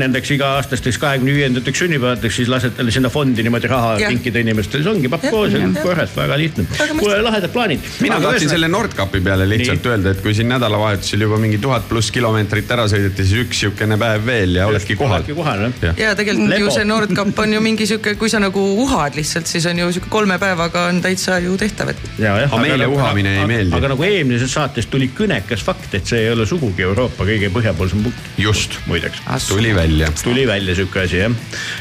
nendeks 0.00 0.32
iga-aastasteks 0.38 0.98
kahekümne 1.02 1.36
viiendateks 1.36 1.84
sünnipäevadeks 1.84 2.34
siis 2.40 2.48
lased 2.52 2.72
talle 2.78 2.94
sinna 2.94 3.12
fondi 3.12 3.44
niimoodi 3.44 3.68
raha 3.68 3.98
kinkida 4.00 4.40
inimestele, 4.44 4.82
see 4.86 4.94
ongi 4.94 5.08
papp 5.12 5.28
koos, 5.28 5.52
korras, 5.82 6.16
väga 6.16 6.40
lihtne. 6.40 6.64
Kuule, 6.94 7.20
lahedad 7.24 7.52
plaanid. 7.52 7.80
mina 8.00 8.16
tahtsin 8.22 8.48
selle 8.54 8.68
Nordkapi 8.72 9.20
peale 9.24 9.44
lihtsalt 9.48 9.84
Nii. 9.84 9.92
öelda, 9.92 10.16
et 10.16 10.24
kui 10.24 10.32
siin 10.36 10.48
nädalavahetusel 10.54 11.28
juba 11.28 11.36
mingi 11.42 11.60
tuhat 11.60 11.84
pluss 11.88 12.08
kilomeetrit 12.14 12.70
ära 12.72 12.88
sõideti, 12.90 13.28
siis 13.28 13.44
üks 13.44 13.64
sihukene 13.74 13.98
päev 13.98 14.26
veel 14.26 14.56
ja 14.58 14.66
oledki 14.70 14.96
kohal. 14.96 15.18
oledki 15.18 15.34
kohal 15.34 15.62
jah. 15.82 15.98
ja 15.98 16.14
tegelikult 16.14 16.48
Lebo. 16.48 16.64
ju 16.64 16.70
see 16.74 16.84
Nordkap 16.86 17.38
on 17.38 17.52
ju 17.52 17.60
mingi 17.60 17.86
sihuke, 17.86 18.14
kui 18.18 18.30
sa 18.30 18.38
nagu 18.42 18.62
uhad 18.84 19.16
lihtsalt, 19.18 19.46
siis 19.50 19.66
on 19.66 19.78
ju 19.78 19.90
sihuke 19.92 20.10
kolme 20.12 20.38
päevaga 20.38 20.86
on 20.90 21.00
täitsa 21.02 21.38
ju 21.42 21.56
tehtav, 21.58 21.90
et. 21.90 22.02
Aga 22.20 22.60
meile 22.62 22.86
uhamine 22.86 23.34
ei 23.40 23.46
meeldi. 23.50 23.76
aga 23.76 23.90
nagu 23.94 24.06
eelmises 24.06 24.54
saates 24.54 24.86
tuli 24.90 25.10
kõnekas 25.16 25.64
fakt, 25.66 25.94
et 25.94 26.06
see 26.06 26.22
ei 26.24 26.30
ole 26.32 26.46
sugugi 26.46 26.86
Euroopa 26.86 27.26
kõige 27.26 27.50
põhjapoolsem 27.54 28.04
punkt. 28.06 28.30
just, 28.38 28.78
muideks. 28.86 29.22
tuli 29.48 29.74
välja. 29.74 30.10
tuli 30.22 30.46
välja 30.46 30.74
sihuke 30.78 31.04
asi 31.04 31.22
jah. 31.24 31.34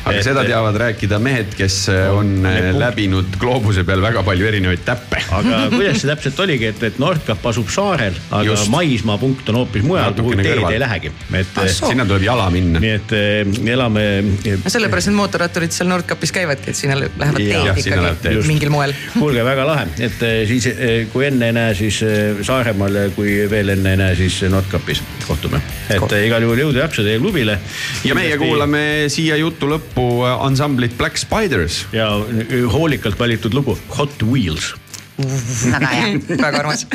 aga 0.06 0.18
et, 0.18 0.24
seda 0.26 0.46
teavad 0.48 0.80
rääkida 0.86 1.20
mehed, 1.20 1.54
kes 1.58 1.80
äh, 1.94 2.10
on 2.14 2.46
äh, 2.50 2.72
läbinud 2.78 3.38
gloobuse 3.40 3.86
peal 3.88 4.02
väga 4.02 4.24
palju 4.26 4.50
erinevaid 4.50 4.86
täppe. 4.86 5.22
aga 5.32 5.68
kuidas 5.76 6.02
see 6.02 6.10
täpselt 6.10 6.44
oligi, 6.48 6.72
et, 6.74 6.84
et 6.90 7.02
Nordkap 7.04 7.46
asub 7.54 7.70
saarel, 7.74 8.18
aga 8.32 8.58
maismaapunkt 8.74 9.50
on 9.54 9.62
hoopis 9.64 9.86
mujal, 9.86 10.16
kuhu 10.18 10.38
teed 10.40 10.54
kõrval. 10.54 10.74
ei 10.74 10.82
lähegi. 10.82 11.14
et 11.34 11.54
Ah. 11.54 11.83
Sinna 11.88 12.06
tuleb 12.10 12.26
jala 12.26 12.50
minna. 12.54 12.82
nii 12.84 12.94
et 12.98 13.16
eh, 13.18 13.54
elame. 13.74 14.06
no 14.64 14.74
sellepärast 14.74 15.12
need 15.12 15.20
mootorratturid 15.20 15.76
seal 15.76 15.92
Nordkapis 15.92 16.34
käivadki, 16.36 16.74
et 16.74 16.80
sinna 16.80 16.98
lähevad 17.00 17.40
teed 17.40 17.84
ikkagi 17.84 18.48
mingil 18.48 18.74
moel. 18.74 18.96
kuulge, 19.18 19.46
väga 19.46 19.68
lahe, 19.68 19.88
et 20.00 20.24
eh, 20.28 20.44
siis 20.50 20.70
eh, 20.74 20.96
kui 21.14 21.28
enne 21.30 21.52
ei 21.52 21.58
näe, 21.58 21.76
siis 21.78 22.02
eh, 22.08 22.44
Saaremaal 22.44 23.00
ja 23.02 23.10
kui 23.16 23.36
veel 23.52 23.76
enne 23.76 23.96
ei 23.96 24.02
näe, 24.04 24.16
siis 24.20 24.42
Nordkapis 24.52 25.04
kohtume. 25.28 25.62
et 25.90 26.12
eh, 26.12 26.28
igal 26.28 26.46
juhul 26.46 26.64
jõudu 26.66 26.80
ja 26.80 26.88
jaksu 26.88 27.06
teie 27.06 27.20
klubile. 27.22 27.60
ja 28.08 28.18
meie. 28.18 28.38
kuulame 28.42 28.84
siia 29.14 29.38
jutu 29.40 29.70
lõppu 29.72 30.08
äh, 30.28 30.46
ansamblit 30.48 30.98
Black 30.98 31.20
Spiders. 31.22 31.84
ja 31.96 32.10
hoolikalt 32.74 33.20
valitud 33.20 33.54
lugu 33.54 33.78
Hot 33.98 34.24
Wheels. 34.24 34.74
väga 35.72 35.88
hea. 35.88 36.20
väga 36.48 36.64
armas. 36.66 36.88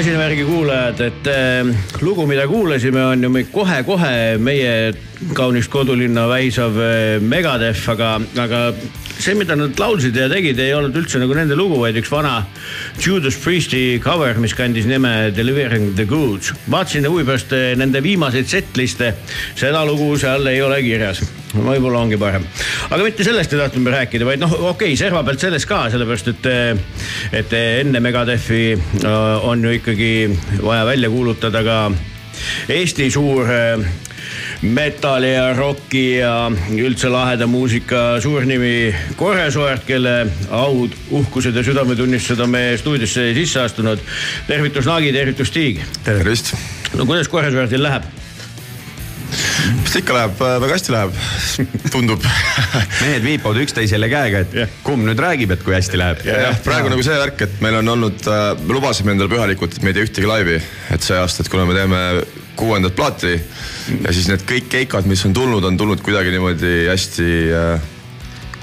Masinavärgi 0.00 0.44
kuulajad, 0.48 1.00
et 1.04 1.26
äh, 1.28 1.68
lugu, 2.00 2.24
mida 2.24 2.46
kuulasime, 2.48 3.02
on 3.04 3.24
ju 3.26 3.42
kohe-kohe 3.52 4.38
meie 4.40 4.94
kaunist 5.36 5.68
kodulinna 5.68 6.22
väisav 6.30 6.78
äh, 6.80 7.18
Megadeth, 7.20 7.82
aga, 7.92 8.14
aga 8.40 8.60
see, 9.18 9.34
mida 9.36 9.58
nad 9.60 9.76
laulsid 9.76 10.16
ja 10.16 10.30
tegid, 10.32 10.62
ei 10.62 10.72
olnud 10.72 10.96
üldse 11.02 11.20
nagu 11.20 11.36
nende 11.36 11.58
lugu, 11.58 11.82
vaid 11.82 12.00
üks 12.00 12.08
vana 12.14 12.38
Judas 12.96 13.36
Priesti 13.44 14.00
cover, 14.00 14.40
mis 14.40 14.56
kandis 14.56 14.88
nime 14.88 15.34
Delivering 15.36 15.92
the 15.98 16.08
Goods. 16.08 16.54
vaatasin 16.72 17.10
huvi 17.10 17.26
pärast 17.28 17.52
äh, 17.52 17.74
nende 17.76 18.00
viimaseid 18.00 18.48
setliste, 18.48 19.12
seda 19.52 19.84
lugu 19.84 20.14
seal 20.22 20.48
ei 20.48 20.64
ole 20.64 20.80
kirjas 20.86 21.20
võib-olla 21.54 22.04
ongi 22.04 22.18
parem, 22.20 22.44
aga 22.90 23.00
mitte 23.02 23.26
sellest 23.26 23.54
ei 23.54 23.62
tahtnud 23.62 23.86
me 23.86 23.94
rääkida, 23.94 24.28
vaid 24.28 24.42
noh, 24.42 24.52
okei 24.52 24.92
okay,, 24.92 24.98
serva 24.98 25.24
pealt 25.26 25.42
sellest 25.42 25.68
ka, 25.70 25.82
sellepärast 25.92 26.30
et, 26.34 26.50
et 27.42 27.56
enne 27.58 28.02
Megadethi 28.02 28.62
äh, 28.76 29.48
on 29.48 29.64
ju 29.64 29.74
ikkagi 29.80 30.12
vaja 30.62 30.86
välja 30.88 31.10
kuulutada 31.10 31.64
ka 31.66 31.80
Eesti 32.70 33.10
suur 33.12 33.50
äh, 33.52 33.82
metalli 34.62 35.32
ja 35.32 35.50
rocki 35.56 36.04
ja 36.20 36.34
üldse 36.76 37.10
laheda 37.12 37.48
muusika 37.50 38.20
suurnimi 38.22 38.94
Korresoert, 39.16 39.84
kelle 39.88 40.14
aud, 40.54 40.94
uhkused 41.10 41.56
ja 41.56 41.64
südametunnistused 41.66 42.44
on 42.44 42.54
meie 42.54 42.78
stuudiosse 42.80 43.30
sisse 43.36 43.64
astunud. 43.64 44.00
tervitus 44.46 44.88
Naagi, 44.88 45.12
tervitus 45.12 45.48
Stig. 45.48 45.82
tervist. 46.04 46.54
no 46.94 47.06
kuidas 47.06 47.28
Korresoertil 47.28 47.82
läheb? 47.82 48.19
Mis 49.76 49.92
ta 49.94 50.00
ikka 50.02 50.16
läheb, 50.16 50.42
väga 50.64 50.76
hästi 50.76 50.94
läheb, 50.94 51.14
tundub. 51.94 52.24
mehed 53.00 53.24
viipavad 53.24 53.60
üksteisele 53.64 54.10
käega, 54.12 54.44
et 54.44 54.58
Jah. 54.62 54.74
kumb 54.86 55.06
nüüd 55.06 55.20
räägib, 55.20 55.54
et 55.54 55.64
kui 55.66 55.76
hästi 55.76 56.00
läheb. 56.00 56.24
jah, 56.26 56.58
praegu 56.64 56.92
nagu 56.92 57.04
see 57.06 57.18
värk, 57.20 57.46
et 57.46 57.62
meil 57.64 57.80
on 57.80 57.94
olnud, 57.94 58.30
me 58.64 58.76
lubasime 58.76 59.14
endale 59.14 59.32
pühalikult, 59.32 59.76
et 59.76 59.86
me 59.86 59.92
ei 59.92 59.98
tee 59.98 60.08
ühtegi 60.08 60.30
laivi, 60.30 60.58
et 60.94 61.06
see 61.06 61.18
aasta, 61.18 61.44
et 61.44 61.52
kuna 61.52 61.68
me 61.68 61.76
teeme 61.78 62.02
kuuendat 62.60 62.96
plaati 62.96 63.32
ja 63.36 64.12
siis 64.12 64.28
need 64.28 64.44
kõik 64.48 64.68
keikad, 64.72 65.08
mis 65.08 65.22
on 65.28 65.36
tulnud, 65.36 65.64
on 65.64 65.78
tulnud 65.80 66.02
kuidagi 66.04 66.32
niimoodi 66.34 66.74
hästi 66.90 67.30
äh, 67.56 67.88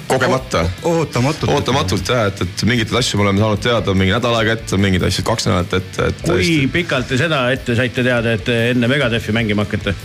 kogemata. 0.07 0.65
ootamatult. 0.83 1.51
ootamatult 1.51 2.11
jah, 2.13 2.27
et, 2.31 2.43
et 2.45 2.65
mingeid 2.69 2.93
asju 2.99 3.19
me 3.19 3.27
oleme 3.27 3.41
saanud 3.43 3.63
teada 3.63 3.95
mingi 3.97 4.13
nädal 4.15 4.37
aega 4.39 4.57
ette, 4.57 4.79
mingeid 4.81 5.07
asju 5.09 5.25
kaks 5.27 5.49
nädalat 5.49 5.79
ette, 5.79 6.11
et 6.11 6.21
kui 6.27 6.53
pikalt 6.73 7.09
te 7.11 7.19
seda 7.19 7.47
ette 7.55 7.75
saite 7.79 8.05
teada, 8.05 8.37
et 8.37 8.53
enne 8.73 8.91
Megadethi 8.91 9.35
mängima 9.35 9.65
hakkate? 9.67 9.95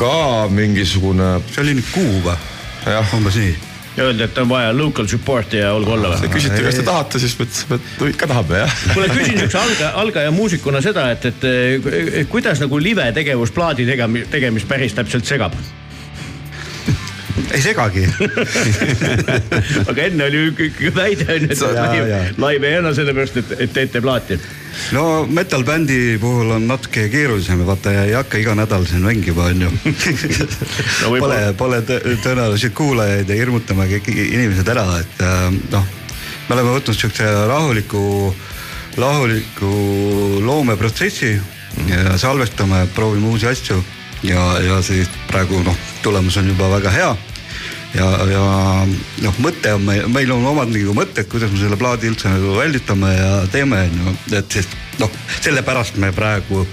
Ka 0.00 0.48
mingisugune 0.52 1.34
see 1.50 1.64
oli 1.64 1.76
nüüd 1.78 1.90
kuu 1.92 2.22
või? 2.24 2.36
jah, 2.86 3.16
umbes 3.16 3.36
nii. 3.40 3.50
ja 3.98 4.06
öeldi, 4.06 4.24
et 4.24 4.38
on 4.40 4.48
vaja 4.48 4.70
local 4.76 5.08
support'i 5.10 5.60
ja 5.60 5.74
olgu 5.76 5.92
olla 5.96 6.14
või? 6.14 6.30
küsiti, 6.32 6.62
kas 6.64 6.78
te 6.80 6.86
tahate, 6.86 7.20
siis 7.22 7.36
me 7.38 7.48
ütlesime, 7.48 7.80
et 7.80 8.06
ikka 8.14 8.30
tahame 8.30 8.62
jah. 8.62 8.78
kuule, 8.94 9.10
küsin 9.12 9.36
niisuguse 9.36 9.60
alga, 9.60 9.92
algaja 10.04 10.32
muusikuna 10.36 10.80
seda, 10.84 11.10
et, 11.16 11.28
et 11.32 11.46
eh, 11.50 12.24
kuidas 12.32 12.62
nagu 12.62 12.80
live 12.80 13.10
tegevus 13.16 13.52
plaadi 13.56 13.88
tegemi-, 13.88 14.24
tegemist 14.32 14.70
päris 14.70 14.96
täpselt 14.96 15.28
segab? 15.28 15.56
ei 17.50 17.62
segagi. 17.62 18.04
aga 19.90 20.02
enne 20.06 20.26
oli 20.26 20.40
ju 20.40 20.50
ikkagi 20.52 20.90
väide 20.94 21.26
on 21.34 21.46
ju, 21.46 21.50
et 21.50 22.10
jaa. 22.10 22.24
live 22.46 22.68
ei 22.68 22.80
anna 22.80 22.92
sellepärast, 22.96 23.40
et, 23.42 23.54
et 23.66 23.72
teete 23.74 24.02
plaati. 24.04 24.38
No 24.92 25.26
metal 25.26 25.64
bändi 25.64 26.18
puhul 26.20 26.50
on 26.56 26.66
natuke 26.68 27.08
keerulisem, 27.12 27.62
vaata 27.66 27.92
ei 28.04 28.14
hakka 28.16 28.40
iga 28.40 28.54
nädal 28.58 28.86
siin 28.88 29.04
mängima, 29.06 29.48
onju. 29.50 29.70
No 31.02 31.14
Pole, 31.18 31.38
pole 31.58 31.80
tõ- 31.86 32.02
tõenäoliselt 32.24 32.74
kuulajaid 32.76 33.28
ja 33.30 33.38
hirmutama 33.38 33.86
kõik 33.90 34.10
inimesed 34.12 34.68
ära, 34.68 34.84
et 35.00 35.22
äh, 35.24 35.46
noh, 35.72 35.86
me 36.48 36.56
oleme 36.56 36.74
võtnud 36.76 36.98
siukse 36.98 37.26
rahuliku, 37.48 38.02
rahuliku 38.98 39.72
loomeprotsessi 40.44 41.32
ja 41.88 42.18
salvestame, 42.18 42.84
proovime 42.94 43.30
uusi 43.30 43.46
asju 43.50 43.78
ja, 44.26 44.44
ja 44.64 44.80
siis 44.84 45.08
praegu 45.30 45.62
noh, 45.64 45.76
tulemus 46.02 46.36
on 46.40 46.50
juba 46.50 46.68
väga 46.76 46.92
hea 46.94 47.10
ja, 47.94 48.10
ja 48.30 48.44
noh, 49.24 49.40
mõte 49.42 49.74
on 49.76 49.86
meil, 49.86 50.06
meil 50.12 50.34
on 50.34 50.46
omad 50.52 50.70
nagu 50.72 50.94
mõtted, 50.96 51.28
kuidas 51.30 51.52
me 51.52 51.62
selle 51.62 51.78
plaadi 51.80 52.10
üldse 52.10 52.32
nagu 52.32 52.56
väljutame 52.58 53.14
ja 53.16 53.32
teeme, 53.52 53.86
on 53.88 54.04
ju, 54.04 54.16
et 54.38 54.58
siis 54.58 54.70
noh, 55.00 55.10
sellepärast 55.40 55.98
me 56.00 56.12
praegu 56.12 56.66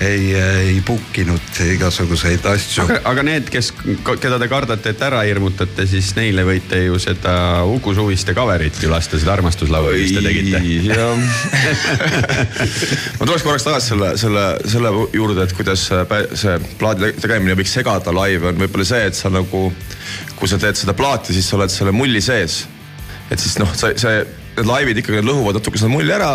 ei, 0.00 0.34
ei 0.34 0.80
book 0.86 1.18
inud 1.22 1.58
igasuguseid 1.74 2.46
asju. 2.50 2.86
aga, 3.06 3.22
need, 3.26 3.48
kes, 3.52 3.70
keda 4.04 4.38
te 4.42 4.48
kardate, 4.50 4.94
et 4.94 5.04
ära 5.06 5.22
hirmutate, 5.26 5.86
siis 5.90 6.10
neile 6.18 6.44
võite 6.46 6.80
ju 6.82 6.98
seda 7.02 7.34
Uku 7.70 7.94
Suviste 7.96 8.34
cover'it 8.36 8.80
ju 8.82 8.90
lasta, 8.90 9.20
seda 9.20 9.36
armastuslaulu, 9.36 9.94
mis 9.94 10.14
te 10.16 10.24
tegite. 10.24 10.62
ma 13.18 13.28
tuleks 13.28 13.46
korraks 13.46 13.68
tagasi 13.68 13.92
selle, 13.94 14.14
selle, 14.20 14.46
selle 14.74 14.94
juurde, 15.14 15.46
et 15.46 15.56
kuidas 15.56 15.86
see 15.86 16.58
plaadi 16.80 17.10
te- 17.12 17.26
tegemine 17.26 17.56
võiks 17.58 17.76
segada 17.78 18.14
laive, 18.14 18.50
on 18.50 18.64
võib-olla 18.64 18.88
see, 18.88 19.04
et 19.12 19.18
sa 19.18 19.30
nagu, 19.32 19.68
kui 20.38 20.50
sa 20.50 20.58
teed 20.60 20.78
seda 20.78 20.94
plaati, 20.96 21.34
siis 21.34 21.48
sa 21.48 21.58
oled 21.58 21.72
selle 21.72 21.92
mulli 21.94 22.22
sees. 22.24 22.64
et 23.32 23.40
siis 23.40 23.56
noh, 23.58 23.70
see, 23.78 23.94
see, 23.98 24.24
need 24.54 24.68
laivid 24.68 24.98
ikkagi 25.00 25.18
need 25.18 25.26
lõhuvad 25.26 25.58
natuke 25.58 25.80
seda 25.80 25.90
mulli 25.92 26.12
ära. 26.14 26.32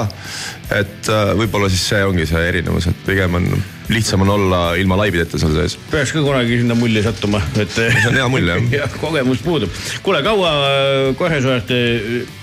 et 0.76 1.10
äh, 1.12 1.34
võib-olla 1.40 1.70
siis 1.72 1.86
see 1.92 2.02
ongi 2.06 2.28
see 2.30 2.42
erinevus, 2.52 2.90
et 2.92 3.04
pigem 3.06 3.38
on, 3.40 3.48
lihtsam 3.94 4.26
on 4.26 4.34
olla 4.36 4.62
ilma 4.80 5.00
laivideta 5.04 5.40
seal 5.42 5.56
sees. 5.56 5.78
peaks 5.92 6.14
ka 6.16 6.24
kunagi 6.26 6.62
sinna 6.64 6.78
mulli 6.80 7.04
sattuma, 7.06 7.42
et. 7.62 7.74
see 7.76 8.08
on 8.10 8.20
hea 8.20 8.28
mull, 8.32 8.54
jah. 8.54 8.70
jah, 8.82 9.00
kogemus 9.02 9.44
puudub. 9.46 9.82
kuule, 10.06 10.24
kaua 10.26 10.54
äh, 10.70 11.02
Korresoert 11.20 11.74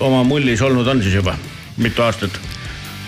oma 0.05 0.23
mullis 0.27 0.63
olnud 0.65 0.87
on 0.87 1.03
siis 1.05 1.19
juba, 1.19 1.37
mitu 1.77 2.05
aastat? 2.05 2.41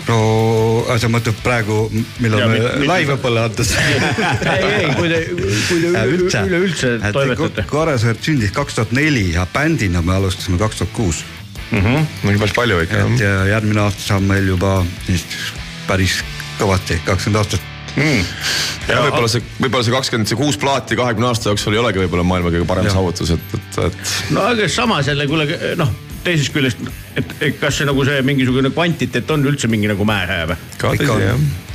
No 0.09 0.97
sa 0.99 1.09
mõtled 1.11 1.37
praegu, 1.45 1.79
millal 2.19 2.43
Ja 2.43 2.47
me 2.49 2.59
mit- 2.59 2.85
live 2.89 3.15
õppele 3.17 3.43
andes? 3.45 3.73
ei, 3.77 4.63
ei, 4.65 4.91
kui 4.97 5.09
te, 5.11 5.19
kui 5.35 5.81
te 5.83 5.91
üle- 5.91 6.05
üleüldse 6.47 6.93
toimetate. 7.15 7.65
Karesõerd 7.69 8.23
sündis 8.25 8.53
kaks 8.55 8.79
tuhat 8.79 8.93
neli 8.95 9.29
ja 9.35 9.45
bändina 9.53 10.01
me 10.05 10.15
alustasime 10.17 10.59
kaks 10.61 10.81
tuhat 10.81 10.95
kuus. 10.97 11.23
no 11.69 12.05
päris 12.25 12.55
palju 12.57 12.79
ikka 12.81 13.01
et 13.05 13.19
ja 13.21 13.33
järgmine 13.51 13.83
aasta 13.83 14.01
saab 14.01 14.23
meil 14.25 14.47
juba 14.49 14.79
siis 15.05 15.25
päris 15.85 16.15
kõvasti, 16.57 16.97
kakskümmend 17.05 17.39
aastat. 17.43 17.67
ja 18.89 19.03
võib-olla 19.05 19.29
see, 19.29 19.43
võib-olla 19.61 19.85
see 19.85 19.93
kakskümmend, 19.93 20.31
see 20.31 20.39
kuus 20.39 20.57
plaati 20.61 20.97
kahekümne 20.97 21.29
aasta 21.29 21.51
jooksul 21.51 21.77
ei 21.77 21.81
olegi 21.83 22.01
võib-olla 22.01 22.25
maailma 22.25 22.53
kõige 22.53 22.67
parem 22.69 22.89
saavutus, 22.89 23.35
et, 23.37 23.57
et, 23.57 23.81
et 23.85 24.13
no 24.33 24.45
aga 24.49 24.69
samas 24.71 25.09
jälle, 25.09 25.29
kuule 25.29 25.45
noh, 25.77 25.93
teisest 26.25 26.53
küljest, 26.55 26.81
et, 27.19 27.33
kas 27.59 27.79
see 27.79 27.87
nagu 27.87 28.03
see 28.07 28.21
mingisugune 28.27 28.71
kvantiteet 28.73 29.31
on 29.35 29.45
üldse 29.49 29.69
mingi 29.71 29.89
nagu 29.91 30.05
määraja 30.07 30.47
või? 30.49 30.57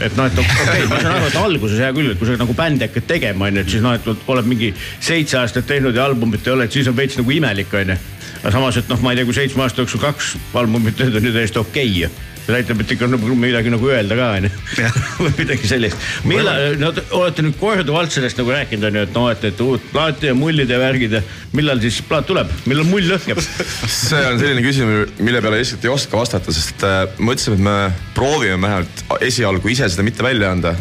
et 0.04 0.18
noh, 0.18 0.28
et 0.28 0.40
okei 0.42 0.66
okay,, 0.66 0.86
ma 0.90 1.00
saan 1.00 1.18
aru, 1.18 1.30
et 1.30 1.38
alguses 1.40 1.80
hea 1.84 1.92
küll, 1.96 2.12
et 2.12 2.20
kui 2.20 2.28
sa 2.28 2.36
nagu 2.40 2.56
bändi 2.58 2.88
hakkad 2.88 3.08
tegema, 3.14 3.48
onju, 3.48 3.64
et 3.64 3.72
siis 3.74 3.84
noh, 3.84 3.96
et 3.96 4.30
oled 4.34 4.50
mingi 4.50 4.74
seitse 4.98 5.40
aastat 5.40 5.68
teinud 5.70 5.96
ja 5.96 6.08
albumit 6.10 6.46
ei 6.46 6.56
ole, 6.56 6.68
et 6.68 6.76
siis 6.76 6.90
on 6.90 6.98
veits 6.98 7.18
nagu 7.20 7.36
imelik, 7.36 7.72
onju. 7.80 7.98
aga 8.42 8.54
samas, 8.58 8.82
et 8.82 8.92
noh, 8.92 9.02
ma 9.04 9.14
ei 9.14 9.20
tea, 9.20 9.28
kui 9.30 9.36
seitsme 9.36 9.66
aasta 9.66 9.84
jooksul 9.84 10.04
kaks 10.04 10.34
albumit 10.60 10.98
teed, 11.00 11.16
on 11.18 11.30
ju 11.30 11.34
täiesti 11.34 11.62
okei 11.62 11.98
ju 12.04 12.12
see 12.44 12.52
näitab, 12.52 12.80
et 12.82 12.92
ikka 12.92 13.08
nagu 13.08 13.36
midagi 13.38 13.72
nagu 13.72 13.88
öelda 13.88 14.16
ka 14.18 14.28
onju 14.36 14.50
või 15.22 15.32
midagi 15.38 15.68
sellist. 15.70 16.08
millal, 16.28 16.76
no 16.80 16.90
te 16.96 17.04
olete 17.16 17.44
nüüd 17.46 17.56
korduvalt 17.60 18.12
sellest 18.12 18.40
nagu 18.40 18.52
rääkinud 18.52 18.88
onju, 18.90 19.04
et 19.08 19.14
noh, 19.16 19.28
et, 19.32 19.46
et 19.48 19.62
uut 19.64 19.84
plaati 19.92 20.28
ja 20.30 20.36
mullid 20.36 20.70
ja 20.70 20.80
värgid 20.82 21.16
ja 21.18 21.22
millal 21.56 21.80
siis 21.84 22.02
plaat 22.04 22.28
tuleb, 22.28 22.50
millal 22.68 22.88
mull 22.88 23.08
lõhkeb? 23.14 23.40
see 23.88 24.24
on 24.28 24.40
selline 24.40 24.64
küsimus, 24.64 25.14
mille 25.24 25.40
peale 25.44 25.62
lihtsalt 25.62 25.86
ei 25.86 25.94
oska 25.94 26.20
vastata, 26.20 26.54
sest 26.54 26.84
äh, 26.84 27.04
mõtlesime, 27.18 27.56
et 27.56 27.64
me 27.64 27.78
proovime 28.16 28.60
vähemalt 28.60 29.22
esialgu 29.24 29.72
ise 29.72 29.88
seda 29.88 30.04
mitte 30.06 30.26
välja 30.26 30.52
anda. 30.52 30.74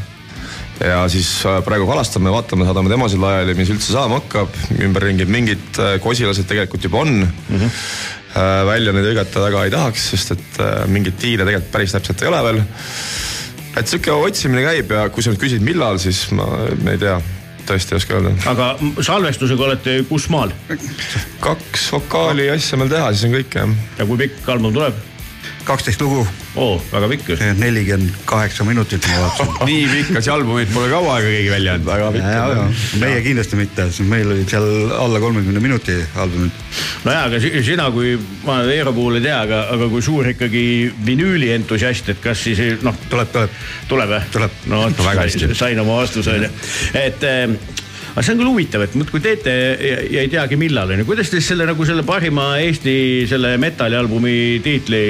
ja 0.83 1.05
siis 1.07 1.29
äh, 1.47 1.61
praegu 1.63 1.87
kalastame, 1.87 2.33
vaatame, 2.33 2.67
saadame 2.67 2.91
demosid 2.91 3.23
laiali, 3.23 3.55
mis 3.55 3.71
üldse 3.71 3.95
saama 3.95 4.19
hakkab, 4.19 4.51
ümberringi 4.83 5.29
mingid 5.31 5.79
äh, 5.79 5.95
kosilased 6.03 6.49
tegelikult 6.49 6.83
juba 6.89 7.05
on 7.05 7.21
mm. 7.23 7.55
-hmm. 7.55 7.71
Välja 8.67 8.93
neid 8.95 9.05
hõigata 9.11 9.43
väga 9.43 9.67
ei 9.67 9.73
tahaks, 9.73 10.09
sest 10.13 10.35
et 10.37 10.59
äh, 10.63 10.73
mingeid 10.89 11.19
diile 11.21 11.45
tegelikult 11.47 11.71
päris 11.75 11.95
täpselt 11.95 12.23
ei 12.23 12.31
ole 12.31 12.41
veel. 12.47 12.61
et 13.77 13.87
sihuke 13.87 14.11
otsimine 14.13 14.65
käib 14.65 14.91
ja 14.95 15.07
kui 15.13 15.25
sa 15.25 15.33
nüüd 15.33 15.41
küsid, 15.41 15.63
millal, 15.65 16.01
siis 16.01 16.25
ma, 16.35 16.47
ma 16.83 16.95
ei 16.95 17.01
tea, 17.01 17.19
tõesti 17.69 17.95
ei 17.95 18.01
oska 18.01 18.19
öelda. 18.19 18.35
aga 18.51 18.69
salvestusega 19.05 19.67
olete 19.69 19.97
kus 20.09 20.29
maal 20.33 20.53
kaks 21.43 21.89
vokaali 21.95 22.49
asja 22.53 22.79
meil 22.81 22.91
teha, 22.93 23.13
siis 23.13 23.29
on 23.29 23.37
kõik 23.39 23.59
jah. 23.59 23.75
ja 23.99 24.09
kui 24.09 24.23
pikk 24.25 24.53
album 24.55 24.75
tuleb? 24.75 25.01
Kaksteist 25.63 26.01
lugu, 26.01 26.23
oo, 26.59 26.77
väga 26.91 27.07
pikk 27.13 27.29
ju. 27.33 27.37
nelikümmend 27.59 28.15
kaheksa 28.29 28.65
minutit 28.67 29.05
ma 29.09 29.21
vaatasin. 29.23 29.53
nii 29.69 29.85
pikka 29.91 30.21
see 30.21 30.33
albumit 30.33 30.71
pole 30.73 30.89
kaua 30.91 31.15
aega 31.17 31.29
keegi 31.33 31.51
välja 31.53 31.75
andnud. 31.77 31.87
väga 31.91 32.11
pikk. 32.15 32.23
ja, 32.23 32.47
ja 32.57 32.99
meie 33.03 33.21
kindlasti 33.25 33.59
mitte, 33.59 33.85
meil 34.09 34.31
olid 34.35 34.49
seal 34.51 34.67
alla 34.97 35.21
kolmekümne 35.23 35.59
minuti 35.63 35.95
albumid. 36.19 36.51
nojaa, 37.07 37.23
aga 37.29 37.39
si- 37.43 37.63
sina 37.63 37.89
kui, 37.95 38.15
ma 38.47 38.59
Eero 38.73 38.93
puhul 38.93 39.19
ei 39.19 39.25
tea, 39.27 39.39
aga, 39.47 39.61
aga 39.75 39.87
kui 39.91 40.01
suur 40.05 40.27
ikkagi 40.33 40.65
vinüüli 41.05 41.51
entusiast, 41.55 42.09
et 42.13 42.19
kas 42.23 42.43
siis 42.47 42.59
noh, 42.83 42.95
tuleb, 43.09 43.31
tuleb. 43.33 43.49
tuleb 43.91 44.17
jah? 44.17 44.27
Tuleb. 44.33 44.59
no 44.71 44.83
vot 44.85 44.97
No 44.99 45.05
väga 45.09 45.25
hästi. 45.27 45.53
sain 45.55 45.79
oma 45.79 46.01
vastuse 46.01 46.35
onju, 46.37 46.49
et 46.97 47.23
eh, 47.23 47.55
aga 48.13 48.21
see 48.21 48.35
on 48.35 48.41
küll 48.41 48.51
huvitav, 48.51 48.83
et 48.85 48.95
muudkui 48.97 49.21
teete 49.23 49.53
ja, 49.53 49.97
ja 50.05 50.21
ei 50.21 50.29
teagi 50.29 50.57
millal 50.59 50.91
on 50.93 51.01
ju, 51.01 51.07
kuidas 51.07 51.31
te 51.33 51.41
selle 51.41 51.65
nagu 51.65 51.85
selle 51.87 52.05
parima 52.05 52.53
Eesti 52.61 52.93
selle 53.29 53.55
metallialbumi 53.61 54.35
tiitli 54.63 55.01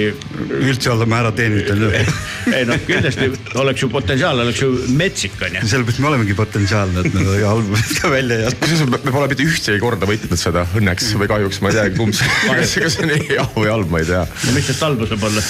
üldse 0.64 0.94
oleme 0.94 1.18
ära 1.20 1.34
teeninud 1.36 1.98
ei 2.58 2.68
noh, 2.68 2.80
kindlasti 2.88 3.28
oleks 3.60 3.84
ju 3.84 3.90
potentsiaal, 3.92 4.40
oleks 4.46 4.62
ju 4.64 4.70
metsik 4.96 5.36
on 5.44 5.60
ju. 5.60 5.66
sellepärast 5.74 6.00
me 6.04 6.10
olemegi 6.14 6.38
potentsiaalne, 6.38 7.04
et 7.04 7.18
me 7.18 7.38
albumit 7.54 7.92
ka 8.00 8.12
välja 8.14 8.40
ei 8.40 8.46
jäta. 8.48 8.60
kusjuures 8.64 8.94
me 8.94 9.16
pole 9.18 9.30
mitte 9.34 9.48
ühtegi 9.48 9.84
korda 9.84 10.10
võitnud 10.10 10.40
seda 10.40 10.66
õnneks 10.80 11.12
või 11.20 11.30
kahjuks, 11.34 11.60
ma 11.64 11.74
ei 11.74 11.80
teagi, 11.80 12.00
kumb 12.00 12.16
see, 12.16 12.32
kas 12.48 12.76
see, 12.78 12.88
on 13.04 13.14
hea 13.18 13.48
või 13.58 13.70
halb, 13.72 13.92
ma 13.92 14.04
ei 14.04 14.10
tea. 14.14 14.24
no 14.48 14.56
mis 14.56 14.70
sest 14.72 14.88
halba 14.88 15.10
saab 15.12 15.28
olla 15.28 15.44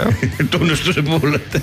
tunnustuse 0.54 1.04
puhul, 1.06 1.34
et, 1.40 1.58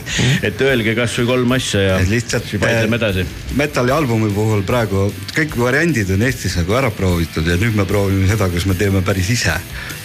et 0.52 0.68
öelge 0.68 0.98
kasvõi 1.00 1.28
kolm 1.32 1.56
asja 1.56 1.84
ja 1.88 1.98
lihtsalt 2.04 2.52
vaidleme 2.60 3.00
edasi. 3.00 3.28
metalli 3.60 3.96
albumi 3.96 4.32
puhul 4.36 4.68
praegu 4.68 5.08
kõik 5.38 5.58
variandid 5.60 6.10
on 6.16 6.24
Eestis 6.26 6.56
nagu 6.58 6.74
ära 6.80 6.90
proovitud 6.94 7.46
ja 7.46 7.58
nüüd 7.62 7.76
me 7.78 7.86
proovime 7.90 8.26
seda, 8.30 8.48
kus 8.50 8.66
me 8.70 8.78
teeme 8.78 9.04
päris 9.06 9.30
ise. 9.36 9.54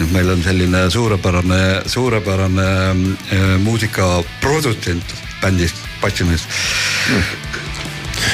et 0.00 0.10
meil 0.12 0.28
on 0.30 0.42
selline 0.44 0.84
suurepärane, 0.92 1.62
suurepärane 1.88 2.68
äh, 2.92 3.46
muusikaprodutsent 3.64 5.16
bändist, 5.40 5.80
bassimees 6.02 6.44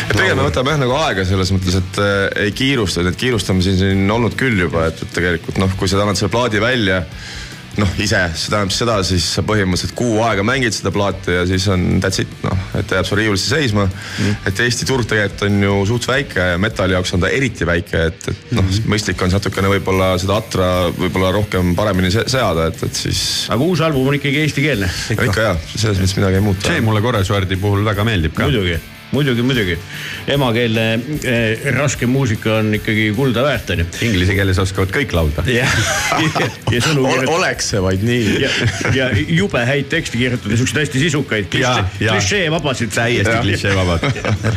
et 0.09 0.17
pigem 0.17 0.41
me 0.41 0.49
võtame 0.49 0.75
jah 0.75 0.81
nagu 0.81 0.97
aega 0.99 1.25
selles 1.29 1.53
mõttes, 1.55 1.79
et 1.79 2.01
äh, 2.03 2.47
ei 2.47 2.55
kiirusta, 2.57 3.07
et 3.07 3.21
kiirustamisi 3.21 3.77
on 3.77 3.83
siin 3.83 4.15
olnud 4.19 4.35
küll 4.39 4.59
juba, 4.67 4.89
et, 4.91 5.03
et 5.05 5.15
tegelikult 5.15 5.61
noh, 5.63 5.79
kui 5.79 5.91
sa 5.91 6.03
annad 6.03 6.19
selle 6.19 6.35
plaadi 6.35 6.63
välja 6.63 7.05
noh, 7.79 7.93
ise, 8.03 8.21
see 8.35 8.53
tähendab 8.53 8.75
seda, 8.75 8.97
siis 9.07 9.27
sa 9.37 9.45
põhimõtteliselt 9.47 9.95
kuu 9.99 10.19
aega 10.27 10.45
mängid 10.47 10.75
seda 10.77 10.93
plaati 10.95 11.37
ja 11.37 11.45
siis 11.49 11.69
on 11.73 11.87
that's 12.03 12.23
it, 12.23 12.33
noh, 12.45 12.65
et 12.79 12.89
ta 12.89 12.99
jääb 12.99 13.09
sul 13.09 13.21
riiulisse 13.21 13.51
seisma 13.53 13.87
mm.. 13.87 14.43
et 14.51 14.63
Eesti 14.65 14.89
turg 14.89 15.09
tegelikult 15.09 15.47
on 15.49 15.63
ju 15.63 15.79
suht 15.93 16.09
väike 16.11 16.49
ja 16.53 16.59
metalli 16.61 16.97
jaoks 16.97 17.15
on 17.17 17.25
ta 17.25 17.33
eriti 17.35 17.69
väike, 17.69 18.05
et, 18.11 18.29
et 18.33 18.53
noh 18.57 18.67
mm., 18.67 18.91
mõistlik 18.91 19.23
on 19.25 19.33
natukene 19.35 19.73
võib-olla 19.77 20.13
seda 20.21 20.39
atra 20.43 20.69
võib-olla 20.91 21.33
rohkem 21.39 21.75
paremini 21.79 22.13
se 22.15 22.27
seada, 22.31 22.69
et, 22.73 22.83
et 22.89 23.03
siis. 23.07 23.23
aga 23.53 23.63
uus 23.65 23.83
album 23.85 24.11
on 24.11 24.19
ikkagi 24.19 24.45
eestikeelne. 24.45 24.91
ikka 25.15 25.49
jah, 25.51 25.67
selles 25.75 26.03
mõttes 26.03 26.19
midagi 26.21 26.41
ei 26.41 26.47
muutu. 26.51 26.67
see 26.69 26.85
mulle 26.85 27.05
Koresuärdi 27.05 27.61
puhul 27.61 27.87
väga 27.87 28.07
meeldib 28.09 28.37
ka. 28.37 28.49
muidugi 28.49 28.79
muidugi, 29.13 29.43
muidugi. 29.43 29.77
emakeelne 30.29 30.87
eh, 31.23 31.69
raske 31.77 32.07
muusika 32.07 32.59
on 32.59 32.75
ikkagi 32.77 33.09
kulda 33.17 33.45
väärt, 33.47 33.71
onju. 33.75 33.87
Inglise 34.05 34.37
keeles 34.37 34.61
oskavad 34.61 34.93
kõik 34.95 35.15
laulda. 35.17 35.45
jah, 35.49 35.79
ja 36.73 36.83
sõnu 36.85 37.07
kirjutada. 37.07 37.37
oleks 37.37 37.71
see 37.73 37.83
vaid 37.85 38.05
nii. 38.05 38.35
ja, 38.45 38.51
ja 38.97 39.09
jube 39.15 39.63
häid 39.69 39.89
tekste 39.93 40.21
kirjutada, 40.21 40.59
siukseid 40.61 40.83
hästi 40.85 41.05
sisukaid, 41.07 41.49
klišeevabasid. 41.53 42.93
täiesti 42.95 43.37
klišeevabad. 43.47 44.07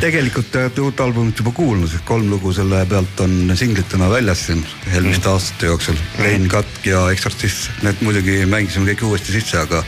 tegelikult 0.04 0.52
te 0.52 0.66
olete 0.66 0.84
uut 0.84 1.00
albumit 1.06 1.42
juba 1.44 1.54
kuulnud, 1.56 1.96
kolm 2.08 2.28
lugu 2.32 2.52
selle 2.56 2.84
pealt 2.90 3.24
on 3.24 3.56
singlitena 3.56 4.10
väljas 4.12 4.46
siin 4.50 4.62
eelmiste 4.92 5.28
mm. 5.28 5.32
aastate 5.32 5.72
jooksul. 5.72 5.98
Rein 6.20 6.48
Katk 6.52 6.86
ja 6.86 7.06
Eksortsist, 7.14 7.70
need 7.86 8.04
muidugi 8.04 8.42
mängisime 8.46 8.92
kõik 8.92 9.08
uuesti 9.08 9.34
sisse, 9.38 9.64
aga 9.64 9.82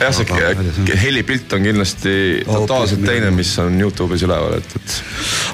jah, 0.00 0.14
see 0.14 0.98
helipilt 1.04 1.52
on 1.56 1.64
kindlasti 1.68 2.14
totaalselt 2.46 3.04
teine, 3.06 3.30
mis 3.34 3.52
on 3.62 3.78
Youtube'is 3.80 4.24
üleval, 4.26 4.58
et, 4.58 4.76
et. 4.78 4.96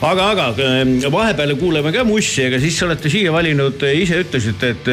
aga, 0.07 0.31
aga 0.35 0.49
ähm, 0.67 0.97
vahepeal 1.13 1.55
kuuleme 1.61 1.93
ka 1.95 2.05
mussi, 2.09 2.47
aga 2.49 2.61
siis 2.63 2.81
olete 2.87 3.13
siia 3.13 3.35
valinud, 3.35 3.83
ise 3.97 4.21
ütlesite, 4.25 4.75
et, 4.75 4.91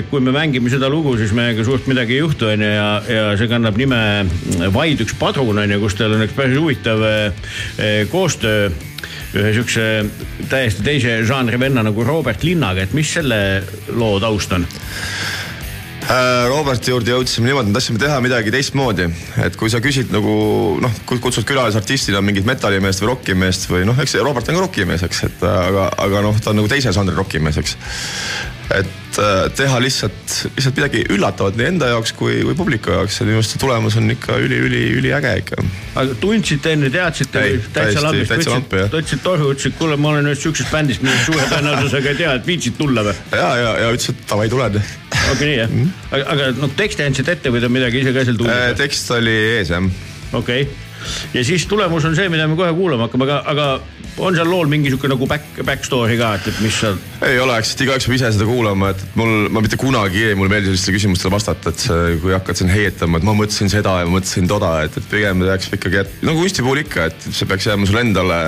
et 0.00 0.10
kui 0.10 0.22
me 0.24 0.34
mängime 0.34 0.72
seda 0.72 0.90
lugu, 0.92 1.16
siis 1.20 1.34
meiega 1.36 1.66
suurt 1.66 1.88
midagi 1.90 2.18
ei 2.18 2.22
juhtu, 2.24 2.50
onju, 2.52 2.70
ja, 2.76 2.90
ja 3.08 3.26
see 3.40 3.50
kannab 3.50 3.78
nime 3.80 3.98
Vaid 4.74 5.00
üks 5.02 5.14
padrun, 5.18 5.58
onju, 5.62 5.80
kus 5.82 5.96
teil 5.98 6.14
on 6.14 6.24
üks 6.24 6.36
päris 6.36 6.58
huvitav 6.58 7.02
eh, 7.06 8.06
koostöö 8.10 8.70
ühe 9.38 9.52
siukse 9.54 9.84
täiesti 10.50 10.82
teise 10.82 11.20
žanri 11.26 11.60
venna 11.60 11.84
nagu 11.86 12.04
Robert 12.06 12.42
Linnaga, 12.46 12.82
et 12.82 12.94
mis 12.96 13.12
selle 13.18 13.38
loo 13.94 14.18
taust 14.22 14.56
on? 14.56 14.66
Äh, 16.10 16.48
Roberti 16.50 16.90
juurde 16.90 17.12
jõudsime 17.12 17.46
niimoodi, 17.46 17.70
me 17.70 17.76
tahtsime 17.76 18.00
teha 18.02 18.16
midagi 18.24 18.50
teistmoodi, 18.50 19.04
et 19.44 19.54
kui 19.58 19.70
sa 19.70 19.78
küsid 19.82 20.10
nagu 20.10 20.32
noh, 20.82 20.96
kutsud 21.06 21.46
külalisartistina 21.46 22.18
mingit 22.24 22.48
metallimeest 22.48 23.04
või 23.04 23.12
rokkimeest 23.12 23.68
või 23.70 23.84
noh, 23.86 23.98
eks 24.02 24.16
Robert 24.18 24.50
on 24.50 24.58
ka 24.58 24.64
rokkimees, 24.64 25.04
eks, 25.06 25.20
et 25.28 25.44
aga, 25.46 25.86
aga 26.02 26.24
noh, 26.26 26.40
ta 26.42 26.50
on 26.50 26.58
nagu 26.58 26.70
teise 26.72 26.90
žanri 26.96 27.14
rokkimees, 27.14 27.60
eks. 27.62 27.76
et 28.80 29.20
äh, 29.22 29.44
teha 29.54 29.78
lihtsalt, 29.84 30.34
lihtsalt 30.56 30.80
midagi 30.80 31.04
üllatavat 31.14 31.60
nii 31.60 31.70
enda 31.76 31.92
jaoks 31.92 32.16
kui, 32.18 32.40
kui 32.42 32.58
publiku 32.58 32.96
jaoks 32.96 33.20
ja 33.20 33.28
minu 33.28 33.38
arust 33.38 33.54
see 33.54 33.62
tulemus 33.62 34.00
on 34.00 34.10
ikka 34.10 34.40
üli-üli-üliäge 34.42 35.36
ikka. 35.44 35.62
aga 35.94 36.18
tundsite 36.24 36.74
enne, 36.74 36.90
teadsite? 36.90 37.44
täitsa 37.76 38.02
lambist, 38.08 38.34
täitsa 38.34 38.56
lampi 38.56 38.82
jah. 38.82 38.90
ta 38.90 39.04
ütles 39.04 39.22
toru, 39.22 39.52
ütles, 39.54 39.70
et 39.70 39.78
kuule, 39.78 39.94
ma 39.94 40.16
olen 40.16 40.32
ühest 40.32 40.42
siuksest 40.48 40.74
bändist, 40.74 41.06
millest 41.06 41.30
suure 41.30 41.46
tõenäosusega 41.54 42.16
ei 42.16 42.22
tea, 42.24 42.34
et 42.40 42.50
viitsid 42.50 42.82
tulla 42.82 43.06
või? 43.12 43.18
ja, 43.30 43.50
ja, 43.62 43.74
ja 43.84 43.94
ütles, 43.94 44.10
et 44.10 44.26
davai, 44.26 44.50
tulen 44.50 44.82
okei 45.32 45.56
jah. 45.56 45.70
-hmm. 45.70 45.88
aga, 46.10 46.28
aga 46.34 46.52
noh, 46.58 46.76
teksti 46.76 47.06
andsid 47.06 47.28
ette 47.32 47.52
või 47.52 47.64
te 47.64 47.72
midagi 47.72 48.04
ise 48.04 48.14
ka 48.16 48.24
seal 48.28 48.38
tuulisite 48.40 48.70
äh,? 48.74 48.78
tekst 48.78 49.10
oli 49.16 49.36
ees 49.56 49.72
jah. 49.74 49.90
okei 50.32 50.62
okay., 50.66 50.89
ja 51.34 51.44
siis 51.46 51.66
tulemus 51.70 52.04
on 52.08 52.16
see, 52.18 52.28
mida 52.32 52.48
me 52.48 52.58
kohe 52.58 52.72
kuulama 52.76 53.08
hakkame, 53.08 53.28
aga, 53.28 53.42
aga 53.52 53.68
on 54.20 54.36
seal 54.36 54.48
lool 54.50 54.68
mingi 54.70 54.90
sihuke 54.92 55.08
nagu 55.10 55.26
back, 55.28 55.62
back 55.64 55.86
story 55.86 56.16
ka, 56.20 56.34
et, 56.38 56.48
et 56.50 56.60
mis 56.64 56.76
seal? 56.82 56.98
ei 57.26 57.38
oleks, 57.40 57.74
et 57.74 57.84
igaüks 57.84 58.08
peab 58.08 58.16
ise 58.16 58.32
seda 58.36 58.46
kuulama, 58.48 58.92
et 58.94 59.02
mul, 59.18 59.48
ma 59.52 59.62
mitte 59.64 59.78
kunagi 59.80 60.24
ei, 60.30 60.36
mulle 60.38 60.52
meeldib 60.52 60.72
sellistele 60.72 60.96
küsimustele 60.98 61.34
vastata, 61.34 61.72
et 61.72 61.84
see, 61.84 62.16
kui 62.22 62.34
hakkad 62.34 62.60
siin 62.60 62.72
heietama, 62.72 63.20
et 63.20 63.26
ma 63.28 63.34
mõtlesin 63.36 63.72
seda 63.72 63.98
ja 64.00 64.08
ma 64.08 64.18
mõtlesin 64.18 64.48
toda, 64.50 64.72
et, 64.86 64.96
et 65.00 65.10
pigem 65.10 65.44
peaks 65.44 65.70
ikkagi, 65.76 66.02
et 66.04 66.24
nagu 66.26 66.40
kunsti 66.40 66.64
puhul 66.64 66.82
ikka, 66.84 67.10
et 67.10 67.28
see 67.28 67.48
peaks 67.50 67.68
jääma 67.70 67.88
sulle 67.88 68.04
endale 68.06 68.40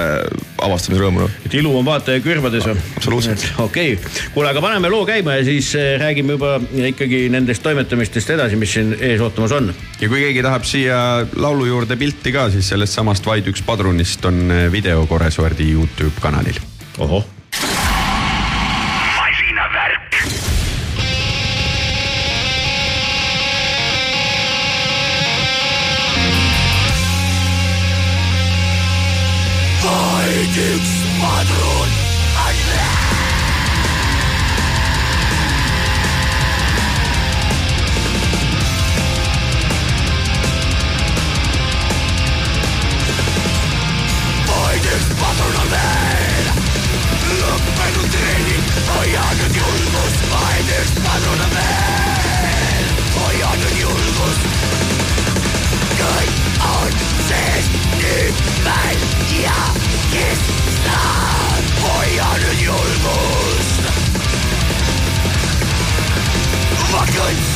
avastamisrõõmu. 0.62 1.28
et 1.46 1.56
ilu 1.58 1.72
on 1.78 1.86
vaataja 1.86 2.22
kõrvades 2.24 2.66
või? 2.68 2.84
absoluutselt. 2.96 3.46
okei 3.62 3.96
okay., 3.96 4.22
kuule, 4.34 4.50
aga 4.52 4.64
paneme 4.64 4.90
loo 4.92 5.04
käima 5.08 5.38
ja 5.38 5.46
siis 5.46 5.72
äh, 5.78 5.94
räägime 6.02 6.36
juba 6.38 6.56
ikkagi 6.92 7.24
nendest 7.32 7.64
toimetamistest 7.64 8.34
edasi, 8.36 8.58
mis 8.60 8.72
siin 8.76 8.94
ees 8.98 9.22
ootamas 9.24 9.56
on. 9.58 9.72
ja 10.00 10.08
kui 10.08 10.24
keegi 10.26 10.44
tahab 10.44 10.66
siia 10.68 10.98
laulu 11.36 11.68
juurde 11.68 11.98
pilti 12.00 12.34
ka, 12.34 12.41
siis 12.50 12.68
sellest 12.68 12.96
samast 12.96 13.26
Vaid 13.26 13.46
üks 13.50 13.62
padrunist 13.62 14.24
on 14.24 14.50
äh, 14.50 14.66
video 14.72 15.06
Koresuerdi 15.06 15.70
Youtube 15.72 16.20
kanalil. 16.20 16.58
ohoh 16.98 17.24
üks 30.52 30.92
padrun 31.20 32.01
Good 67.14 67.51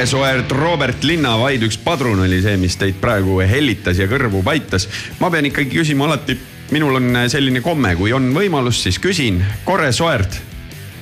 Korresoert 0.00 0.52
Robert 0.56 1.02
Linna 1.04 1.34
vaid 1.36 1.60
üks 1.66 1.76
padrun 1.84 2.22
oli 2.24 2.38
see, 2.40 2.54
mis 2.56 2.72
teid 2.80 2.96
praegu 3.02 3.34
hellitas 3.44 3.98
ja 4.00 4.06
kõrvu 4.08 4.40
paitas. 4.40 4.86
ma 5.20 5.28
pean 5.28 5.44
ikkagi 5.44 5.74
küsima 5.74 6.06
alati, 6.06 6.38
minul 6.72 6.96
on 6.96 7.18
selline 7.28 7.60
komme, 7.60 7.92
kui 8.00 8.14
on 8.16 8.32
võimalus, 8.32 8.80
siis 8.80 8.96
küsin. 8.96 9.44
Korresoert, 9.68 10.40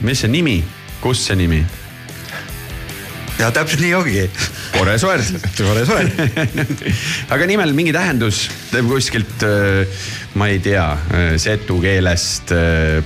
mis 0.02 0.24
see 0.24 0.32
nimi, 0.34 0.56
kust 0.98 1.30
see 1.30 1.38
nimi? 1.38 1.62
Ja 3.38 3.50
täpselt 3.54 3.82
nii 3.82 3.94
ongi. 3.94 4.24
Korresoert. 4.74 5.48
Korresoert. 5.56 6.20
aga 7.34 7.48
nimel 7.48 7.72
mingi 7.76 7.92
tähendus 7.94 8.44
teeb 8.72 8.88
kuskilt, 8.90 9.44
ma 10.38 10.48
ei 10.52 10.60
tea, 10.62 10.86
setu 11.40 11.78
keelest 11.82 12.52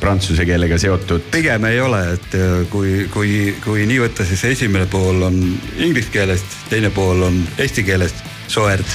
prantsuse 0.01 0.47
keelega 0.49 0.79
seotud. 0.81 1.29
pigem 1.33 1.69
ei 1.69 1.81
ole, 1.81 2.03
et 2.17 2.37
äh, 2.39 2.59
kui, 2.73 3.07
kui, 3.13 3.57
kui 3.65 3.87
nii 3.89 4.03
võtta, 4.05 4.27
siis 4.29 4.45
esimene 4.53 4.89
pool 4.91 5.23
on 5.29 5.41
inglise 5.79 6.13
keelest, 6.13 6.61
teine 6.71 6.93
pool 6.95 7.27
on 7.29 7.43
eesti 7.59 7.85
keelest, 7.87 8.25
soerd. 8.53 8.87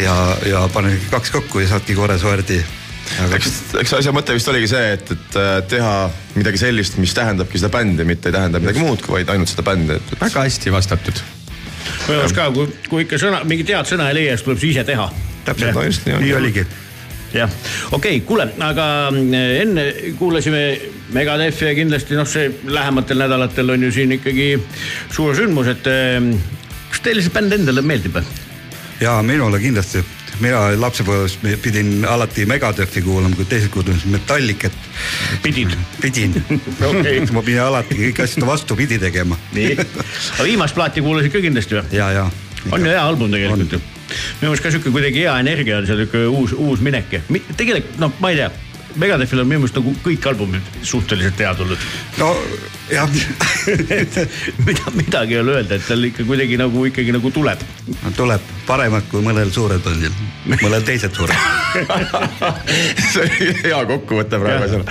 ja, 0.00 0.16
ja 0.46 0.66
pane 0.72 0.96
kaks 1.10 1.32
kokku 1.34 1.64
ja 1.64 1.70
saadki 1.74 1.96
korra 1.96 2.18
soerdi 2.20 2.60
Aga... 3.24 3.38
eks, 3.38 3.52
eks 3.80 3.94
asja 3.98 4.12
mõte 4.14 4.34
vist 4.36 4.48
oligi 4.52 4.68
see, 4.70 4.92
et, 4.96 5.12
et 5.14 5.38
äh, 5.40 5.52
teha 5.70 5.92
midagi 6.36 6.60
sellist, 6.60 6.98
mis 7.00 7.14
tähendabki 7.16 7.60
seda 7.60 7.70
bändi, 7.72 8.04
mitte 8.08 8.30
ei 8.30 8.36
tähenda 8.36 8.60
midagi 8.62 8.82
muud, 8.82 9.04
vaid 9.08 9.30
ainult 9.32 9.52
seda 9.52 9.64
bändi, 9.66 9.96
et, 9.96 10.10
et.... 10.12 10.18
väga 10.20 10.44
hästi 10.44 10.72
vastatud. 10.74 11.22
minu 12.08 12.18
arust 12.20 12.36
ka, 12.36 12.50
kui, 12.54 12.66
kui 12.90 13.06
ikka 13.06 13.20
sõna, 13.22 13.44
mingit 13.48 13.72
head 13.72 13.88
sõna 13.88 14.10
ei 14.10 14.18
leia, 14.20 14.34
siis 14.36 14.44
tuleb 14.48 14.60
see 14.60 14.74
ise 14.74 14.84
teha. 14.88 15.06
täpselt, 15.46 15.78
no 15.78 15.86
just 15.86 16.04
nii 16.08 16.18
on. 16.18 16.26
nii 16.26 16.34
oligi 16.40 16.66
jah, 17.36 17.56
okei 17.90 18.18
okay,, 18.18 18.20
kuule, 18.28 18.48
aga 18.68 18.90
äh, 19.12 19.48
enne 19.62 19.86
kuulasime 20.18 20.66
Megadefi 21.14 21.68
ja 21.68 21.74
kindlasti 21.78 22.18
noh, 22.18 22.26
see 22.28 22.50
lähematel 22.66 23.20
nädalatel 23.22 23.70
on 23.76 23.86
ju 23.86 23.92
siin 23.94 24.12
ikkagi 24.18 24.50
suur 25.14 25.36
sündmus, 25.38 25.70
et 25.72 25.88
äh, 25.88 26.20
kas 26.92 27.04
teile 27.06 27.24
see 27.24 27.32
bänd 27.32 27.56
endale 27.56 27.84
meeldib? 27.86 28.20
ja 29.00 29.18
minule 29.24 29.60
kindlasti 29.62 30.04
mina 30.40 30.60
lapsepõlves 30.80 31.38
pidin 31.62 32.04
alati 32.08 32.46
Megadefi 32.48 33.02
kuulama, 33.04 33.36
kui 33.36 33.48
teised 33.48 33.72
kuulasid 33.74 34.10
Metallicat. 34.12 34.72
pidid? 35.42 35.74
pidin 36.00 36.36
okay. 36.90 37.20
ma 37.36 37.42
pidin 37.42 37.62
alati 37.64 37.98
kõiki 37.98 38.24
asju 38.24 38.46
vastupidi 38.46 38.98
tegema. 39.02 39.38
nii, 39.56 39.74
aga 39.76 40.48
viimast 40.48 40.76
plaati 40.76 41.04
kuulasid 41.04 41.34
ka 41.34 41.44
kindlasti 41.44 41.80
või? 41.80 41.84
ja, 41.96 42.10
ja. 42.12 42.26
on 42.70 42.84
ju 42.84 42.92
hea 42.92 43.02
album 43.02 43.32
tegelikult 43.32 43.78
ju. 43.78 43.82
minu 44.40 44.50
meelest 44.50 44.66
ka 44.66 44.74
sihuke 44.74 44.94
kuidagi 44.94 45.24
hea 45.24 45.38
energia 45.42 45.80
on 45.80 45.88
seal 45.88 46.02
sihuke 46.04 46.26
uus, 46.28 46.54
uus 46.56 46.84
minek 46.84 47.18
ja 47.18 47.22
tegelikult 47.56 48.00
noh, 48.02 48.14
ma 48.20 48.32
ei 48.34 48.42
tea 48.42 48.50
Megadefil 48.96 49.42
on 49.42 49.48
minu 49.50 49.60
meelest 49.62 49.76
nagu 49.76 49.92
kõik 50.04 50.26
albumid 50.30 50.72
suhteliselt 50.86 51.40
head 51.42 51.62
olnud. 51.64 51.86
no 52.20 52.32
jah 52.90 53.08
mida, 54.66 54.92
midagi 54.94 55.34
ei 55.34 55.40
ole 55.40 55.56
öelda, 55.56 55.76
et 55.76 55.86
tal 55.88 56.04
ikka 56.06 56.24
kuidagi 56.26 56.58
nagu 56.60 56.84
ikkagi 56.86 57.14
nagu 57.14 57.32
tuleb 57.34 57.62
no,. 57.88 58.12
tuleb 58.16 58.44
paremad 58.68 59.08
kui 59.10 59.24
mõnel 59.24 59.50
suurel 59.54 59.80
bändil, 59.82 60.14
mõnel 60.52 60.84
teisel 60.86 61.10
suurel 61.14 61.34
see 63.12 63.24
oli 63.24 63.50
hea 63.64 63.80
kokkuvõte 63.90 64.40
praegu 64.42 64.70
seal. 64.70 64.86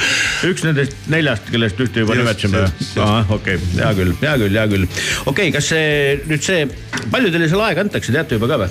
üks 0.52 0.66
nendest 0.68 1.08
neljast, 1.12 1.48
kellest 1.54 1.80
ühte 1.88 2.04
juba 2.04 2.20
nimetasime. 2.20 2.66
ahah, 3.00 3.32
okei 3.38 3.62
okay., 3.62 3.72
hea 3.80 3.94
küll, 4.02 4.18
hea 4.26 4.36
küll, 4.44 4.60
hea 4.60 4.68
küll. 4.76 4.90
okei 4.90 5.32
okay,, 5.32 5.56
kas 5.56 5.72
see 5.72 6.20
nüüd 6.28 6.44
see, 6.46 6.68
palju 7.16 7.32
teile 7.32 7.50
seal 7.52 7.64
aega 7.70 7.88
antakse, 7.88 8.14
teate 8.16 8.40
juba 8.40 8.52
ka 8.52 8.62
või? 8.66 8.70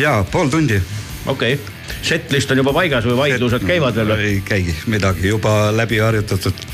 ja 0.00 0.16
pool 0.32 0.50
tundi. 0.52 0.80
okei 1.26 1.60
okay 1.60 1.80
setlist 2.02 2.50
on 2.50 2.62
juba 2.62 2.74
paigas 2.76 3.06
või 3.08 3.18
vaidlused 3.18 3.66
käivad 3.66 3.98
veel? 3.98 4.14
ei 4.18 4.40
käigi 4.46 4.74
midagi, 4.86 5.28
juba 5.28 5.70
läbi 5.74 6.00
harjutatud. 6.02 6.64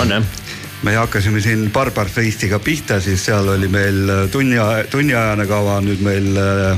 on 0.00 0.16
jah? 0.16 0.34
me 0.82 0.94
hakkasime 0.94 1.40
siin 1.40 1.70
Barbar 1.72 2.08
Festiga 2.12 2.58
pihta, 2.58 3.00
siis 3.00 3.24
seal 3.24 3.48
oli 3.48 3.68
meil 3.68 4.28
tunni, 4.32 4.60
tunniajane 4.90 5.46
kava, 5.48 5.80
nüüd 5.84 6.04
meil 6.04 6.36
äh, 6.36 6.76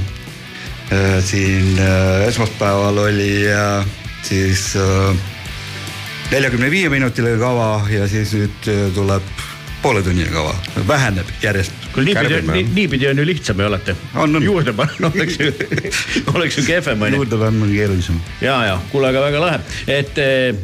siin 1.25 1.75
äh, 1.79 2.29
esmaspäeval 2.29 3.03
oli 3.09 3.33
äh, 3.53 3.85
siis 4.23 4.71
neljakümne 6.31 6.71
viie 6.71 6.89
minutiline 6.93 7.39
kava 7.41 7.83
ja 7.91 8.09
siis 8.09 8.35
nüüd 8.37 8.69
äh, 8.69 8.87
tuleb 8.95 9.25
pooletunnine 9.83 10.31
kava, 10.33 10.55
väheneb 10.89 11.29
järjest. 11.43 11.88
Kuule 11.99 12.15
niipidi, 12.15 12.53
nii, 12.53 12.67
niipidi 12.75 13.09
on 13.09 13.19
ju 13.19 13.27
lihtsam 13.27 13.61
ju 13.61 13.67
alati. 13.67 13.95
juurde 14.43 14.73
panna 14.73 15.11
oleks 15.15 15.41
ju, 15.41 15.53
oleks 16.35 16.59
ju 16.59 16.65
kehvem 16.67 17.03
on 17.03 17.13
ju. 17.13 17.15
juurde 17.15 17.37
panna 17.37 17.65
on 17.65 17.73
keerulisem. 17.73 18.21
ja, 18.41 18.65
ja 18.67 18.81
kuule, 18.93 19.09
aga 19.09 19.21
väga 19.21 19.41
lahe, 19.41 19.61
et 19.87 20.19
eh, 20.19 20.55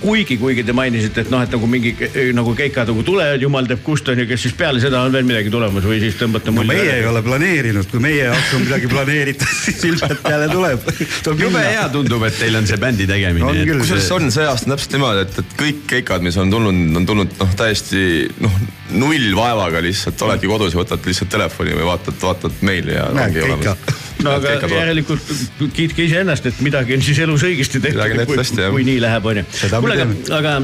kuigi, 0.00 0.38
kuigi 0.38 0.64
te 0.64 0.72
mainisite, 0.72 1.26
et 1.26 1.30
noh, 1.30 1.42
et 1.42 1.54
nagu 1.54 1.70
mingi 1.70 1.94
eh, 2.08 2.32
nagu 2.36 2.54
keikad 2.58 2.90
nagu 2.90 3.04
tulevad, 3.06 3.42
jumal 3.42 3.68
teab 3.70 3.82
kust 3.86 4.08
on 4.08 4.22
ju, 4.22 4.26
kas 4.30 4.42
siis 4.46 4.56
peale 4.58 4.82
seda 4.82 5.02
on 5.06 5.14
veel 5.14 5.26
midagi 5.28 5.52
tulemas 5.52 5.86
või 5.86 6.00
siis 6.02 6.18
tõmbate 6.20 6.54
mulje 6.54 6.66
no,? 6.66 6.74
meie 6.74 6.96
ei 7.00 7.06
ole 7.08 7.22
planeerinud, 7.26 7.90
kui 7.90 8.02
meie 8.02 8.28
hakkame 8.32 8.64
midagi 8.66 8.92
planeerida, 8.92 9.50
siis 9.66 9.84
ilmselt 9.90 10.26
jälle 10.28 10.50
tuleb. 10.52 10.90
jube 11.38 11.64
hea 11.64 11.86
tundub, 11.94 12.26
et 12.28 12.38
teil 12.40 12.58
on 12.58 12.66
see 12.68 12.80
bändi 12.80 13.08
tegemine. 13.10 13.54
kusjuures 13.78 14.10
on 14.16 14.32
see 14.34 14.48
aasta 14.48 14.74
täpselt 14.74 14.98
niimoodi, 14.98 15.26
et, 15.26 15.40
et 15.44 15.56
kõik 15.62 15.84
keikad, 15.94 16.24
mis 16.26 16.36
on 16.40 16.50
tulnud, 16.52 16.98
on 16.98 17.08
tulnud 17.08 17.38
noh, 17.38 17.54
täiesti 17.58 18.28
noh, 18.42 18.60
null 18.96 19.32
vaevaga 19.36 19.82
lihtsalt 19.84 20.22
oledki 20.26 20.50
kodus 20.50 20.74
ja 20.74 20.80
võtad 20.80 21.06
lihtsalt 21.08 21.30
telefoni 21.32 21.76
või 21.76 21.88
vaatad, 21.90 22.18
vaatad 22.22 22.60
meili 22.66 22.96
ja 22.96 23.08
no 23.12 24.34
aga 24.34 24.54
järelikult 24.72 25.32
kiitke 25.76 26.06
iseennast, 26.08 26.46
et 26.50 26.60
midagi 26.64 26.96
on 26.96 27.04
siis 27.04 27.20
elus 27.24 27.44
õigesti 27.46 27.82
tehtud, 27.84 28.24
kui, 28.26 28.38
kui 28.76 28.86
nii 28.88 29.00
läheb, 29.04 29.26
onju. 29.32 29.44
kuule, 29.78 29.98
aga, 29.98 30.08
aga 30.38 30.56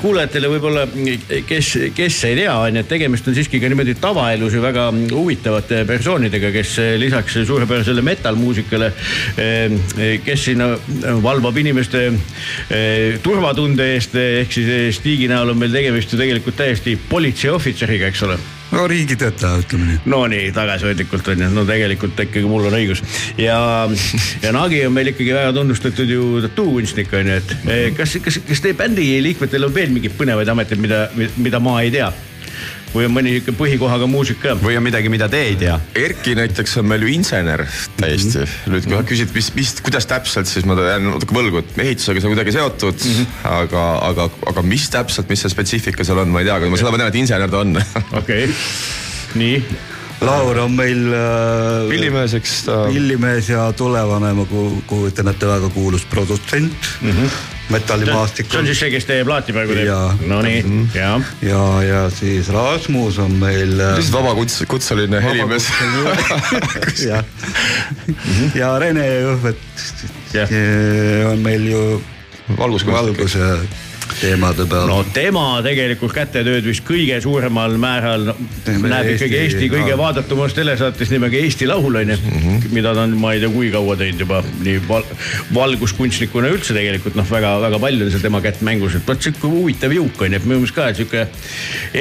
kuulajatele 0.00 0.50
võib-olla, 0.52 0.84
kes, 1.48 1.68
kes 1.96 2.18
ei 2.28 2.36
tea, 2.42 2.52
on 2.52 2.76
ju, 2.76 2.82
et 2.82 2.90
tegemist 2.90 3.28
on 3.28 3.36
siiski 3.36 3.60
ka 3.62 3.70
niimoodi 3.72 3.94
tavaelus 4.00 4.56
ju 4.56 4.62
väga 4.62 4.88
huvitavate 5.10 5.82
persoonidega, 5.88 6.52
kes 6.54 6.76
lisaks 7.00 7.38
suurepärasele 7.48 8.04
metal-muusikale, 8.04 8.92
kes 10.24 10.48
sinna 10.50 10.72
valvab 11.24 11.60
inimeste 11.62 12.06
eh, 12.08 13.20
turvatunde 13.24 13.92
eest, 13.94 14.16
ehk 14.16 14.52
siis 14.52 14.98
Stigi 15.00 15.30
näol 15.30 15.54
on 15.54 15.62
meil 15.62 15.72
tegemist 15.74 16.12
ju 16.12 16.20
tegelikult 16.20 16.58
täiesti 16.60 16.98
politseiohvitseriga, 17.10 18.12
eks 18.12 18.28
ole 18.28 18.40
no 18.72 18.86
riigitöötaja, 18.88 19.60
ütleme 19.62 19.88
nii. 19.90 20.00
Nonii, 20.12 20.48
tagasihoidlikult 20.56 21.28
on 21.32 21.44
ju, 21.44 21.50
no 21.52 21.64
tegelikult 21.68 22.20
ikkagi 22.24 22.48
mul 22.48 22.68
on 22.70 22.76
õigus. 22.78 23.04
ja, 23.40 23.58
ja 24.42 24.52
Nagi 24.56 24.82
on 24.86 24.96
meil 24.96 25.12
ikkagi 25.12 25.34
väga 25.36 25.54
tunnustatud 25.56 26.10
ju 26.10 26.42
tattoo-kunstnik 26.46 27.12
on 27.18 27.32
ju, 27.32 27.38
et 27.42 27.56
eh, 27.66 27.86
kas, 27.96 28.16
kas, 28.24 28.40
kas 28.48 28.64
teie 28.64 28.76
bändi 28.78 29.08
liikmetel 29.24 29.68
on 29.68 29.74
veel 29.74 29.92
mingeid 29.94 30.16
põnevaid 30.18 30.52
ameteid, 30.52 30.82
mida, 30.82 31.06
mida 31.36 31.62
ma 31.62 31.80
ei 31.84 31.92
tea? 31.94 32.10
Või 32.92 33.06
on 33.08 33.14
mõni 33.14 33.34
sihuke 33.36 33.54
põhikohaga 33.56 34.08
muusik 34.10 34.40
ka? 34.42 34.54
või 34.60 34.76
on 34.78 34.84
midagi, 34.84 35.10
mida 35.12 35.28
te 35.32 35.40
ei 35.48 35.56
tea? 35.60 35.78
Erki 35.98 36.34
näiteks 36.38 36.76
on 36.82 36.88
meil 36.90 37.06
ju 37.06 37.12
insener 37.12 37.64
täiesti 38.00 38.38
mm. 38.38 38.44
-hmm. 38.44 38.74
nüüd 38.74 38.88
kui 38.88 38.96
sa 38.96 39.04
küsid, 39.12 39.32
mis, 39.36 39.52
mis, 39.56 39.74
kuidas 39.84 40.08
täpselt, 40.10 40.50
siis 40.50 40.66
ma 40.68 40.76
jään 40.78 41.08
natuke 41.10 41.36
võlgu, 41.36 41.62
et 41.62 41.78
ehitusega 41.86 42.20
see 42.20 42.30
on 42.30 42.36
kuidagi 42.36 42.56
seotud 42.58 42.98
mm. 42.98 43.14
-hmm. 43.14 43.46
aga, 43.52 43.86
aga, 44.10 44.28
aga 44.52 44.66
mis 44.66 44.90
täpselt, 44.92 45.30
mis 45.32 45.44
see 45.44 45.54
spetsiifika 45.54 46.04
seal 46.04 46.22
on, 46.24 46.34
ma 46.34 46.44
ei 46.44 46.50
tea, 46.50 46.60
aga 46.60 46.70
ma 46.70 46.80
seda 46.80 46.92
ma 46.92 47.00
tean, 47.00 47.14
et 47.14 47.22
insener 47.22 47.50
ta 47.50 47.64
on. 47.64 47.80
okei, 48.20 48.52
nii 49.34 49.56
Laur 50.22 50.58
on 50.62 50.76
meil 50.78 51.08
äh, 51.10 51.88
pillimees, 51.90 52.36
eks 52.38 52.60
ta. 52.68 52.76
pillimees 52.92 53.48
ja 53.50 53.64
tulevane, 53.74 54.30
ma 54.38 54.44
kujutan 54.86 55.32
ette, 55.32 55.48
väga 55.50 55.72
kuulus 55.74 56.04
produtsent 56.06 56.94
mm. 57.00 57.10
-hmm 57.10 57.58
metallimaastikul. 57.72 58.52
see 58.52 58.62
on 58.62 58.70
siis 58.70 58.82
see, 58.84 58.92
kes 58.94 59.08
teie 59.08 59.26
plaati 59.26 59.54
praegu 59.56 59.76
teeb? 59.78 60.24
Nonii, 60.30 60.62
mhm. 60.62 60.88
ja. 60.96 61.12
ja, 61.46 61.64
ja 61.86 62.02
siis 62.14 62.50
Rasmus 62.52 63.18
on 63.22 63.36
meil. 63.42 63.74
Äh, 63.80 63.96
lihtsalt 63.98 64.18
vabakuts-, 64.20 64.62
kutseline 64.70 65.22
helimees. 65.24 65.68
jah, 67.10 67.24
ja 68.58 68.72
Rene 68.82 69.06
Jõhvet 69.08 69.86
on 71.32 71.44
meil 71.44 71.68
ju 71.68 71.84
valguskunstnik. 72.58 72.96
valguse 72.96 73.81
teemade 74.22 74.66
peal. 74.70 74.86
no 74.88 75.02
tema 75.14 75.44
tegelikult 75.64 76.14
kätetööd 76.14 76.66
vist 76.66 76.84
kõige 76.86 77.18
suuremal 77.24 77.74
määral 77.80 78.28
no, 78.30 78.34
näeb 78.66 79.10
Eesti, 79.12 79.16
ikkagi 79.16 79.40
Eesti 79.40 79.70
kõige 79.72 79.96
vaadatumas 79.98 80.54
telesaates 80.56 81.10
nimega 81.12 81.38
Eesti 81.40 81.68
Laul 81.70 81.98
onju 82.02 82.16
mm, 82.16 82.36
-hmm. 82.44 82.68
mida 82.76 82.94
ta 82.94 83.06
on, 83.06 83.16
ma 83.18 83.34
ei 83.34 83.42
tea, 83.42 83.50
kui 83.52 83.70
kaua 83.74 83.96
teinud 83.98 84.22
juba 84.24 84.42
nii 84.62 84.82
val, 84.88 85.06
valguskunstnikuna 85.54 86.52
üldse 86.54 86.76
tegelikult 86.76 87.18
noh, 87.18 87.28
väga-väga 87.30 87.82
palju 87.82 88.06
on 88.06 88.14
seal 88.14 88.24
tema 88.26 88.42
kätt 88.44 88.62
mängus, 88.62 88.96
et 88.98 89.08
vot 89.08 89.22
sihuke 89.26 89.50
huvitav 89.50 89.94
jõuk 89.96 90.22
onju, 90.26 90.38
et 90.38 90.46
minu 90.46 90.62
meelest 90.62 90.76
ka, 90.78 90.88
et 90.92 91.02
sihuke 91.02 91.26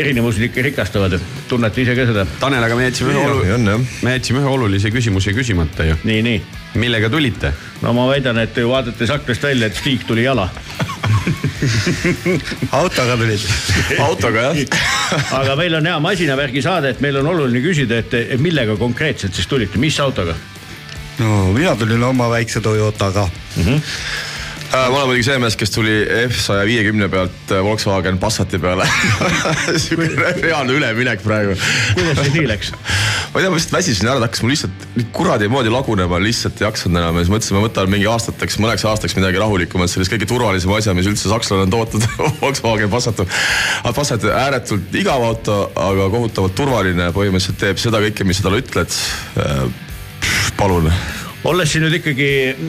erinevused 0.04 0.46
ikka 0.50 0.68
rikastavad, 0.70 1.18
tunnete 1.50 1.86
ise 1.86 1.98
ka 1.98 2.08
seda? 2.12 2.28
Tanel, 2.44 2.64
aga 2.68 2.78
me 2.78 2.90
jätsime 2.90 3.16
ühe 3.16 3.26
olulise, 3.26 3.78
me 4.06 4.16
jätsime 4.18 4.44
ühe 4.44 4.54
olulise 4.58 4.94
küsimuse 4.94 5.34
küsimata 5.38 5.90
ju. 5.90 5.98
nii, 6.04 6.22
nii. 6.30 6.42
millega 6.82 7.10
tulite? 7.10 7.54
no 7.82 7.98
ma 7.98 8.08
väidan, 8.14 8.38
et 8.46 8.62
vaadates 8.62 9.10
aknast 9.10 9.50
välja, 9.50 9.72
et 9.72 9.82
Stig 9.82 10.06
tuli 10.08 10.30
jala 10.30 10.50
autoga 12.82 13.18
tulid 13.18 13.46
autoga 14.00 14.48
jah 14.48 14.58
aga 15.42 15.58
meil 15.60 15.78
on 15.80 15.92
hea 15.92 16.00
masinavärgi 16.04 16.64
saade, 16.66 16.96
et 16.96 17.04
meil 17.04 17.22
on 17.22 17.32
oluline 17.34 17.64
küsida, 17.66 18.02
et 18.02 18.40
millega 18.42 18.78
konkreetselt 18.80 19.38
siis 19.38 19.50
tulite, 19.52 19.82
mis 19.82 20.00
autoga? 20.04 20.36
no 21.20 21.52
mina 21.56 21.76
tulin 21.76 22.04
oma 22.04 22.30
väikse 22.32 22.62
Toyotaga 22.62 23.30
mm. 23.30 23.64
-hmm 23.64 24.30
ma 24.72 24.88
olen 24.88 25.10
muidugi 25.10 25.26
see 25.28 25.40
mees, 25.42 25.56
kes 25.60 25.74
tuli 25.74 25.94
F 26.30 26.38
saja 26.40 26.64
viiekümne 26.68 27.10
pealt 27.12 27.52
äh, 27.52 27.60
Volkswagen 27.64 28.18
Passati 28.22 28.60
peale. 28.62 28.86
siuke 29.84 30.08
reaalne 30.40 30.78
üleminek 30.78 31.24
praegu. 31.26 31.58
kuidas 31.98 32.22
see 32.22 32.34
nii 32.38 32.48
läks? 32.50 32.72
ma 32.72 33.40
ei 33.40 33.46
tea, 33.46 33.52
ma 33.52 33.60
lihtsalt 33.60 33.76
väsisin 33.76 34.10
ära, 34.12 34.22
ta 34.22 34.30
hakkas 34.30 34.44
mul 34.46 34.54
lihtsalt 34.54 34.88
kuradi 35.16 35.50
moodi 35.52 35.74
lagunema, 35.74 36.20
lihtsalt 36.24 36.62
ei 36.62 36.68
jaksanud 36.68 37.02
enam 37.02 37.20
ja 37.20 37.26
siis 37.26 37.34
mõtlesin, 37.36 37.58
ma 37.58 37.64
võtan 37.66 37.92
mingi 37.92 38.10
aastateks, 38.12 38.60
mõneks 38.64 38.88
aastaks 38.88 39.16
midagi 39.20 39.42
rahulikumat, 39.44 39.92
sellise 39.92 40.14
kõige 40.16 40.30
turvalisema 40.32 40.80
asja, 40.80 40.96
mis 40.98 41.10
üldse 41.12 41.32
sakslane 41.32 41.68
on 41.68 41.74
tootnud, 41.76 42.08
Volkswagen 42.44 42.92
Passat. 42.92 43.24
Passat 43.96 44.28
ääretult 44.32 45.00
igav 45.00 45.24
auto, 45.28 45.64
aga 45.80 46.08
kohutavalt 46.14 46.56
turvaline, 46.58 47.12
põhimõtteliselt 47.16 47.60
teeb 47.62 47.82
seda 47.82 48.04
kõike, 48.04 48.28
mis 48.28 48.40
sa 48.40 48.48
talle 48.48 48.64
ütled. 48.64 49.02
palun 50.60 50.92
olles 51.50 51.72
siin 51.74 51.82
nüüd 51.86 51.96
ikkagi 51.98 52.28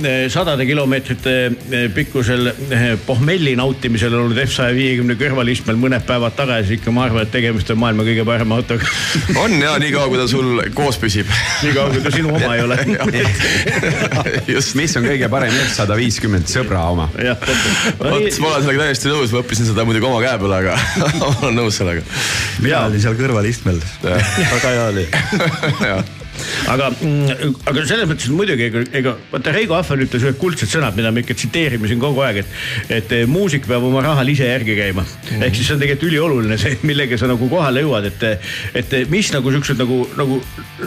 eh, 0.08 0.22
sadade 0.32 0.64
kilomeetrite 0.66 1.32
eh, 1.44 1.86
pikkusel 1.92 2.48
eh, 2.48 2.84
pohmelli 3.06 3.52
nautimisel 3.58 4.14
olnud 4.16 4.38
F 4.46 4.54
saja 4.56 4.72
viiekümne 4.76 5.16
kõrvalistmel 5.20 5.76
mõned 5.80 6.06
päevad 6.08 6.36
tagasi, 6.38 6.78
ikka 6.78 6.94
ma 6.94 7.04
arvan, 7.06 7.26
et 7.26 7.32
tegemist 7.34 7.70
on 7.74 7.80
maailma 7.82 8.06
kõige 8.06 8.24
parema 8.28 8.56
autoga. 8.60 8.88
on 9.44 9.58
ja 9.60 9.74
niikaua, 9.82 10.08
kui 10.12 10.20
ta 10.20 10.26
sul 10.30 10.62
koos 10.76 11.00
püsib. 11.02 11.28
niikaua, 11.66 11.92
kui 11.92 12.04
ta 12.06 12.14
sinu 12.14 12.32
oma 12.32 12.54
ei 12.56 12.64
ole. 12.64 12.78
just, 14.54 14.76
mis 14.80 14.96
on 15.00 15.08
kõige 15.10 15.28
parem 15.32 15.52
F 15.66 15.76
sada 15.76 15.98
viiskümmend, 16.00 16.48
sõbra 16.50 16.86
oma. 16.94 17.10
vot 17.12 18.40
ma 18.40 18.54
olen 18.54 18.64
sellega 18.64 18.88
täiesti 18.88 19.12
nõus, 19.12 19.36
ma 19.36 19.44
õppisin 19.44 19.68
seda 19.68 19.86
muidugi 19.88 20.08
oma 20.08 20.24
käe 20.24 20.40
peal, 20.40 20.56
aga 20.62 20.80
ma 21.20 21.30
olen 21.42 21.60
nõus 21.60 21.82
sellega. 21.82 22.04
mina 22.64 22.86
olin 22.88 23.04
seal 23.04 23.20
kõrvalistmel, 23.20 23.84
väga 24.08 24.66
hea 24.66 24.90
oli. 24.94 25.08
aga, 26.72 26.88
aga 27.68 27.84
selles 27.88 28.08
mõttes 28.10 28.30
muidugi 28.32 28.68
ega, 28.68 29.14
vaata 29.32 29.54
Reigo 29.54 29.76
Ahven 29.76 30.04
ütles 30.06 30.24
ühed 30.24 30.38
kuldsed 30.40 30.70
sõnad, 30.70 30.96
mida 30.96 31.12
me 31.12 31.24
ikka 31.24 31.36
tsiteerime 31.38 31.90
siin 31.90 32.00
kogu 32.02 32.22
aeg, 32.24 32.42
et, 32.42 32.54
et 32.98 33.14
eh, 33.18 33.24
muusik 33.30 33.66
peab 33.68 33.84
oma 33.88 34.02
rahal 34.04 34.28
ise 34.32 34.48
järgi 34.48 34.76
käima 34.78 35.04
mm. 35.04 35.12
-hmm. 35.28 35.46
ehk 35.46 35.58
siis 35.58 35.68
see 35.68 35.76
on 35.76 35.82
tegelikult 35.82 36.08
ülioluline 36.08 36.58
see, 36.60 36.78
millega 36.88 37.18
sa 37.20 37.30
nagu 37.30 37.48
kohale 37.50 37.84
jõuad, 37.84 38.08
et, 38.08 38.26
et 38.80 38.96
mis 39.12 39.32
nagu 39.34 39.52
siuksed 39.52 39.80
nagu, 39.82 40.02
nagu, 40.18 40.40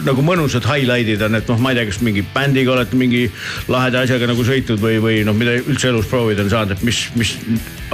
nagu 0.05 0.25
mõnusad 0.25 0.65
highlight'id 0.69 1.25
on, 1.27 1.39
et 1.41 1.53
noh, 1.53 1.61
ma 1.61 1.73
ei 1.73 1.79
tea, 1.79 1.89
kas 1.91 2.01
mingi 2.05 2.25
bändiga 2.33 2.75
olete 2.75 2.99
mingi 2.99 3.25
laheda 3.71 4.05
asjaga 4.05 4.29
nagu 4.31 4.45
sõitnud 4.47 4.81
või, 4.81 4.99
või 5.03 5.23
noh, 5.27 5.37
mida 5.37 5.57
üldse 5.61 5.91
elus 5.91 6.09
proovida 6.09 6.45
on 6.45 6.53
saanud, 6.53 6.77
et 6.77 6.85
mis, 6.87 7.05
mis 7.15 7.35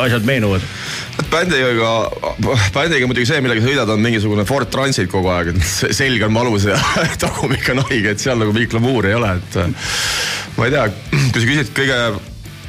asjad 0.02 0.26
meenuvad? 0.28 0.64
bändiga, 1.32 1.92
bändiga 2.74 3.08
muidugi 3.08 3.28
see, 3.30 3.42
millega 3.44 3.64
sõidad, 3.64 3.90
on 3.92 4.02
mingisugune 4.04 4.46
Ford 4.48 4.70
Transit 4.72 5.10
kogu 5.12 5.32
aeg, 5.32 5.54
et 5.54 5.64
se- 5.68 5.92
selg 5.96 6.24
on 6.28 6.34
valus 6.36 6.66
ja 6.70 6.80
tagumik 7.42 7.70
on 7.74 7.82
haige, 7.90 8.14
et 8.14 8.22
seal 8.22 8.38
nagu 8.38 8.54
mingit 8.54 8.74
glamuuri 8.76 9.12
ei 9.12 9.18
ole, 9.18 9.32
et 9.40 9.58
äh, 9.58 9.88
ma 10.58 10.68
ei 10.68 10.76
tea, 10.76 10.84
kui 11.34 11.42
sa 11.42 11.48
küsid 11.50 11.72
kõige 11.78 11.98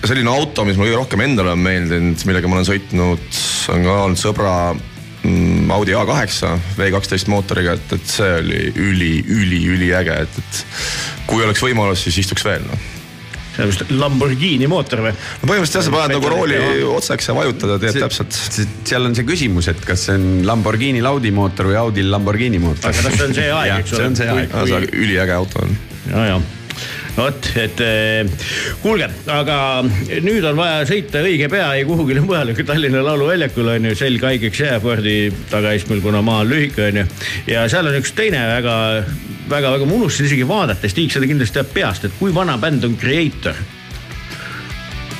selline 0.09 0.33
auto, 0.33 0.65
mis 0.67 0.79
mulle 0.79 0.91
kõige 0.91 1.03
rohkem 1.03 1.25
endale 1.27 1.53
on 1.55 1.61
meeldinud, 1.63 2.25
millega 2.27 2.49
ma 2.49 2.59
olen 2.59 2.71
sõitnud, 2.71 3.29
on 3.75 3.85
ka 3.87 3.99
olnud 4.07 4.23
sõbra 4.23 4.55
mm, 4.73 5.71
Audi 5.77 5.95
A8 5.99 6.57
V12 6.79 7.31
mootoriga, 7.31 7.77
et, 7.77 7.95
et 7.99 8.17
see 8.17 8.33
oli 8.41 8.65
üli, 8.73 9.13
üli, 9.29 9.61
üliäge, 9.77 10.17
et, 10.25 10.41
et 10.43 11.29
kui 11.29 11.45
oleks 11.45 11.63
võimalus, 11.63 12.03
siis 12.07 12.23
istuks 12.25 12.49
veel 12.49 12.67
noh. 12.67 12.91
See 13.53 13.65
on 13.65 13.71
vist 13.73 13.85
Lamborghini 13.93 14.69
mootor 14.71 15.05
või? 15.05 15.13
no 15.13 15.51
põhimõtteliselt 15.51 15.81
jah, 15.81 15.87
sa 15.89 15.95
paned 15.97 16.17
nagu 16.17 16.33
rooli 16.33 16.61
otsaks 16.93 17.29
ja 17.31 17.37
vajutad 17.37 17.75
ja 17.75 17.79
teed 17.85 18.01
täpselt. 18.07 18.41
seal 18.89 19.09
on 19.11 19.19
see 19.19 19.29
küsimus, 19.29 19.69
et 19.73 19.85
kas 19.87 20.09
see 20.09 20.19
on 20.19 20.27
Lamborghini 20.49 21.05
Audi 21.13 21.35
mootor 21.35 21.73
või 21.73 21.79
Audi 21.83 22.07
Lamborghini 22.07 22.63
mootor. 22.63 22.91
aga 22.91 23.07
noh, 23.09 23.19
see 23.19 23.29
on 23.29 23.39
see 23.39 23.53
aeg, 23.61 23.77
eks 23.83 23.93
ole. 23.97 24.01
see 24.01 24.11
on 24.11 24.19
see 24.23 24.35
aeg. 24.39 24.59
see 24.65 24.81
on 24.81 24.91
üliäge 25.05 25.37
auto 25.37 25.67
on. 25.67 25.79
ja, 26.11 26.27
ja 26.33 26.43
vot, 27.17 27.49
et 27.61 27.83
eh, 27.85 28.47
kuulge, 28.83 29.09
aga 29.33 29.57
nüüd 30.25 30.45
on 30.49 30.57
vaja 30.59 30.87
sõita 30.89 31.23
õige 31.25 31.49
pea 31.53 31.69
ei 31.77 31.85
kuhugile 31.89 32.23
mujale 32.27 32.57
kui 32.57 32.67
Tallinna 32.69 33.03
Lauluväljakule 33.05 33.77
on 33.77 33.91
ju, 33.91 33.99
selg 33.99 34.25
haigeks 34.29 34.63
jääb 34.65 34.87
Fordi 34.87 35.17
tagaistmel, 35.51 36.01
kuna 36.05 36.23
maa 36.25 36.43
on 36.43 36.51
lühike 36.51 36.89
on 36.89 37.03
ju. 37.03 37.05
ja 37.53 37.67
seal 37.73 37.89
on 37.91 37.99
üks 38.01 38.15
teine 38.19 38.41
väga, 38.49 38.75
väga, 39.51 39.77
väga, 39.77 39.87
ma 39.87 39.99
unustasin 40.01 40.31
isegi 40.31 40.49
vaadata, 40.49 40.91
Stig 40.91 41.15
seda 41.15 41.29
kindlasti 41.31 41.61
teab 41.61 41.71
peast, 41.77 42.09
et 42.09 42.19
kui 42.19 42.35
vana 42.35 42.59
bänd 42.61 42.85
on 42.89 42.99
Creator? 43.01 43.59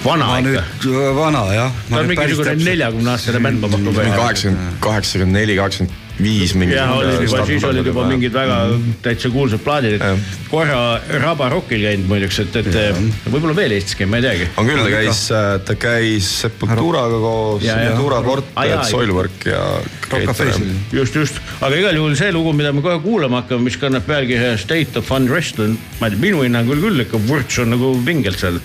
vana 0.03 0.27
ma 0.33 0.39
ikka, 0.43 0.63
nüüd, 0.83 1.03
vana 1.17 1.43
jah. 1.55 1.83
ta 1.89 2.01
on 2.01 2.09
mingisugune 2.11 2.57
neljakümne 2.65 3.13
aastane 3.15 3.43
bänd, 3.45 3.63
ma 3.63 3.71
pakun 3.71 3.93
välja. 3.95 4.17
kaheksakümmend, 4.19 4.81
kaheksakümmend 4.83 5.39
neli, 5.43 5.59
kaheksakümmend 5.61 6.02
viis 6.23 6.55
mingi. 6.59 6.77
jah, 6.77 6.93
olid 6.97 7.23
juba, 7.27 7.45
siis 7.49 7.65
olid 7.69 7.89
juba 7.91 8.07
mingid 8.09 8.35
väga 8.35 8.59
täitsa 9.05 9.31
kuulsad 9.33 9.63
plaadid, 9.65 9.99
et 9.99 10.39
korra 10.51 11.01
Raba 11.23 11.49
Rockil 11.53 11.85
käinud 11.87 12.09
muideks, 12.11 12.41
et, 12.45 12.59
et 12.63 13.31
võib-olla 13.33 13.57
veel 13.57 13.77
Eestis 13.77 13.99
käinud, 13.99 14.13
ma 14.15 14.21
ei 14.23 14.27
teagi. 14.27 14.49
on 14.61 14.71
küll, 14.71 14.83
ta 14.83 14.93
käis, 14.97 15.23
ta 15.69 15.79
käis 15.87 16.31
Sepulturaga 16.43 17.21
koos, 17.23 17.63
Ja, 17.67 17.77
ja. 17.79 17.93
Sepultura, 17.93 18.23
Portet, 18.27 18.85
Soilwork 18.91 19.47
ja. 19.51 19.63
Just, 20.93 21.15
just, 21.17 21.39
aga 21.61 21.77
igal 21.79 21.97
juhul 21.97 22.17
see 22.19 22.33
lugu, 22.35 22.53
mida 22.57 22.73
me 22.75 22.83
kohe 22.85 22.99
kuulama 23.05 23.43
hakkame, 23.43 23.67
mis 23.71 23.79
kannab 23.81 24.05
pealkirja 24.09 24.57
State 24.61 24.99
of 25.01 25.11
Unrest 25.15 25.61
on, 25.63 25.79
ma 26.01 26.09
ei 26.09 26.15
tea, 26.15 26.23
minu 26.27 26.43
hinnangul 26.45 26.81
küll 26.83 27.07
ikka 27.07 27.21
vürts 27.29 27.59
on 27.63 27.73
nagu 27.73 27.95
vingelt 28.05 28.41
seal 28.43 28.61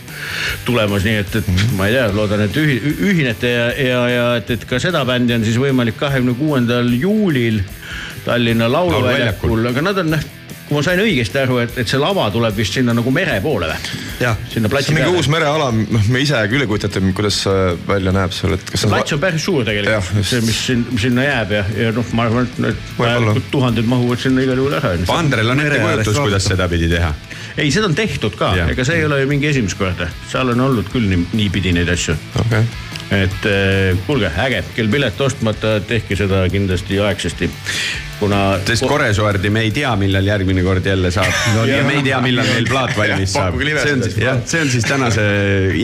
tulemas, 0.67 1.05
nii 1.07 1.21
et, 1.21 1.35
et 1.41 1.51
ma 1.77 1.89
ei 1.89 1.97
tea, 1.97 2.07
loodan, 2.15 2.45
et 2.47 2.57
ühi, 2.61 2.77
ühinete 3.09 3.51
ja, 3.53 3.67
ja, 3.75 4.01
ja 4.11 4.25
et, 4.41 4.55
et 4.57 4.65
ka 4.69 4.81
seda 4.83 5.03
bändi 5.07 5.37
on 5.37 5.45
siis 5.47 5.59
võimalik 5.61 5.99
kahekümne 5.99 6.35
kuuendal 6.39 6.91
juulil 6.97 7.61
Tallinna 8.25 8.67
Lauluväljakul, 8.71 9.69
aga 9.69 9.83
nad 9.85 10.01
on, 10.03 10.17
kui 10.67 10.75
ma 10.75 10.81
sain 10.83 10.99
õigesti 10.99 11.39
aru, 11.39 11.61
et, 11.63 11.77
et 11.79 11.87
see 11.87 11.99
lava 12.01 12.27
tuleb 12.33 12.55
vist 12.57 12.75
sinna 12.75 12.95
nagu 12.95 13.11
mere 13.15 13.37
poole 13.43 13.69
või? 13.71 14.33
sinna 14.51 14.71
platsi 14.71 14.91
on 14.91 14.97
mingi 14.97 15.07
peale 15.07 15.21
uus. 15.21 15.29
mereala, 15.31 15.69
noh, 15.71 16.09
me 16.11 16.23
ise 16.23 16.41
küll 16.51 16.65
ei 16.65 16.69
kujuta 16.69 16.89
ette, 16.89 17.01
kuidas 17.15 17.39
see 17.45 17.63
välja 17.87 18.13
näeb 18.15 18.35
seal, 18.35 18.57
et 18.57 18.67
kas 18.67 18.83
see 18.83 18.91
plats 18.91 19.15
on 19.15 19.21
päris 19.23 19.47
suur 19.47 19.67
tegelikult, 19.67 20.27
see, 20.27 20.43
mis 20.43 20.59
siin, 20.65 20.83
sinna 20.99 21.27
jääb 21.27 21.55
ja, 21.55 21.63
ja 21.85 21.93
noh, 21.95 22.11
ma 22.17 22.27
arvan, 22.27 22.49
et 22.49 22.61
need 22.65 22.83
vajalikud 22.97 23.49
tuhanded 23.53 23.87
mahuvad 23.87 24.23
sinna 24.25 24.43
igal 24.43 24.59
juhul 24.59 24.77
ära. 24.81 24.93
Andrel 25.15 25.53
on 25.53 25.63
ettekujutus, 25.63 26.21
kuidas 26.25 26.51
seda 26.51 26.67
pidi 26.71 26.91
teha. 26.91 27.13
ei, 27.57 27.71
seda 27.73 27.89
on 27.89 27.95
tehtud 27.97 28.35
ka, 28.37 28.51
ega 28.69 28.85
see 28.85 29.01
ei 29.01 29.07
ole 29.07 29.21
ju 29.23 29.29
mingi 29.29 29.49
esimest 29.49 29.77
korda, 29.79 30.09
seal 30.29 30.53
on 30.53 30.61
olnud 30.69 30.91
küll 30.93 31.07
nii, 31.09 31.23
niipidi 31.37 31.73
neid 31.75 31.89
asju. 31.89 32.13
okei, 32.43 32.65
et 33.17 33.47
eh, 33.49 33.97
kuulge, 34.05 34.29
äge, 34.43 34.61
kel 34.75 34.91
pilet 34.91 35.21
ostmata, 35.25 35.77
tehke 35.87 36.17
seda 36.19 36.43
kindlasti 36.53 36.99
aegsasti, 37.01 37.49
kuna. 38.19 38.41
sest 38.67 38.85
Koresoerdi 38.89 39.51
me 39.53 39.63
ei 39.65 39.71
tea, 39.75 39.93
millal 39.99 40.27
järgmine 40.27 40.65
kord 40.65 40.85
jälle 40.85 41.11
saab 41.13 41.33
no,. 41.55 41.65
ja 41.69 41.81
me 41.87 41.97
ei 41.97 42.05
tea, 42.05 42.19
millal 42.23 42.49
meil 42.51 42.69
plaat 42.69 42.93
valmis 42.99 43.33
saab. 43.33 43.57
see 43.63 43.95
on 43.95 44.05
siis, 44.05 44.19
jah, 44.21 44.41
see 44.45 44.61
on 44.65 44.73
siis 44.75 44.87
tänase 44.87 45.25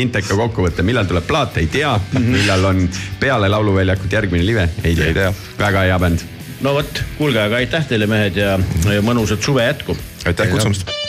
Inteka 0.03 0.37
kokkuvõte, 0.37 0.85
millal 0.85 1.09
tuleb 1.09 1.25
plaat, 1.29 1.57
ei 1.63 1.71
tea. 1.73 1.95
millal 2.19 2.69
on 2.73 2.85
peale 3.19 3.49
Lauluväljakut 3.49 4.13
järgmine 4.13 4.45
live, 4.45 4.69
ei 4.83 4.95
tea, 4.99 5.09
Ei 5.09 5.17
tea.. 5.17 5.33
väga 5.59 5.87
hea 5.89 6.01
bänd. 6.05 6.27
no 6.61 6.77
vot, 6.77 7.05
kuulge, 7.17 7.41
aga 7.41 7.63
aitäh 7.63 7.87
teile, 7.89 8.09
mehed 8.09 8.37
ja, 8.37 8.59
ja 8.91 9.05
mõnusat 9.05 9.41
suve 9.41 9.65
jätku. 9.65 9.97
aitäh 10.27 10.53
kutsumast. 10.53 11.02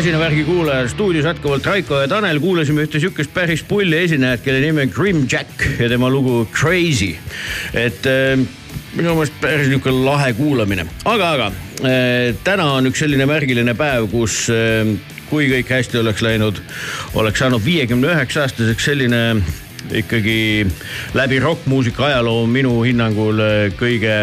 masinavärgi 0.00 0.44
kuulaja 0.44 0.88
stuudios 0.88 1.24
jätkuvalt 1.24 1.66
Raiko 1.66 1.98
ja 2.00 2.08
Tanel 2.08 2.38
kuulasime 2.40 2.86
ühte 2.86 2.96
sihukest 3.02 3.34
päris 3.36 3.60
pulli 3.68 3.98
esinejat, 4.06 4.40
kelle 4.40 4.62
nimi 4.62 4.86
on 4.86 4.92
Grim 4.94 5.18
Jack 5.28 5.66
ja 5.76 5.88
tema 5.92 6.08
lugu 6.08 6.46
Crazy. 6.56 7.10
et 7.74 8.06
ähm, 8.08 8.46
minu 8.96 9.12
meelest 9.18 9.36
päris 9.42 9.68
nihuke 9.68 9.92
lahe 9.92 10.32
kuulamine, 10.38 10.86
aga, 11.04 11.28
aga 11.34 11.50
äh, 11.84 12.32
täna 12.46 12.70
on 12.78 12.88
üks 12.88 13.04
selline 13.04 13.28
märgiline 13.28 13.76
päev, 13.76 14.08
kus 14.08 14.46
ähm, 14.54 14.96
kui 15.28 15.50
kõik 15.52 15.68
hästi 15.76 16.00
oleks 16.00 16.24
läinud, 16.24 16.62
oleks 17.20 17.44
saanud 17.44 17.60
viiekümne 17.64 18.14
üheksa 18.14 18.46
aastaseks 18.46 18.88
selline 18.88 19.24
ikkagi 20.00 20.64
läbi 21.12 21.44
rokkmuusika 21.44 22.08
ajaloo 22.08 22.46
minu 22.48 22.78
hinnangul 22.88 23.44
äh, 23.44 23.66
kõige 23.76 24.22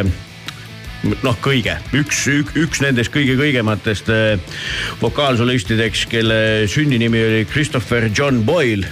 noh, 1.24 1.38
kõige, 1.44 1.78
üks, 1.98 2.26
üks 2.58 2.82
nendest 2.84 3.14
kõige 3.14 3.38
kõigematest 3.40 4.10
äh, 4.14 4.58
vokaalsolistideks, 5.02 6.06
kelle 6.12 6.40
sündinimi 6.72 7.24
oli 7.24 7.44
Christopher 7.52 8.10
John 8.12 8.44
Boyle. 8.48 8.88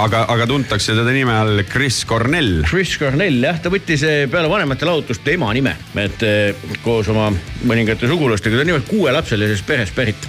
Aga, 0.00 0.24
aga 0.32 0.46
tuntakse 0.48 0.94
teda 0.96 1.12
nime 1.14 1.34
all 1.34 1.62
Chris 1.68 2.04
Cornell. 2.08 2.62
Chris 2.68 2.96
Cornell 3.00 3.42
jah, 3.44 3.58
ta 3.62 3.72
võttis 3.72 4.02
eh, 4.06 4.24
peale 4.30 4.50
vanemate 4.50 4.88
lahutust 4.88 5.26
ema 5.32 5.50
nime, 5.56 5.74
et 6.00 6.24
eh, 6.26 6.66
koos 6.84 7.10
oma 7.12 7.28
mõningate 7.66 8.08
sugulastega, 8.10 8.58
ta 8.58 8.64
on 8.64 8.70
nimelt 8.72 8.88
kuuelapselisest 8.90 9.66
perest 9.66 9.96
pärit. 9.96 10.28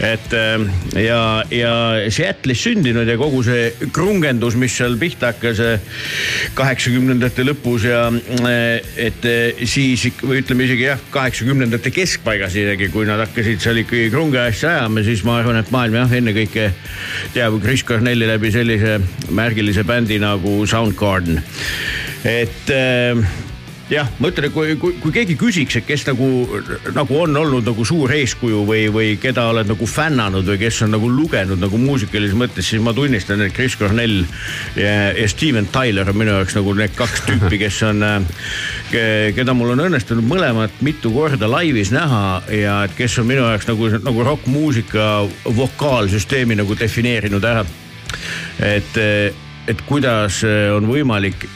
et 0.00 0.36
eh, 0.38 0.66
ja, 1.04 1.20
ja 1.52 1.74
Seattle'is 2.12 2.64
sündinud 2.66 3.08
ja 3.08 3.18
kogu 3.20 3.42
see 3.46 3.90
krungendus, 3.94 4.56
mis 4.60 4.76
seal 4.76 4.96
pihta 5.00 5.32
hakkas 5.32 5.62
kaheksakümnendate 6.58 7.44
lõpus 7.46 7.86
ja 7.86 8.04
et 9.00 9.24
siis 9.68 10.04
või 10.22 10.42
ütleme 10.42 10.66
isegi 10.66 10.86
jah, 10.86 11.00
kaheksakümnendate 11.14 11.92
keskpaigas 11.94 12.56
isegi, 12.58 12.88
kui 12.92 13.06
nad 13.08 13.22
hakkasid 13.22 13.62
seal 13.62 13.82
ikkagi 13.82 14.10
krunge 14.12 14.40
asja 14.42 14.76
ajama, 14.76 15.04
siis 15.06 15.24
ma 15.26 15.38
arvan, 15.40 15.58
et 15.60 15.70
maailm 15.74 15.98
jah, 16.00 16.16
ennekõike 16.18 16.68
teab 17.34 17.58
Chris 17.62 17.84
Cornelli 17.86 18.21
läbi 18.30 18.52
sellise 18.54 18.98
märgilise 19.30 19.84
bändi 19.84 20.18
nagu 20.22 20.62
Soundgarden. 20.66 21.42
et 22.24 22.70
äh, 22.70 23.24
jah, 23.92 24.08
ma 24.20 24.30
ütlen, 24.30 24.46
et 24.48 24.54
kui, 24.54 24.74
kui, 24.80 24.94
kui 25.00 25.12
keegi 25.14 25.34
küsiks, 25.38 25.76
et 25.78 25.86
kes 25.86 26.04
nagu, 26.08 26.26
nagu 26.96 27.18
on 27.22 27.36
olnud 27.42 27.66
nagu 27.66 27.84
suur 27.86 28.12
eeskuju 28.14 28.62
või, 28.68 28.86
või 28.94 29.10
keda 29.20 29.44
oled 29.50 29.68
nagu 29.68 29.88
fännanud 29.88 30.46
või 30.48 30.58
kes 30.62 30.82
on 30.86 30.94
nagu 30.94 31.10
lugenud 31.12 31.60
nagu 31.60 31.80
muusikalises 31.80 32.36
mõttes, 32.38 32.68
siis 32.70 32.82
ma 32.84 32.94
tunnistan, 32.96 33.42
et 33.44 33.54
Chris 33.56 33.76
Cornell 33.78 34.24
ja, 34.78 35.12
ja 35.16 35.28
Steven 35.30 35.68
Tyler 35.74 36.08
on 36.12 36.18
minu 36.22 36.36
jaoks 36.38 36.56
nagu 36.58 36.76
need 36.78 36.96
kaks 36.98 37.26
tüüpi, 37.28 37.60
kes 37.64 37.82
on, 37.88 38.06
keda 39.36 39.56
mul 39.56 39.74
on 39.74 39.86
õnnestunud 39.88 40.26
mõlemat 40.28 40.82
mitu 40.84 41.12
korda 41.14 41.50
laivis 41.50 41.92
näha 41.94 42.24
ja 42.54 42.80
et 42.86 42.96
kes 42.98 43.18
on 43.22 43.28
minu 43.28 43.44
jaoks 43.44 43.68
nagu, 43.70 43.92
nagu 44.02 44.28
rokkmuusika 44.32 45.12
vokaalsüsteemi 45.58 46.58
nagu 46.62 46.78
defineerinud 46.78 47.50
ära. 47.52 47.66
Et, 48.62 49.02
et 49.68 49.82
kuidas 49.88 50.42
on 50.76 50.88
võimalik 50.90 51.46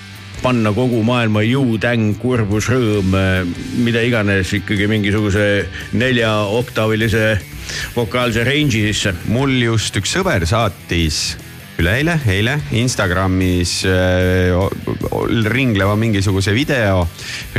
panna 0.42 0.70
kogu 0.76 1.00
maailma 1.06 1.42
jõutäng, 1.46 2.18
kurbus, 2.20 2.68
rõõm, 2.70 3.14
mida 3.82 4.02
iganes 4.04 4.52
ikkagi 4.58 4.88
mingisuguse 4.90 5.46
neljaoktaavilise 5.96 7.24
vokaalse 7.96 8.44
range'i 8.46 8.92
sisse. 8.92 9.14
mul 9.32 9.56
just 9.62 9.96
üks 9.98 10.12
sõber 10.18 10.46
saatis 10.46 11.36
üleeile, 11.80 12.16
eile 12.32 12.56
Instagramis 12.76 13.82
äh, 13.84 14.54
ringleva 15.50 15.96
mingisuguse 15.98 16.54
video, 16.56 17.02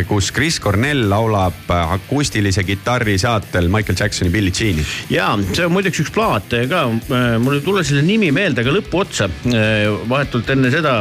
kus 0.09 0.31
Chris 0.33 0.57
Cornell 0.61 1.05
laulab 1.09 1.69
akustilise 1.69 2.63
kitarri 2.65 3.17
saatel 3.21 3.69
Michael 3.69 3.97
Jacksoni 3.99 4.31
Billie 4.33 4.53
Jean'i. 4.53 4.85
ja 5.13 5.29
see 5.51 5.67
on 5.67 5.75
muideks 5.75 6.01
üks 6.01 6.13
plaat 6.13 6.55
ka, 6.69 6.83
mul 7.43 7.59
ei 7.59 7.65
tule 7.65 7.83
selle 7.87 8.01
nimi 8.05 8.31
meelde, 8.33 8.63
aga 8.63 8.73
lõpuotsa, 8.79 9.29
vahetult 10.09 10.49
enne 10.55 10.71
seda, 10.73 10.97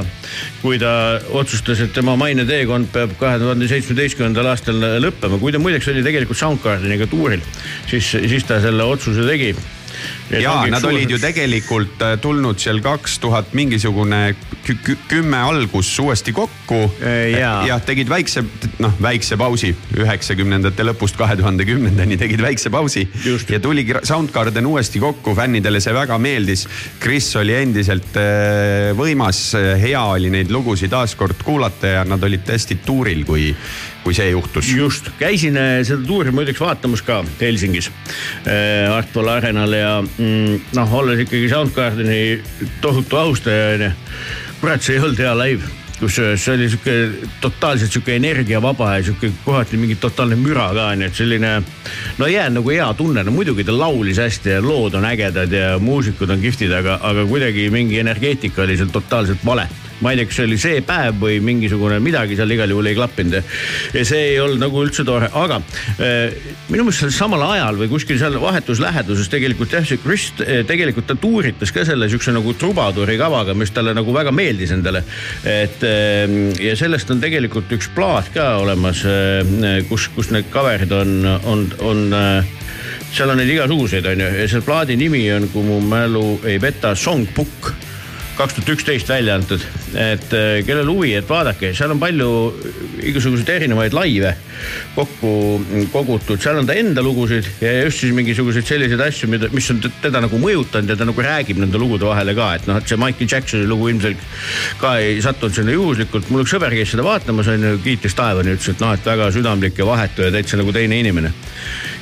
kui 0.61 0.81
ta 0.83 0.93
otsustas, 1.37 1.81
et 1.85 1.95
tema 1.97 2.19
maineteekond 2.21 2.93
peab 2.93 3.17
kahe 3.21 3.41
tuhande 3.41 3.71
seitsmeteistkümnendal 3.71 4.53
aastal 4.53 4.85
lõppema, 5.05 5.41
kui 5.41 5.55
ta 5.55 5.63
muideks 5.63 5.89
oli 5.93 6.05
tegelikult 6.05 6.41
Soundgardeniga 6.41 7.09
tuuril, 7.11 7.45
siis, 7.89 8.13
siis 8.13 8.45
ta 8.45 8.61
selle 8.65 8.85
otsuse 8.85 9.25
tegi 9.29 9.55
ja 10.31 10.55
nad 10.71 10.85
olid 10.85 11.11
ju 11.11 11.19
tegelikult 11.23 12.03
äh, 12.03 12.17
tulnud 12.21 12.61
seal 12.63 12.81
kaks 12.85 13.19
tuhat 13.23 13.53
mingisugune 13.57 14.35
kümme 15.09 15.39
algus 15.47 15.93
uuesti 16.03 16.33
kokku. 16.35 16.81
jah, 17.31 17.83
tegid 17.87 18.09
väikse, 18.11 18.43
noh 18.83 18.95
väikse 19.03 19.39
pausi 19.39 19.71
üheksakümnendate 19.97 20.87
lõpust 20.89 21.19
kahe 21.19 21.37
tuhande 21.39 21.67
kümnendani 21.69 22.19
tegid 22.19 22.43
väikse 22.43 22.71
pausi. 22.75 23.07
ja 23.49 23.61
tuligi 23.63 24.01
Soundgarden 24.03 24.67
uuesti 24.67 25.01
kokku, 25.03 25.35
fännidele 25.39 25.81
see 25.81 25.95
väga 25.95 26.19
meeldis. 26.19 26.67
Chris 27.03 27.31
oli 27.39 27.55
endiselt 27.55 28.17
äh, 28.21 28.93
võimas, 28.99 29.53
hea 29.81 30.03
oli 30.17 30.33
neid 30.35 30.51
lugusid 30.51 30.91
taaskord 30.91 31.43
kuulata 31.45 31.99
ja 31.99 32.07
nad 32.09 32.23
olid 32.27 32.47
tõesti 32.47 32.81
tuuril, 32.85 33.25
kui 33.27 33.53
kui 34.07 34.15
see 34.15 34.31
juhtus. 34.31 34.69
just, 34.71 35.09
käisin 35.19 35.57
äh, 35.59 35.81
seda 35.87 36.07
tuuri 36.07 36.31
muideks 36.31 36.61
vaatamas 36.63 37.03
ka 37.03 37.25
Helsingis 37.41 37.89
äh, 37.91 38.87
Artpol 38.95 39.33
Arenal 39.33 39.73
ja 39.75 39.97
mm, 40.03 40.61
noh, 40.79 40.93
olles 41.01 41.25
ikkagi 41.25 41.49
Soundgardeni 41.51 42.21
tohutu 42.81 43.19
austaja 43.19 43.73
onju. 43.75 43.91
kurat, 44.61 44.87
see 44.87 44.95
ei 44.95 45.03
olnud 45.03 45.19
hea 45.25 45.33
live 45.41 45.73
kusjuures 45.97 46.45
see 46.45 46.55
oli 46.55 46.69
sihuke 46.71 46.95
totaalselt 47.41 47.97
sihuke 47.97 48.15
energiavaba 48.21 48.93
ja 48.99 49.03
sihuke 49.09 49.33
kohati 49.45 49.81
mingi 49.81 49.97
totaalne 49.99 50.39
müra 50.39 50.69
ka 50.77 50.87
onju, 50.93 51.09
et 51.11 51.19
selline. 51.19 51.51
no 52.19 52.31
jäänud 52.31 52.61
nagu 52.61 52.75
hea 52.77 52.87
tunne, 52.95 53.27
no 53.27 53.35
muidugi 53.35 53.67
ta 53.67 53.75
laulis 53.75 54.23
hästi 54.23 54.55
ja 54.55 54.63
lood 54.63 54.95
on 54.95 55.09
ägedad 55.09 55.51
ja 55.53 55.81
muusikud 55.83 56.31
on 56.31 56.47
kihvtid, 56.47 56.71
aga, 56.79 57.01
aga 57.03 57.27
kuidagi 57.27 57.67
mingi 57.75 57.99
energeetika 58.05 58.63
oli 58.63 58.79
seal 58.79 58.95
totaalselt 58.95 59.43
vale 59.43 59.67
ma 60.01 60.13
ei 60.13 60.21
tea, 60.21 60.29
kas 60.29 60.39
see 60.39 60.47
oli 60.49 60.59
see 60.61 60.83
päev 60.87 61.21
või 61.21 61.39
mingisugune 61.45 61.99
midagi 62.05 62.37
seal 62.39 62.53
igal 62.53 62.73
juhul 62.73 62.91
ei 62.91 62.97
klappinud. 62.99 63.37
ja 63.95 64.05
see 64.09 64.33
ei 64.33 64.41
olnud 64.43 64.61
nagu 64.61 64.83
üldse 64.85 65.05
tore, 65.09 65.31
aga 65.33 65.61
äh, 65.97 66.35
minu 66.69 66.87
meelest 66.87 67.05
seal 67.05 67.15
samal 67.17 67.45
ajal 67.49 67.81
või 67.81 67.91
kuskil 67.93 68.21
seal 68.21 68.39
vahetus 68.43 68.83
läheduses 68.83 69.31
tegelikult 69.33 69.73
jah, 69.73 69.87
see 69.87 70.01
Chris 70.03 70.29
tegelikult 70.69 71.09
ta 71.09 71.17
tuuritas 71.21 71.73
ka 71.73 71.87
selle 71.89 72.11
siukse 72.13 72.35
nagu 72.35 72.55
trubaduuri 72.59 73.17
kavaga, 73.21 73.57
mis 73.57 73.73
talle 73.75 73.95
nagu 73.97 74.15
väga 74.15 74.35
meeldis 74.35 74.75
endale. 74.77 75.05
et 75.45 75.83
äh, 75.87 76.37
ja 76.63 76.77
sellest 76.77 77.11
on 77.15 77.23
tegelikult 77.23 77.73
üks 77.77 77.89
plaat 77.95 78.33
ka 78.35 78.57
olemas 78.61 79.03
kus, 79.89 80.09
kus 80.15 80.31
need 80.35 80.51
cover'id 80.53 80.93
on, 80.93 81.13
on, 81.49 81.67
on 81.87 82.05
seal 83.13 83.31
on 83.33 83.41
neid 83.41 83.51
igasuguseid, 83.55 84.07
onju, 84.13 84.31
ja 84.41 84.47
selle 84.51 84.67
plaadi 84.67 84.97
nimi 84.99 85.23
on, 85.33 85.49
kui 85.53 85.65
mu 85.67 85.81
mälu 85.85 86.41
ei 86.49 86.59
peta, 86.63 86.95
Songbook 86.99 87.71
kaks 88.37 88.57
tuhat 88.57 88.73
üksteist 88.77 89.09
välja 89.11 89.37
antud, 89.39 89.63
et 89.95 90.33
äh, 90.37 90.61
kellel 90.67 90.91
huvi, 90.91 91.15
et 91.17 91.29
vaadake, 91.29 91.73
seal 91.77 91.95
on 91.95 92.01
palju 92.01 92.29
igasuguseid 93.07 93.53
erinevaid 93.57 93.97
laive 93.97 94.35
kokku 94.95 95.31
kogutud, 95.93 96.41
seal 96.43 96.61
on 96.61 96.69
ta 96.69 96.77
enda 96.77 97.05
lugusid 97.05 97.49
ja 97.61 97.73
just 97.85 98.03
siis 98.03 98.15
mingisuguseid 98.17 98.69
selliseid 98.69 99.03
asju, 99.07 99.29
mida, 99.33 99.51
mis 99.55 99.69
on 99.73 99.81
teda 100.03 100.23
nagu 100.25 100.41
mõjutanud 100.41 100.93
ja 100.93 100.99
ta 100.99 101.09
nagu 101.09 101.25
räägib 101.25 101.61
nende 101.63 101.81
lugude 101.81 102.09
vahele 102.09 102.37
ka, 102.37 102.53
et 102.59 102.69
noh, 102.69 102.81
et 102.81 102.89
see 102.89 103.01
Michael 103.01 103.31
Jacksoni 103.33 103.69
lugu 103.69 103.91
ilmselt 103.93 104.25
ka 104.81 104.97
ei 105.03 105.21
sattunud 105.25 105.57
sinna 105.57 105.77
juhuslikult. 105.77 106.31
mul 106.31 106.45
üks 106.45 106.55
sõber 106.57 106.77
käis 106.77 106.93
seda 106.93 107.05
vaatamas, 107.07 107.51
onju, 107.53 107.77
kiitis 107.85 108.17
taevani, 108.19 108.57
ütles, 108.57 108.73
et 108.75 108.85
noh, 108.85 108.95
et 108.97 109.13
väga 109.13 109.31
südamlik 109.35 109.81
ja 109.81 109.89
vahetu 109.89 110.27
ja 110.27 110.33
täitsa 110.35 110.61
nagu 110.61 110.75
teine 110.77 111.01
inimene. 111.01 111.33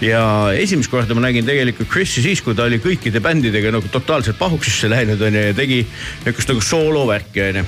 Ja 0.04 0.22
esimest 0.58 0.90
korda 0.92 1.16
ma 1.16 1.24
nägin 1.26 1.46
tegelikult 1.46 1.90
Chris'i 1.90 2.22
siis, 2.24 2.42
kui 2.44 2.56
ta 2.56 2.66
oli 2.68 2.80
kõikide 2.82 3.22
bändidega 3.24 3.72
nagu 3.74 3.90
totaalselt 3.92 4.38
pahuksisse 4.40 4.90
läinud 4.92 5.22
onju 5.22 5.44
ja 5.48 5.56
tegi 5.56 5.82
niisugust 5.84 6.52
nagu 6.52 6.64
soolovärki 6.64 7.44
onju. 7.48 7.64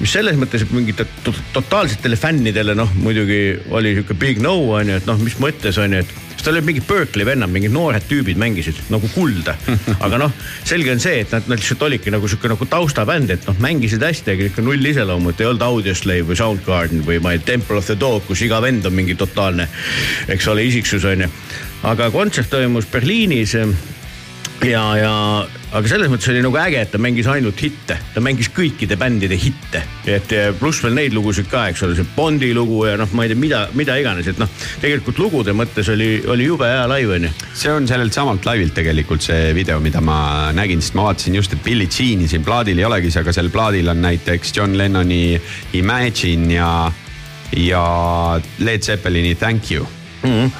mis 0.00 0.12
selles 0.12 0.38
mõttes, 0.38 0.64
et 0.64 0.74
mingite 0.74 1.06
totaalsetele 1.54 2.18
fännidele 2.20 2.76
noh, 2.78 2.90
muidugi 3.02 3.42
oli 3.70 3.96
sihuke 3.96 4.18
big 4.18 4.42
no 4.42 4.56
onju, 4.78 5.00
et 5.00 5.08
noh, 5.08 5.18
mis 5.22 5.38
mõttes 5.42 5.78
onju, 5.80 6.02
et 6.04 6.31
tal 6.42 6.56
olid 6.56 6.66
mingid 6.66 6.86
Berkeley 6.88 7.26
vennad, 7.26 7.52
mingid 7.52 7.72
noored 7.74 8.04
tüübid 8.10 8.40
mängisid 8.40 8.78
nagu 8.92 9.08
kulda. 9.14 9.54
aga 10.04 10.20
noh, 10.24 10.34
selge 10.66 10.92
on 10.94 11.02
see, 11.02 11.22
et 11.22 11.34
nad, 11.34 11.46
nad 11.46 11.60
lihtsalt 11.60 11.86
olidki 11.86 12.12
nagu 12.14 12.30
sihuke 12.30 12.50
nagu 12.50 12.66
taustabänd, 12.68 13.30
et 13.30 13.46
noh, 13.46 13.58
mängisid 13.62 14.02
hästi, 14.02 14.34
aga 14.34 14.50
ikka 14.50 14.66
null 14.66 14.92
iseloomu, 14.92 15.32
et 15.32 15.42
ei 15.42 15.50
olnud 15.50 15.66
Audioslave 15.68 16.26
või 16.26 16.38
Soundgarden 16.38 17.06
või 17.06 17.20
ma 17.22 17.36
ei 17.36 17.42
tea, 17.42 17.52
Temple 17.52 17.76
of 17.76 17.86
the 17.86 17.98
Dog, 18.00 18.22
kus 18.24 18.40
iga 18.46 18.62
vend 18.64 18.86
on 18.88 18.94
mingi 18.96 19.12
totaalne, 19.18 19.66
eks 20.32 20.46
ole, 20.48 20.64
isiksus 20.64 21.04
onju. 21.04 21.28
aga 21.84 22.08
kontsert 22.14 22.48
toimus 22.48 22.86
Berliinis 22.88 23.52
ja, 24.66 24.82
ja 24.98 25.12
aga 25.72 25.88
selles 25.88 26.10
mõttes 26.12 26.28
oli 26.32 26.42
nagu 26.44 26.58
äge, 26.60 26.82
et 26.84 26.90
ta 26.92 27.00
mängis 27.00 27.28
ainult 27.30 27.58
hitte, 27.64 27.96
ta 28.14 28.22
mängis 28.24 28.50
kõikide 28.54 28.96
bändide 29.00 29.36
hitte. 29.40 29.82
et 30.06 30.34
pluss 30.58 30.82
veel 30.84 30.94
neid 30.96 31.14
lugusid 31.16 31.48
ka, 31.50 31.64
eks 31.70 31.82
ole, 31.86 31.96
see 31.98 32.08
Bondi 32.16 32.52
lugu 32.54 32.84
ja 32.86 32.96
noh, 33.00 33.10
ma 33.16 33.24
ei 33.26 33.32
tea, 33.32 33.40
mida, 33.40 33.62
mida 33.78 33.96
iganes, 34.00 34.28
et 34.28 34.40
noh, 34.42 34.50
tegelikult 34.82 35.18
lugude 35.22 35.54
mõttes 35.56 35.88
oli, 35.92 36.10
oli 36.30 36.48
jube 36.50 36.68
hea 36.68 36.84
live 36.94 37.16
onju. 37.18 37.32
see 37.54 37.72
on 37.72 37.88
sellelt 37.90 38.14
samalt 38.14 38.46
laivilt 38.48 38.74
tegelikult 38.76 39.24
see 39.24 39.52
video, 39.56 39.80
mida 39.82 40.02
ma 40.04 40.50
nägin, 40.56 40.82
sest 40.82 40.98
ma 40.98 41.08
vaatasin 41.08 41.38
just, 41.40 41.56
et 41.56 41.64
Billie 41.64 41.90
Jean'i 41.90 42.28
siin 42.30 42.44
plaadil 42.46 42.78
ei 42.78 42.88
olegi, 42.88 43.14
aga 43.18 43.34
seal 43.34 43.50
plaadil 43.54 43.88
on 43.92 44.02
näiteks 44.04 44.54
John 44.56 44.76
Lennoni 44.78 45.40
Imagine 45.78 46.54
ja, 46.54 46.70
ja 47.56 47.82
Led 48.60 48.86
Zeppelini 48.86 49.34
Thank 49.34 49.72
you 49.72 50.01
mm. 50.22 50.30
-hmm. 50.30 50.50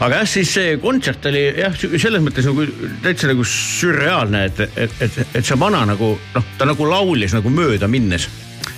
aga 0.00 0.22
jah, 0.22 0.28
siis 0.28 0.54
see 0.54 0.76
kontsert 0.82 1.26
oli 1.26 1.44
jah, 1.60 1.76
selles 1.76 2.22
mõttes 2.22 2.48
nagu 2.48 2.66
täitsa 3.02 3.30
nagu 3.30 3.44
sürreaalne, 3.44 4.44
et, 4.50 4.60
et, 4.76 4.98
et, 5.00 5.22
et 5.34 5.44
see 5.44 5.60
vana 5.60 5.84
nagu 5.86 6.16
noh, 6.34 6.50
ta 6.58 6.68
nagu 6.68 6.90
laulis 6.90 7.36
nagu 7.36 7.50
mööda 7.50 7.88
minnes 7.88 8.28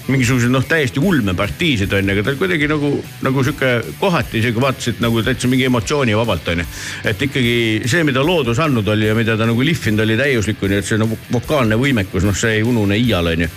mingisuguseid 0.08 0.52
noh, 0.52 0.64
täiesti 0.64 1.00
ulmepartiisid 1.04 1.92
on 1.92 2.08
ju, 2.08 2.14
aga 2.14 2.24
ta 2.24 2.34
kuidagi 2.40 2.68
nagu, 2.70 2.90
nagu 3.24 3.42
sihuke 3.44 3.72
kohati 4.00 4.40
isegi 4.40 4.62
vaatasid 4.62 5.02
nagu 5.04 5.20
täitsa 5.24 5.50
mingi 5.52 5.66
emotsioonivabalt 5.68 6.48
on 6.54 6.62
ju. 6.62 6.66
et 7.10 7.24
ikkagi 7.28 7.56
see, 7.84 8.04
mida 8.08 8.24
loodus 8.24 8.60
andnud 8.64 8.88
oli 8.88 9.10
ja 9.10 9.16
mida 9.18 9.36
ta 9.36 9.46
nagu 9.48 9.64
lihvinud 9.64 10.04
oli 10.04 10.16
täiuslikuni, 10.20 10.80
et 10.80 10.88
see 10.88 11.00
nagu 11.00 11.18
vokaalne 11.32 11.76
võimekus, 11.80 12.24
noh, 12.24 12.36
see 12.36 12.58
ei 12.58 12.64
unune 12.64 12.96
iial 12.96 13.34
on 13.34 13.44
ju. 13.44 13.50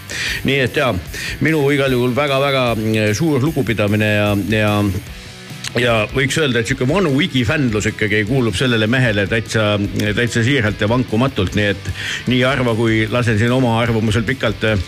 nii 0.49 0.59
et 0.65 0.81
ja 0.81 0.91
minu 1.39 1.63
igal 1.71 1.95
juhul 1.95 2.15
väga-väga 2.15 2.67
suur 3.15 3.39
lugupidamine 3.43 4.13
ja, 4.13 4.29
ja 4.51 4.75
ja 5.79 5.93
võiks 6.11 6.37
öelda, 6.41 6.61
et 6.61 6.69
sihuke 6.69 6.87
vanu 6.89 7.13
igifännlus 7.23 7.87
ikkagi 7.91 8.23
kuulub 8.29 8.57
sellele 8.57 8.87
mehele 8.91 9.27
täitsa, 9.31 9.75
täitsa 10.17 10.43
siiralt 10.43 10.81
ja 10.81 10.89
vankumatult, 10.91 11.55
nii 11.55 11.69
et 11.71 11.91
nii 12.31 12.41
harva, 12.43 12.75
kui 12.75 13.05
lasen 13.11 13.39
siin 13.39 13.53
oma 13.55 13.77
arvamusel 13.79 14.25
pikalt 14.27 14.65
eh, 14.71 14.83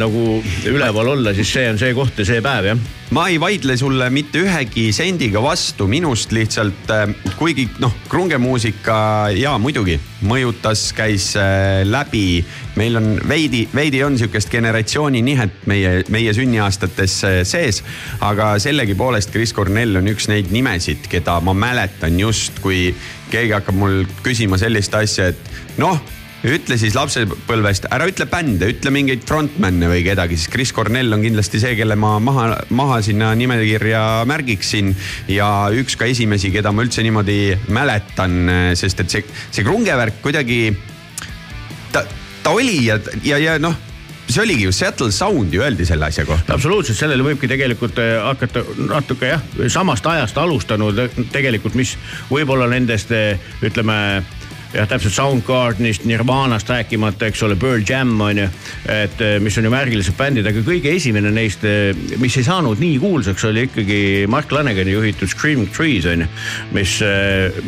nagu 0.00 0.42
üleval 0.68 1.14
olla, 1.14 1.34
siis 1.36 1.52
see 1.56 1.66
on 1.70 1.80
see 1.80 1.94
koht 1.96 2.20
ja 2.20 2.28
see 2.28 2.44
päev 2.44 2.72
jah. 2.72 2.86
Ma 3.16 3.24
ei 3.32 3.38
vaidle 3.40 3.78
sulle 3.80 4.10
mitte 4.12 4.42
ühegi 4.44 4.90
sendiga 4.92 5.40
vastu, 5.40 5.86
minust 5.88 6.34
lihtsalt, 6.36 6.90
kuigi 7.38 7.64
noh, 7.80 7.94
krungemuusika 8.12 8.98
ja 9.32 9.54
muidugi 9.56 9.96
mõjutas, 10.26 10.88
käis 10.96 11.30
äh, 11.36 11.84
läbi. 11.86 12.44
meil 12.76 12.96
on 12.96 13.20
veidi, 13.28 13.68
veidi 13.74 14.02
on 14.04 14.18
sihukest 14.18 14.50
generatsiooni 14.50 15.22
nihet 15.22 15.66
meie, 15.66 16.04
meie 16.08 16.34
sünniaastates 16.34 17.16
äh, 17.24 17.38
sees. 17.42 17.82
aga 18.20 18.58
sellegipoolest 18.58 19.30
Chris 19.30 19.54
Cornell 19.54 19.96
on 19.96 20.08
üks 20.08 20.28
neid 20.28 20.50
nimesid, 20.50 21.08
keda 21.08 21.40
ma 21.40 21.54
mäletan 21.54 22.20
just, 22.20 22.58
kui 22.62 22.94
keegi 23.30 23.52
hakkab 23.52 23.74
mul 23.78 24.04
küsima 24.22 24.58
sellist 24.58 24.94
asja, 24.94 25.28
et 25.32 25.78
noh 25.78 26.00
ütle 26.46 26.76
siis 26.78 26.94
lapsepõlvest, 26.94 27.88
ära 27.94 28.06
ütle 28.08 28.28
bände, 28.30 28.68
ütle 28.70 28.92
mingeid 28.94 29.24
frontman'e 29.26 29.88
või 29.90 30.04
kedagi, 30.06 30.38
siis 30.38 30.52
Chris 30.52 30.72
Cornell 30.74 31.14
on 31.14 31.24
kindlasti 31.24 31.58
see, 31.62 31.74
kelle 31.78 31.96
ma 31.98 32.14
maha, 32.22 32.46
maha 32.70 33.00
sinna 33.02 33.32
nimekirja 33.38 34.04
märgiksin. 34.28 34.94
ja 35.34 35.48
üks 35.74 35.98
ka 35.98 36.06
esimesi, 36.06 36.52
keda 36.54 36.72
ma 36.72 36.86
üldse 36.86 37.02
niimoodi 37.02 37.58
mäletan, 37.74 38.38
sest 38.78 39.02
et 39.02 39.10
see, 39.10 39.26
see 39.50 39.66
krungevärk 39.66 40.22
kuidagi, 40.22 40.62
ta, 41.92 42.06
ta 42.42 42.54
oli 42.54 42.84
ja, 42.86 43.00
ja, 43.26 43.42
ja 43.42 43.58
noh, 43.58 43.74
see 44.28 44.42
oligi 44.42 44.68
ju 44.68 44.72
Seattle 44.72 45.12
Sound 45.12 45.54
ju 45.54 45.62
öeldi 45.62 45.86
selle 45.88 46.06
asja 46.06 46.24
kohta. 46.28 46.54
absoluutselt, 46.54 46.98
sellele 46.98 47.24
võibki 47.24 47.48
tegelikult 47.50 47.98
eh, 48.02 48.14
hakata 48.22 48.62
natuke 48.92 49.32
jah, 49.32 49.44
samast 49.72 50.06
ajast 50.06 50.38
alustanud 50.38 51.02
tegelikult, 51.32 51.74
mis 51.78 51.96
võib-olla 52.30 52.68
nendest 52.70 53.10
eh, 53.10 53.40
ütleme 53.64 53.98
jah, 54.74 54.88
täpselt 54.88 55.14
Soundgardenist, 55.16 56.04
Nirvanast 56.08 56.68
rääkimata, 56.68 57.28
eks 57.30 57.42
ole, 57.46 57.56
Pearl 57.56 57.84
Jam 57.88 58.20
on 58.20 58.42
ju, 58.42 58.48
et 58.92 59.20
eh, 59.24 59.36
mis 59.42 59.56
on 59.58 59.68
ju 59.68 59.72
märgilised 59.72 60.16
bändid, 60.18 60.48
aga 60.48 60.62
kõige 60.66 60.92
esimene 60.96 61.32
neist, 61.34 61.64
mis 62.20 62.36
ei 62.38 62.46
saanud 62.46 62.80
nii 62.82 62.98
kuulsaks, 63.02 63.46
oli 63.48 63.66
ikkagi 63.68 64.00
Mark 64.30 64.52
Lanagani 64.52 64.92
juhitud 64.94 65.30
Screaming 65.30 65.70
Trees 65.74 66.06
on 66.08 66.24
ju. 66.24 66.28
mis, 66.72 66.98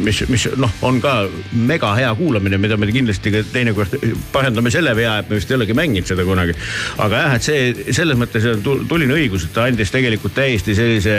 mis, 0.04 0.22
mis 0.28 0.46
noh, 0.60 0.72
on 0.86 1.00
ka 1.02 1.14
mega 1.52 1.92
hea 1.96 2.10
kuulamine, 2.18 2.58
mida 2.60 2.76
me 2.80 2.90
kindlasti 2.90 3.32
ka 3.32 3.42
teinekord 3.52 3.96
parandame 4.34 4.72
selle 4.72 4.94
vea, 4.96 5.18
et 5.20 5.30
me 5.30 5.38
vist 5.38 5.50
ei 5.50 5.58
olegi 5.58 5.76
mänginud 5.76 6.08
seda 6.08 6.26
kunagi. 6.26 6.56
aga 6.98 7.24
jah, 7.24 7.36
et 7.38 7.46
see 7.46 7.94
selles 7.96 8.18
mõttes 8.20 8.46
tuline 8.62 9.16
õigus, 9.16 9.46
et 9.46 9.54
ta 9.56 9.66
andis 9.70 9.92
tegelikult 9.94 10.34
täiesti 10.36 10.74
sellise 10.76 11.16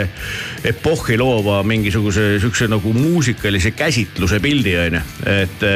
epohhi 0.68 1.18
loova 1.20 1.60
mingisuguse 1.66 2.36
sihukese 2.42 2.68
nagu 2.70 2.92
muusikalise 2.96 3.74
käsitluse 3.76 4.40
pildi 4.42 4.76
on 4.78 4.98
ju, 4.98 5.04
et, 5.32 5.66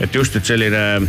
et 0.00 0.14
just, 0.14 0.36
et 0.36 0.44
selline 0.44 1.08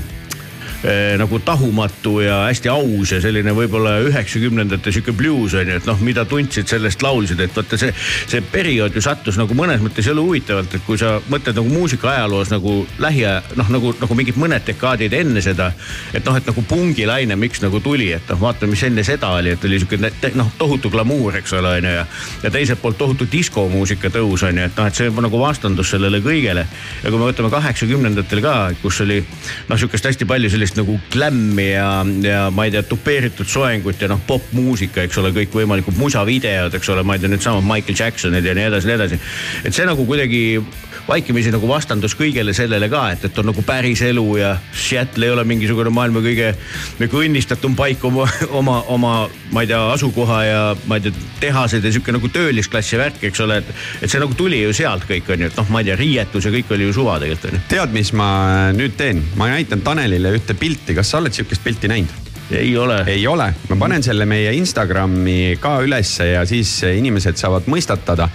nagu 1.18 1.40
tahumatu 1.40 2.18
ja 2.24 2.42
hästi 2.50 2.70
aus 2.70 3.12
ja 3.16 3.22
selline 3.24 3.54
võib-olla 3.56 3.96
üheksakümnendate 4.04 4.92
sihuke 4.92 5.14
blues 5.16 5.54
on 5.56 5.70
ju, 5.70 5.78
et 5.80 5.86
noh, 5.88 6.00
mida 6.04 6.26
tundsid 6.28 6.68
sellest 6.68 7.04
laulsid, 7.06 7.40
et 7.40 7.56
vaata 7.56 7.80
see, 7.80 7.94
see 8.28 8.42
periood 8.52 8.96
ju 8.96 9.04
sattus 9.04 9.38
nagu 9.40 9.56
mõnes 9.56 9.82
mõttes 9.84 10.08
jälle 10.10 10.24
huvitavalt, 10.24 10.76
et 10.76 10.84
kui 10.86 11.00
sa 11.00 11.16
mõtled 11.32 11.56
nagu 11.60 11.72
muusika 11.72 12.12
ajaloos 12.12 12.52
nagu 12.52 12.76
lähiaja 13.00 13.42
noh, 13.60 13.72
nagu, 13.74 13.94
nagu 14.02 14.18
mingid 14.18 14.40
mõned 14.40 14.66
dekaadid 14.68 15.14
enne 15.18 15.42
seda. 15.46 15.72
et 16.14 16.26
noh, 16.26 16.38
et 16.38 16.48
nagu 16.48 16.64
pungilaine, 16.68 17.36
miks 17.40 17.64
nagu 17.64 17.80
tuli, 17.84 18.12
et 18.16 18.30
noh, 18.32 18.40
vaata, 18.42 18.68
mis 18.68 18.84
enne 18.84 19.04
seda 19.08 19.32
oli, 19.38 19.54
et 19.56 19.66
oli 19.68 19.80
sihuke 19.80 20.00
noh, 20.36 20.52
tohutu 20.58 20.92
glamuur, 20.94 21.38
eks 21.40 21.56
ole, 21.60 21.78
on 21.80 21.88
ju 21.90 21.96
ja. 21.96 22.06
ja 22.44 22.52
teiselt 22.54 22.82
poolt 22.82 22.98
tohutu 23.00 23.28
diskomuusika 23.32 24.12
tõus 24.14 24.46
on 24.48 24.60
ju, 24.60 24.68
et 24.68 24.80
noh, 24.80 24.90
et 24.90 25.00
see 25.00 25.10
on 25.10 25.28
nagu 25.28 25.40
vastandus 25.40 25.94
sellele 25.96 26.22
kõigele. 26.24 26.68
ja 27.04 27.10
kui 27.10 27.20
me 27.20 27.30
võtame 27.32 27.52
kaheksakümnendatel 27.54 28.44
ka, 28.44 28.56
kus 28.82 29.02
oli 29.06 29.22
noh, 29.70 29.78
sihukest 29.80 30.12
hästi 30.12 30.28
palju 30.30 30.52
sellist 30.54 30.73
nagu 30.80 30.98
glam'i 31.14 31.70
ja, 31.72 31.90
ja 32.24 32.46
ma 32.54 32.68
ei 32.68 32.74
tea, 32.76 32.84
tupeeritud 32.88 33.50
soengut 33.50 34.02
ja 34.02 34.10
noh, 34.12 34.22
popmuusika, 34.28 35.04
eks 35.06 35.20
ole, 35.22 35.34
kõikvõimalikud 35.36 35.98
musavideod, 36.00 36.74
eks 36.78 36.94
ole, 36.94 37.06
ma 37.08 37.18
ei 37.18 37.24
tea, 37.24 37.32
needsamad 37.34 37.68
Michael 37.68 38.00
Jacksonid 38.00 38.46
ja 38.46 38.56
nii 38.58 38.70
edasi, 38.72 38.90
nii 38.90 38.98
edasi. 39.00 39.22
et 39.64 39.76
see 39.76 39.88
nagu 39.90 40.06
kuidagi 40.10 40.44
vaikimisi 41.08 41.52
nagu 41.52 41.68
vastandus 41.68 42.16
kõigele 42.16 42.54
sellele 42.56 42.88
ka, 42.92 43.04
et, 43.14 43.26
et 43.28 43.40
on 43.40 43.50
nagu 43.50 43.64
päris 43.66 44.02
elu 44.06 44.24
ja 44.40 44.54
Seattle 44.72 45.28
ei 45.28 45.34
ole 45.34 45.44
mingisugune 45.48 45.92
maailma 45.94 46.24
kõige 46.24 46.54
nagu 47.00 47.24
õnnistatum 47.24 47.76
paik 47.76 48.04
oma, 48.08 48.28
oma, 48.60 48.80
oma, 48.94 49.14
ma 49.52 49.64
ei 49.64 49.72
tea, 49.72 49.82
asukoha 49.94 50.40
ja 50.48 50.62
ma 50.88 51.00
ei 51.00 51.08
tea, 51.08 51.26
tehased 51.44 51.84
ja 51.84 51.92
sihuke 51.92 52.16
nagu 52.16 52.32
töölisklassi 52.32 53.00
värk, 53.00 53.20
eks 53.30 53.44
ole, 53.44 53.60
et, 53.64 53.74
et 54.02 54.12
see 54.12 54.22
nagu 54.24 54.36
tuli 54.40 54.62
ju 54.64 54.76
sealt 54.76 55.08
kõik 55.10 55.32
on 55.34 55.44
ju, 55.44 55.52
et 55.52 55.60
noh, 55.60 55.74
ma 55.74 55.84
ei 55.84 55.90
tea, 55.90 56.00
riietus 56.00 56.48
ja 56.48 56.54
kõik 56.56 56.72
oli 56.76 56.88
ju 56.88 56.96
suva 56.96 57.20
tegelikult 57.24 57.52
on 57.52 57.60
ju. 57.60 57.64
tead, 57.74 57.96
mis 57.96 58.14
ma 58.16 58.30
nüüd 58.76 58.96
teen, 59.00 59.24
ma 59.40 59.52
näitan 59.52 59.84
Tanelile 59.84 60.32
ühte 60.38 60.56
pilti, 60.56 60.63
kas 60.96 61.12
sa 61.12 61.20
oled 61.20 61.34
sihukest 61.34 61.64
pilti 61.64 61.88
näinud? 61.92 62.32
ei 62.52 62.78
ole. 62.78 63.04
ei 63.08 63.28
ole, 63.28 63.48
ma 63.70 63.76
panen 63.80 64.04
selle 64.04 64.26
meie 64.30 64.52
Instagrami 64.58 65.56
ka 65.62 65.78
ülesse 65.84 66.28
ja 66.34 66.44
siis 66.46 66.76
inimesed 66.84 67.40
saavad 67.40 67.68
mõistatada. 67.72 68.30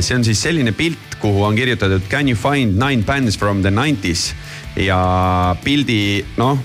see 0.00 0.16
on 0.16 0.24
siis 0.24 0.42
selline 0.42 0.72
pilt, 0.72 1.16
kuhu 1.20 1.44
on 1.44 1.56
kirjutatud 1.56 2.08
Can 2.10 2.28
you 2.28 2.38
find 2.38 2.78
nine 2.78 3.02
bands 3.06 3.38
from 3.38 3.62
the 3.62 3.70
nineties 3.70 4.34
ja 4.76 5.56
pildi 5.64 6.24
noh, 6.36 6.58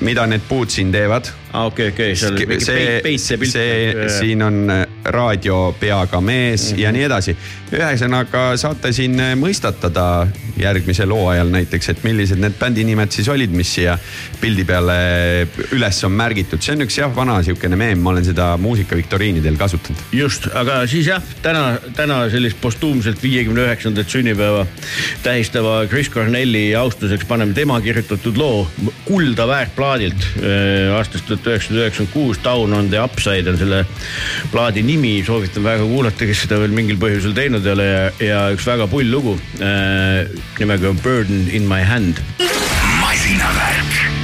mida 0.00 0.26
need 0.26 0.46
puud 0.48 0.70
siin 0.70 0.92
teevad 0.92 1.30
aa, 1.52 1.66
okei, 1.66 1.88
okei, 1.94 2.16
seal 2.16 2.36
oli 2.36 2.46
mingi 2.46 2.64
see 2.64 2.84
peit-, 2.84 3.02
peitse 3.08 3.38
pilt. 3.40 3.54
see, 3.54 4.08
siin 4.18 4.42
on 4.46 4.60
raadiopeaga 5.04 6.20
mees 6.20 6.70
mm 6.70 6.76
-hmm. 6.76 6.82
ja 6.84 6.92
nii 6.92 7.08
edasi. 7.08 7.36
ühesõnaga 7.70 8.56
saate 8.58 8.92
siin 8.92 9.14
mõistatada 9.38 10.26
järgmise 10.60 11.06
loo 11.06 11.28
ajal 11.28 11.50
näiteks, 11.52 11.88
et 11.92 12.02
millised 12.04 12.40
need 12.40 12.56
bändi 12.58 12.84
nimed 12.84 13.12
siis 13.14 13.28
olid, 13.28 13.52
mis 13.54 13.70
siia 13.74 13.96
pildi 14.40 14.64
peale 14.68 14.96
üles 15.76 16.00
on 16.06 16.12
märgitud, 16.16 16.62
see 16.62 16.74
on 16.76 16.84
üks 16.86 16.98
jah, 17.00 17.12
vana 17.16 17.38
sihukene 17.46 17.78
meem, 17.78 18.02
ma 18.02 18.10
olen 18.10 18.26
seda 18.26 18.56
muusikaviktoriinidel 18.60 19.56
kasutanud. 19.60 20.02
just, 20.12 20.48
aga 20.54 20.82
siis 20.90 21.06
jah, 21.10 21.22
täna, 21.42 21.78
täna 21.96 22.22
sellist 22.32 22.60
postuumselt 22.60 23.22
viiekümne 23.22 23.66
üheksandat 23.68 24.10
sünnipäeva 24.10 24.66
tähistava 25.22 25.86
Chris 25.86 26.10
Cornelli 26.10 26.74
austuseks 26.74 27.24
paneme 27.24 27.54
tema 27.54 27.80
kirjutatud 27.80 28.36
loo 28.36 28.68
Kulda 29.04 29.46
väärt 29.48 29.74
plaadilt 29.76 30.26
äh, 30.42 30.96
aastast 30.96 31.26
tuhat 31.26 31.39
üheksasada 31.46 31.86
üheksakümmend 31.86 32.14
kuus. 32.14 32.42
Down 32.44 32.76
on 32.76 32.90
the 32.92 33.00
upside 33.02 33.50
on 33.50 33.58
selle 33.60 33.84
plaadi 34.52 34.84
nimi, 34.86 35.16
soovitan 35.26 35.64
väga 35.64 35.88
kuulata, 35.88 36.28
kes 36.28 36.44
seda 36.46 36.60
veel 36.62 36.76
mingil 36.76 37.00
põhjusel 37.00 37.36
teinud 37.36 37.66
ei 37.66 37.76
ole 37.76 37.90
ja, 37.90 38.06
ja 38.28 38.46
üks 38.54 38.68
väga 38.68 38.88
pull 38.90 39.10
lugu 39.10 39.36
äh, 39.64 40.26
nimega 40.60 40.94
Burden 41.04 41.48
in 41.48 41.68
my 41.68 41.82
hand. 41.86 42.22
masinavärk. 43.00 44.19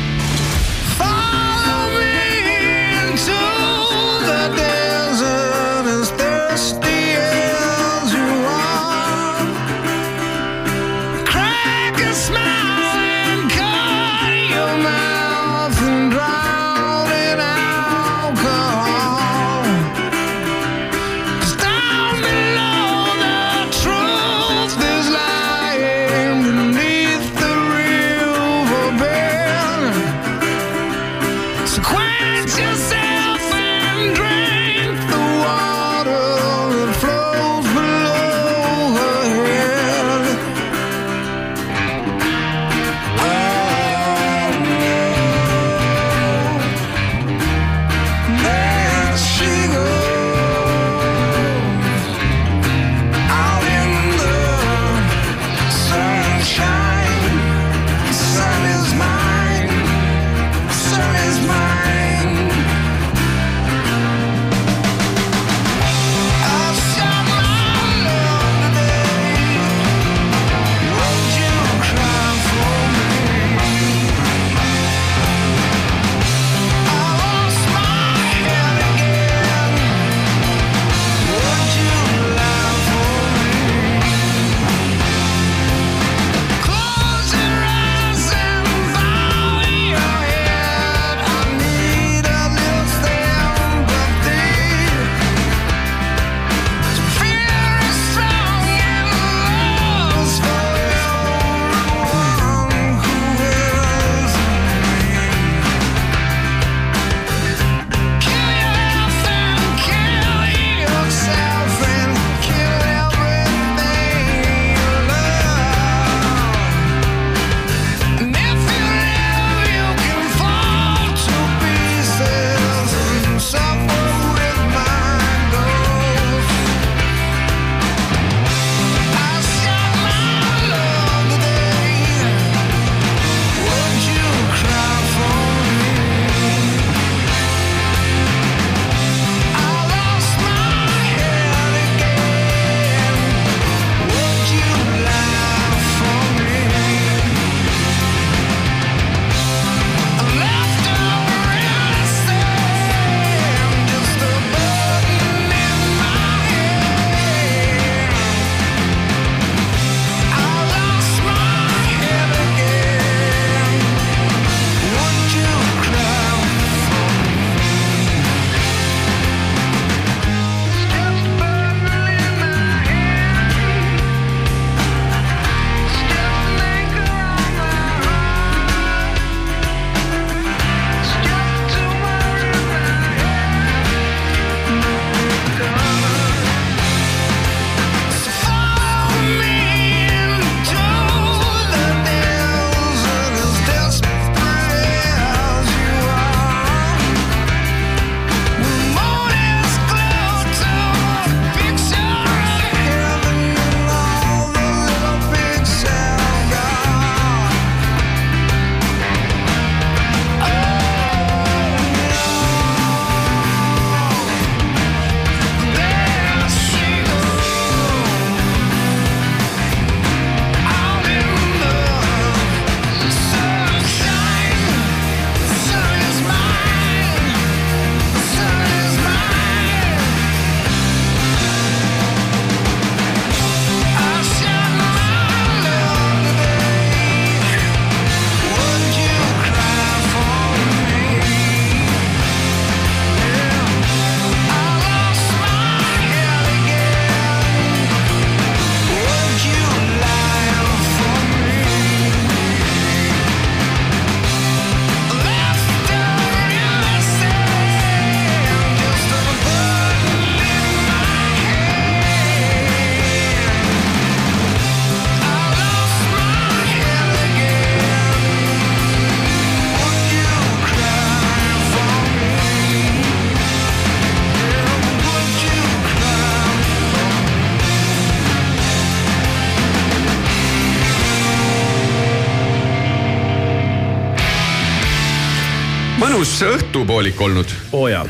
Mõnus 286.76 286.86
õhtupoolik 286.86 287.20
olnud. 287.20 287.46
oo 287.72 287.88
jaa, 287.88 288.04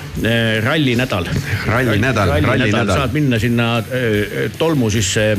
rallinädal. 0.64 1.26
Rallinädal, 1.66 2.28
rallinädal. 2.42 2.96
saad 2.96 3.12
minna 3.12 3.38
sinna 3.38 3.78
eh, 3.78 4.50
tolmu 4.58 4.90
sisse. 4.90 5.36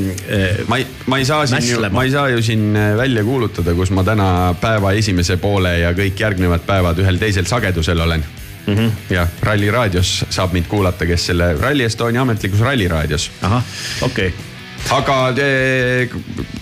ma 0.67 0.77
ei, 0.77 0.87
ma 1.05 1.17
ei 1.17 1.25
saa 1.25 1.45
siin 1.45 1.69
ju, 1.69 1.81
ma 1.91 2.03
ei 2.03 2.11
saa 2.11 2.29
ju 2.29 2.41
siin 2.41 2.73
välja 2.97 3.23
kuulutada, 3.23 3.73
kus 3.73 3.91
ma 3.91 4.03
täna 4.03 4.55
päeva 4.61 4.91
esimese 4.91 5.37
poole 5.37 5.79
ja 5.79 5.93
kõik 5.93 6.19
järgnevad 6.19 6.65
päevad 6.65 6.99
ühel 6.99 7.17
teisel 7.17 7.45
sagedusel 7.45 7.99
olen 7.99 8.23
mm. 8.23 8.73
Mhm. 8.73 8.79
-hmm. 8.79 9.13
ja 9.13 9.27
Ralli 9.41 9.71
raadios 9.71 10.25
saab 10.29 10.53
mind 10.53 10.67
kuulata, 10.67 11.05
kes 11.05 11.25
selle 11.25 11.53
Rally 11.59 11.83
Estonia 11.83 12.21
ametlikus 12.21 12.59
Ralli 12.59 12.87
raadios. 12.87 13.31
ahah, 13.41 13.63
okei 14.01 14.27
okay.. 14.27 14.97
aga 14.97 15.33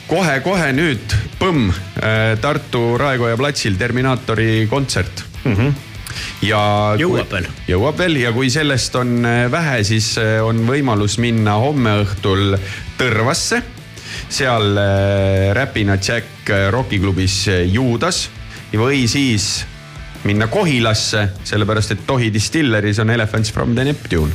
kohe-kohe 0.07 0.71
nüüd, 0.73 1.17
põmm, 1.39 1.73
Tartu 2.41 2.97
Raekoja 2.97 3.37
platsil 3.37 3.75
Terminaatori 3.75 4.67
kontsert 4.69 5.23
mm. 5.45 5.53
-hmm. 5.53 5.94
ja. 6.45 6.95
Jõuab 6.99 7.31
veel. 7.31 7.47
jõuab 7.69 7.99
veel 7.99 8.19
ja 8.21 8.33
kui 8.35 8.49
sellest 8.53 8.95
on 8.99 9.17
äh, 9.25 9.45
vähe, 9.51 9.81
siis 9.87 10.13
äh, 10.21 10.39
on 10.45 10.65
võimalus 10.67 11.19
minna 11.21 11.57
homme 11.61 11.99
õhtul 12.03 12.57
Tõrvasse. 12.99 13.61
seal 14.29 14.77
äh, 14.79 15.53
Räpina 15.55 15.97
Jack 16.01 16.49
rokiklubis 16.71 17.45
Juudas 17.71 18.27
või 18.75 19.05
siis 19.09 19.65
minna 20.25 20.47
Kohilasse, 20.47 21.27
sellepärast 21.45 21.93
et 21.93 22.03
Tohi 22.07 22.31
Distilleris 22.33 22.99
on 22.99 23.09
Elephants 23.09 23.53
from 23.53 23.75
the 23.75 23.83
Neptune. 23.85 24.33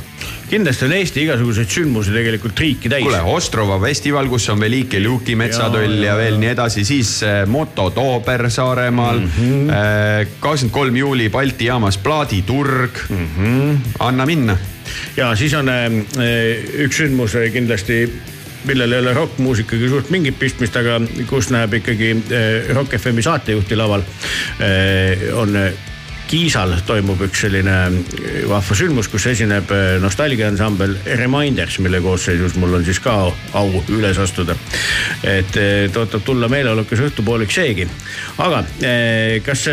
kindlasti 0.49 0.85
on 0.85 0.93
Eesti 0.93 1.23
igasuguseid 1.23 1.69
sündmusi 1.71 2.11
tegelikult 2.11 2.59
riiki 2.59 2.89
täis. 2.89 3.03
kuule, 3.03 3.21
Ostrova 3.21 3.79
festival, 3.79 4.27
kus 4.31 4.49
on 4.49 4.59
Velike 4.59 4.99
Luki 5.03 5.35
metsatoll 5.35 5.97
ja, 5.99 6.11
ja 6.11 6.17
veel 6.19 6.39
nii 6.39 6.49
edasi, 6.51 6.83
siis 6.87 7.13
äh, 7.23 7.43
Moto 7.47 7.89
Toober 7.89 8.49
Saaremaal 8.49 9.19
mm. 9.19 9.29
Mhm. 9.37 10.35
kakskümmend 10.39 10.75
kolm 10.75 10.97
juuli 10.97 11.29
Balti 11.29 11.67
jaamas 11.69 11.97
plaaditurg 11.97 13.05
mm. 13.09 13.15
Mhm. 13.15 13.75
anna 13.99 14.25
minna. 14.25 14.57
ja 15.17 15.35
siis 15.35 15.53
on 15.53 15.69
äh, 15.69 15.87
üks 16.85 17.03
sündmus 17.03 17.35
äh, 17.35 17.51
kindlasti 17.51 18.05
millel 18.65 18.91
ei 18.91 18.99
ole 19.03 19.13
rokkmuusikaga 19.13 19.89
suurt 19.89 20.09
mingit 20.13 20.39
pistmist, 20.39 20.75
aga 20.77 20.99
kus 21.29 21.51
näeb 21.53 21.73
ikkagi 21.81 22.11
äh, 22.17 22.75
Rock 22.75 22.97
FM-i 22.99 23.25
saatejuhti 23.25 23.79
laval 23.79 24.03
äh,, 24.03 25.29
on 25.37 25.55
äh, 25.55 25.71
Kiisal 26.31 26.77
toimub 26.87 27.19
üks 27.25 27.41
selline 27.43 27.73
äh, 27.91 28.43
vahva 28.47 28.75
sündmus, 28.77 29.09
kus 29.11 29.25
esineb 29.33 29.71
äh, 29.75 29.97
nostalgiaansambel 29.99 30.93
Reminders, 31.19 31.75
mille 31.83 31.99
koosseisus 32.03 32.55
mul 32.61 32.77
on 32.77 32.85
siis 32.87 33.01
ka 33.03 33.15
au 33.59 33.81
üles 33.91 34.19
astuda. 34.21 34.55
et 35.27 35.57
äh, 35.59 35.89
tõotab 35.91 36.23
tulla 36.23 36.47
meeleolukas 36.51 37.03
õhtupoolik 37.03 37.51
seegi. 37.51 37.87
aga 38.39 38.61
kas, 39.43 39.65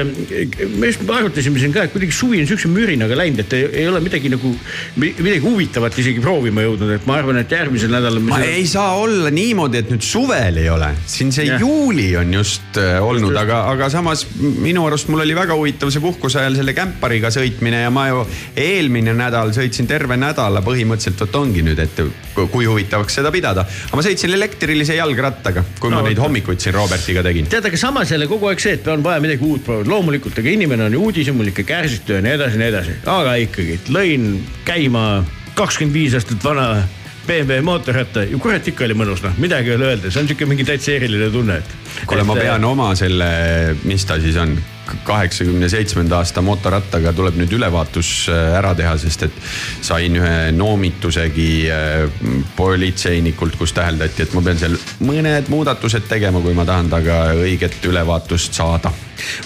me 0.75 0.91
just 0.91 1.05
arutasime 1.07 1.63
siin 1.63 1.75
ka, 1.75 1.85
et 1.87 1.95
kuidagi 1.95 2.17
suvi 2.17 2.41
on 2.43 2.51
siukse 2.51 2.71
mürinaga 2.73 3.17
läinud, 3.19 3.45
et 3.45 3.55
ei, 3.55 3.87
ole 3.87 4.03
midagi 4.03 4.33
nagu, 4.33 4.51
midagi 4.99 5.39
huvitavat 5.45 5.99
isegi 6.03 6.23
proovima 6.25 6.67
jõudnud, 6.67 6.91
et 6.97 7.07
ma 7.07 7.21
arvan, 7.21 7.39
et 7.39 7.55
järgmisel 7.55 7.95
nädalal. 7.95 8.19
ma 8.27 8.43
ei 8.43 8.67
saa 8.67 8.97
olla 8.99 9.31
niimoodi, 9.31 9.85
et 9.85 9.95
nüüd 9.95 10.03
suvel 10.03 10.59
ei 10.59 10.69
ole, 10.75 10.91
siin 11.07 11.31
see 11.35 11.47
Jah. 11.53 11.63
juuli 11.63 12.11
on 12.19 12.35
just 12.41 12.83
olnud, 12.83 13.37
aga, 13.39 13.63
aga 13.77 13.91
samas 13.95 14.27
minu 14.43 14.89
arust 14.91 15.13
mul 15.13 15.23
oli 15.23 15.39
väga 15.39 15.55
huvitav 15.59 15.95
see 15.95 16.03
puhkuse 16.03 16.48
ajal 16.49 16.63
selle 16.63 16.75
kämpariga 16.77 17.31
sõitmine 17.33 17.83
ja 17.85 17.93
ma 17.93 18.09
ju 18.09 18.25
eelmine 18.59 19.13
nädal 19.17 19.53
sõitsin 19.57 19.89
terve 19.89 20.17
nädala 20.21 20.63
põhimõtteliselt, 20.65 21.21
vot 21.27 21.39
ongi 21.43 21.63
nüüd, 21.67 21.81
et 21.83 22.03
kui 22.35 22.67
huvitavaks 22.67 23.21
seda 23.21 23.33
pidada. 23.35 23.67
aga 23.89 24.01
ma 24.01 24.05
sõitsin 24.05 24.35
elektrilise 24.35 24.97
jalgrattaga, 24.99 25.65
kui 25.81 25.93
No 25.93 26.01
ma 26.01 26.09
neid 26.09 26.21
hommikuid 26.23 26.61
siin 26.63 26.77
Robertiga 26.77 27.23
tegin. 27.27 27.49
tead, 27.51 27.67
aga 27.69 27.81
samas 27.81 28.13
jälle 28.13 28.29
kogu 28.31 28.49
aeg 28.49 28.61
see, 28.61 28.79
et 28.79 28.87
on 28.89 29.05
vaja 29.05 29.21
midagi 29.25 29.45
uut 29.45 29.65
proovida, 29.65 29.91
loomulikult, 29.91 30.39
aga 30.39 30.51
inimene 30.51 30.89
on 30.89 30.97
ju 30.97 31.03
uudishimulik 31.09 31.59
ja 31.59 31.65
kärsitu 31.75 32.17
ja 32.17 32.23
nii 32.25 32.37
edasi 32.39 32.57
ja 32.57 32.63
nii 32.63 32.71
edasi, 32.73 32.97
aga 33.07 33.35
ikkagi 33.45 33.81
lõin 33.95 34.31
käima 34.69 35.05
kakskümmend 35.59 35.95
viis 35.95 36.15
aastat 36.15 36.45
vana 36.45 36.69
BMW 37.29 37.61
mootorratta 37.65 38.25
ja 38.25 38.39
kurat 38.41 38.69
ikka 38.71 38.87
oli 38.87 38.97
mõnus 38.97 39.21
noh, 39.25 39.35
midagi 39.43 39.73
ei 39.73 39.77
ole 39.77 39.91
öelda, 39.91 40.13
see 40.13 40.23
on 40.23 40.31
siuke 40.31 40.47
mingi 40.49 40.65
täitsa 40.65 40.95
eriline 40.97 41.29
tunne, 41.35 41.59
et. 41.61 41.75
kuule, 42.07 42.25
ma 42.29 42.37
pean 42.39 42.65
oma 42.65 42.91
selle, 42.99 43.31
mis 43.89 44.05
ta 44.09 44.19
siis 44.21 44.37
on, 44.41 44.57
kaheksakümne 45.05 45.69
seitsmenda 45.69 46.19
aasta 46.23 46.43
motorattaga 46.45 47.13
tuleb 47.13 47.37
nüüd 47.41 47.53
ülevaatus 47.59 48.11
äh, 48.33 48.55
ära 48.59 48.75
teha, 48.79 48.95
sest 49.01 49.27
et 49.29 49.41
sain 49.85 50.17
ühe 50.17 50.53
noomitusegi 50.57 51.51
äh, 51.73 52.23
politseinikult, 52.57 53.59
kus 53.61 53.75
täheldati, 53.77 54.25
et 54.25 54.37
ma 54.37 54.45
pean 54.45 54.61
seal 54.61 54.79
mõned 55.05 55.51
muudatused 55.53 56.09
tegema, 56.11 56.43
kui 56.45 56.57
ma 56.57 56.67
tahan 56.69 56.89
temaga 56.89 57.35
õiget 57.37 57.85
ülevaatust 57.89 58.57
saada. 58.57 58.93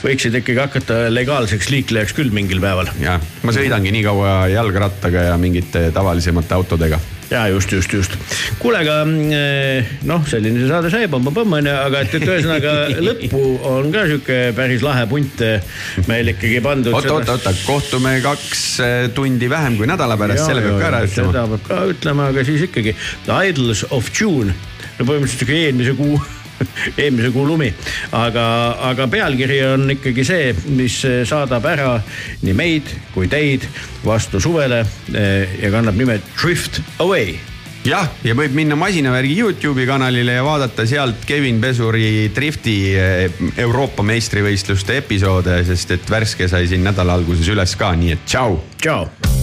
võiksid 0.04 0.36
ikkagi 0.42 0.60
hakata 0.60 0.98
legaalseks 1.10 1.70
liiklejaks 1.72 2.14
küll 2.16 2.30
mingil 2.30 2.60
päeval. 2.60 2.92
jah, 3.00 3.20
ma 3.42 3.56
sõidangi 3.56 3.94
nii 3.94 4.04
kaua 4.06 4.36
jalgrattaga 4.52 5.30
ja 5.32 5.40
mingite 5.40 5.90
tavalisemate 5.94 6.54
autodega 6.54 7.00
ja 7.32 7.48
just, 7.48 7.72
just, 7.72 7.92
just. 7.92 8.16
kuule, 8.58 8.78
aga 8.82 9.04
mm, 9.04 10.06
noh, 10.08 10.24
selline 10.28 10.60
see 10.60 10.68
saade 10.70 10.90
sai, 10.92 11.08
põmm-põmm 11.12 11.56
onju, 11.58 11.74
aga 11.86 12.02
et, 12.04 12.16
et 12.18 12.26
ühesõnaga 12.42 12.74
lõppu 13.08 13.42
on 13.68 13.88
ka 13.94 14.04
sihuke 14.10 14.38
päris 14.56 14.84
lahe 14.84 15.06
punt 15.10 15.42
eh, 15.46 15.62
meil 16.10 16.34
ikkagi 16.34 16.60
pandud. 16.64 16.94
oota, 16.96 17.14
oota, 17.14 17.38
oota, 17.38 17.54
kohtume 17.66 18.18
kaks 18.24 18.66
äh, 18.82 19.08
tundi 19.14 19.50
vähem 19.50 19.78
kui 19.78 19.88
nädala 19.90 20.18
pärast, 20.20 20.46
selle 20.48 20.64
peab 20.66 20.78
ka 20.80 20.90
ära 20.90 21.02
ütlema. 21.06 21.32
seda 21.32 21.46
peab 21.54 21.66
ka 21.68 21.80
ütlema, 21.94 22.28
aga 22.32 22.46
siis 22.46 22.66
ikkagi. 22.68 22.94
The 23.26 23.40
Idols 23.50 23.86
of 23.90 24.10
June, 24.18 24.54
no 24.98 25.08
põhimõtteliselt 25.08 25.44
sihuke 25.44 25.60
eelmise 25.66 25.96
kuu 25.98 26.18
eelmise 27.02 27.32
kuu 27.34 27.46
lumi, 27.46 27.70
aga, 28.16 28.44
aga 28.90 29.08
pealkiri 29.10 29.62
on 29.72 29.94
ikkagi 29.96 30.26
see, 30.26 30.50
mis 30.76 31.00
saadab 31.28 31.66
ära 31.70 31.94
nii 32.42 32.58
meid 32.58 32.92
kui 33.14 33.30
teid 33.30 33.66
vastu 34.06 34.42
suvele 34.42 34.82
eh, 35.14 35.58
ja 35.62 35.72
kannab 35.74 35.98
nime 35.98 36.20
Drift 36.36 36.82
Away 37.02 37.38
jah, 37.86 38.08
ja 38.24 38.34
võib 38.38 38.54
minna 38.56 38.76
masinavärgi 38.78 39.36
Youtube'i 39.40 39.86
kanalile 39.88 40.38
ja 40.38 40.44
vaadata 40.46 40.86
sealt 40.88 41.26
Kevin 41.26 41.60
Pesuri 41.62 42.30
Drifti 42.34 42.76
eh, 42.94 43.42
Euroopa 43.64 44.06
meistrivõistluste 44.06 45.00
episoode, 45.02 45.62
sest 45.68 45.96
et 45.98 46.10
värske 46.16 46.50
sai 46.50 46.68
siin 46.70 46.84
nädala 46.86 47.18
alguses 47.18 47.48
üles 47.52 47.76
ka, 47.78 47.94
nii 47.98 48.16
et 48.16 48.26
tšau. 48.26 48.60
tšau. 48.82 49.41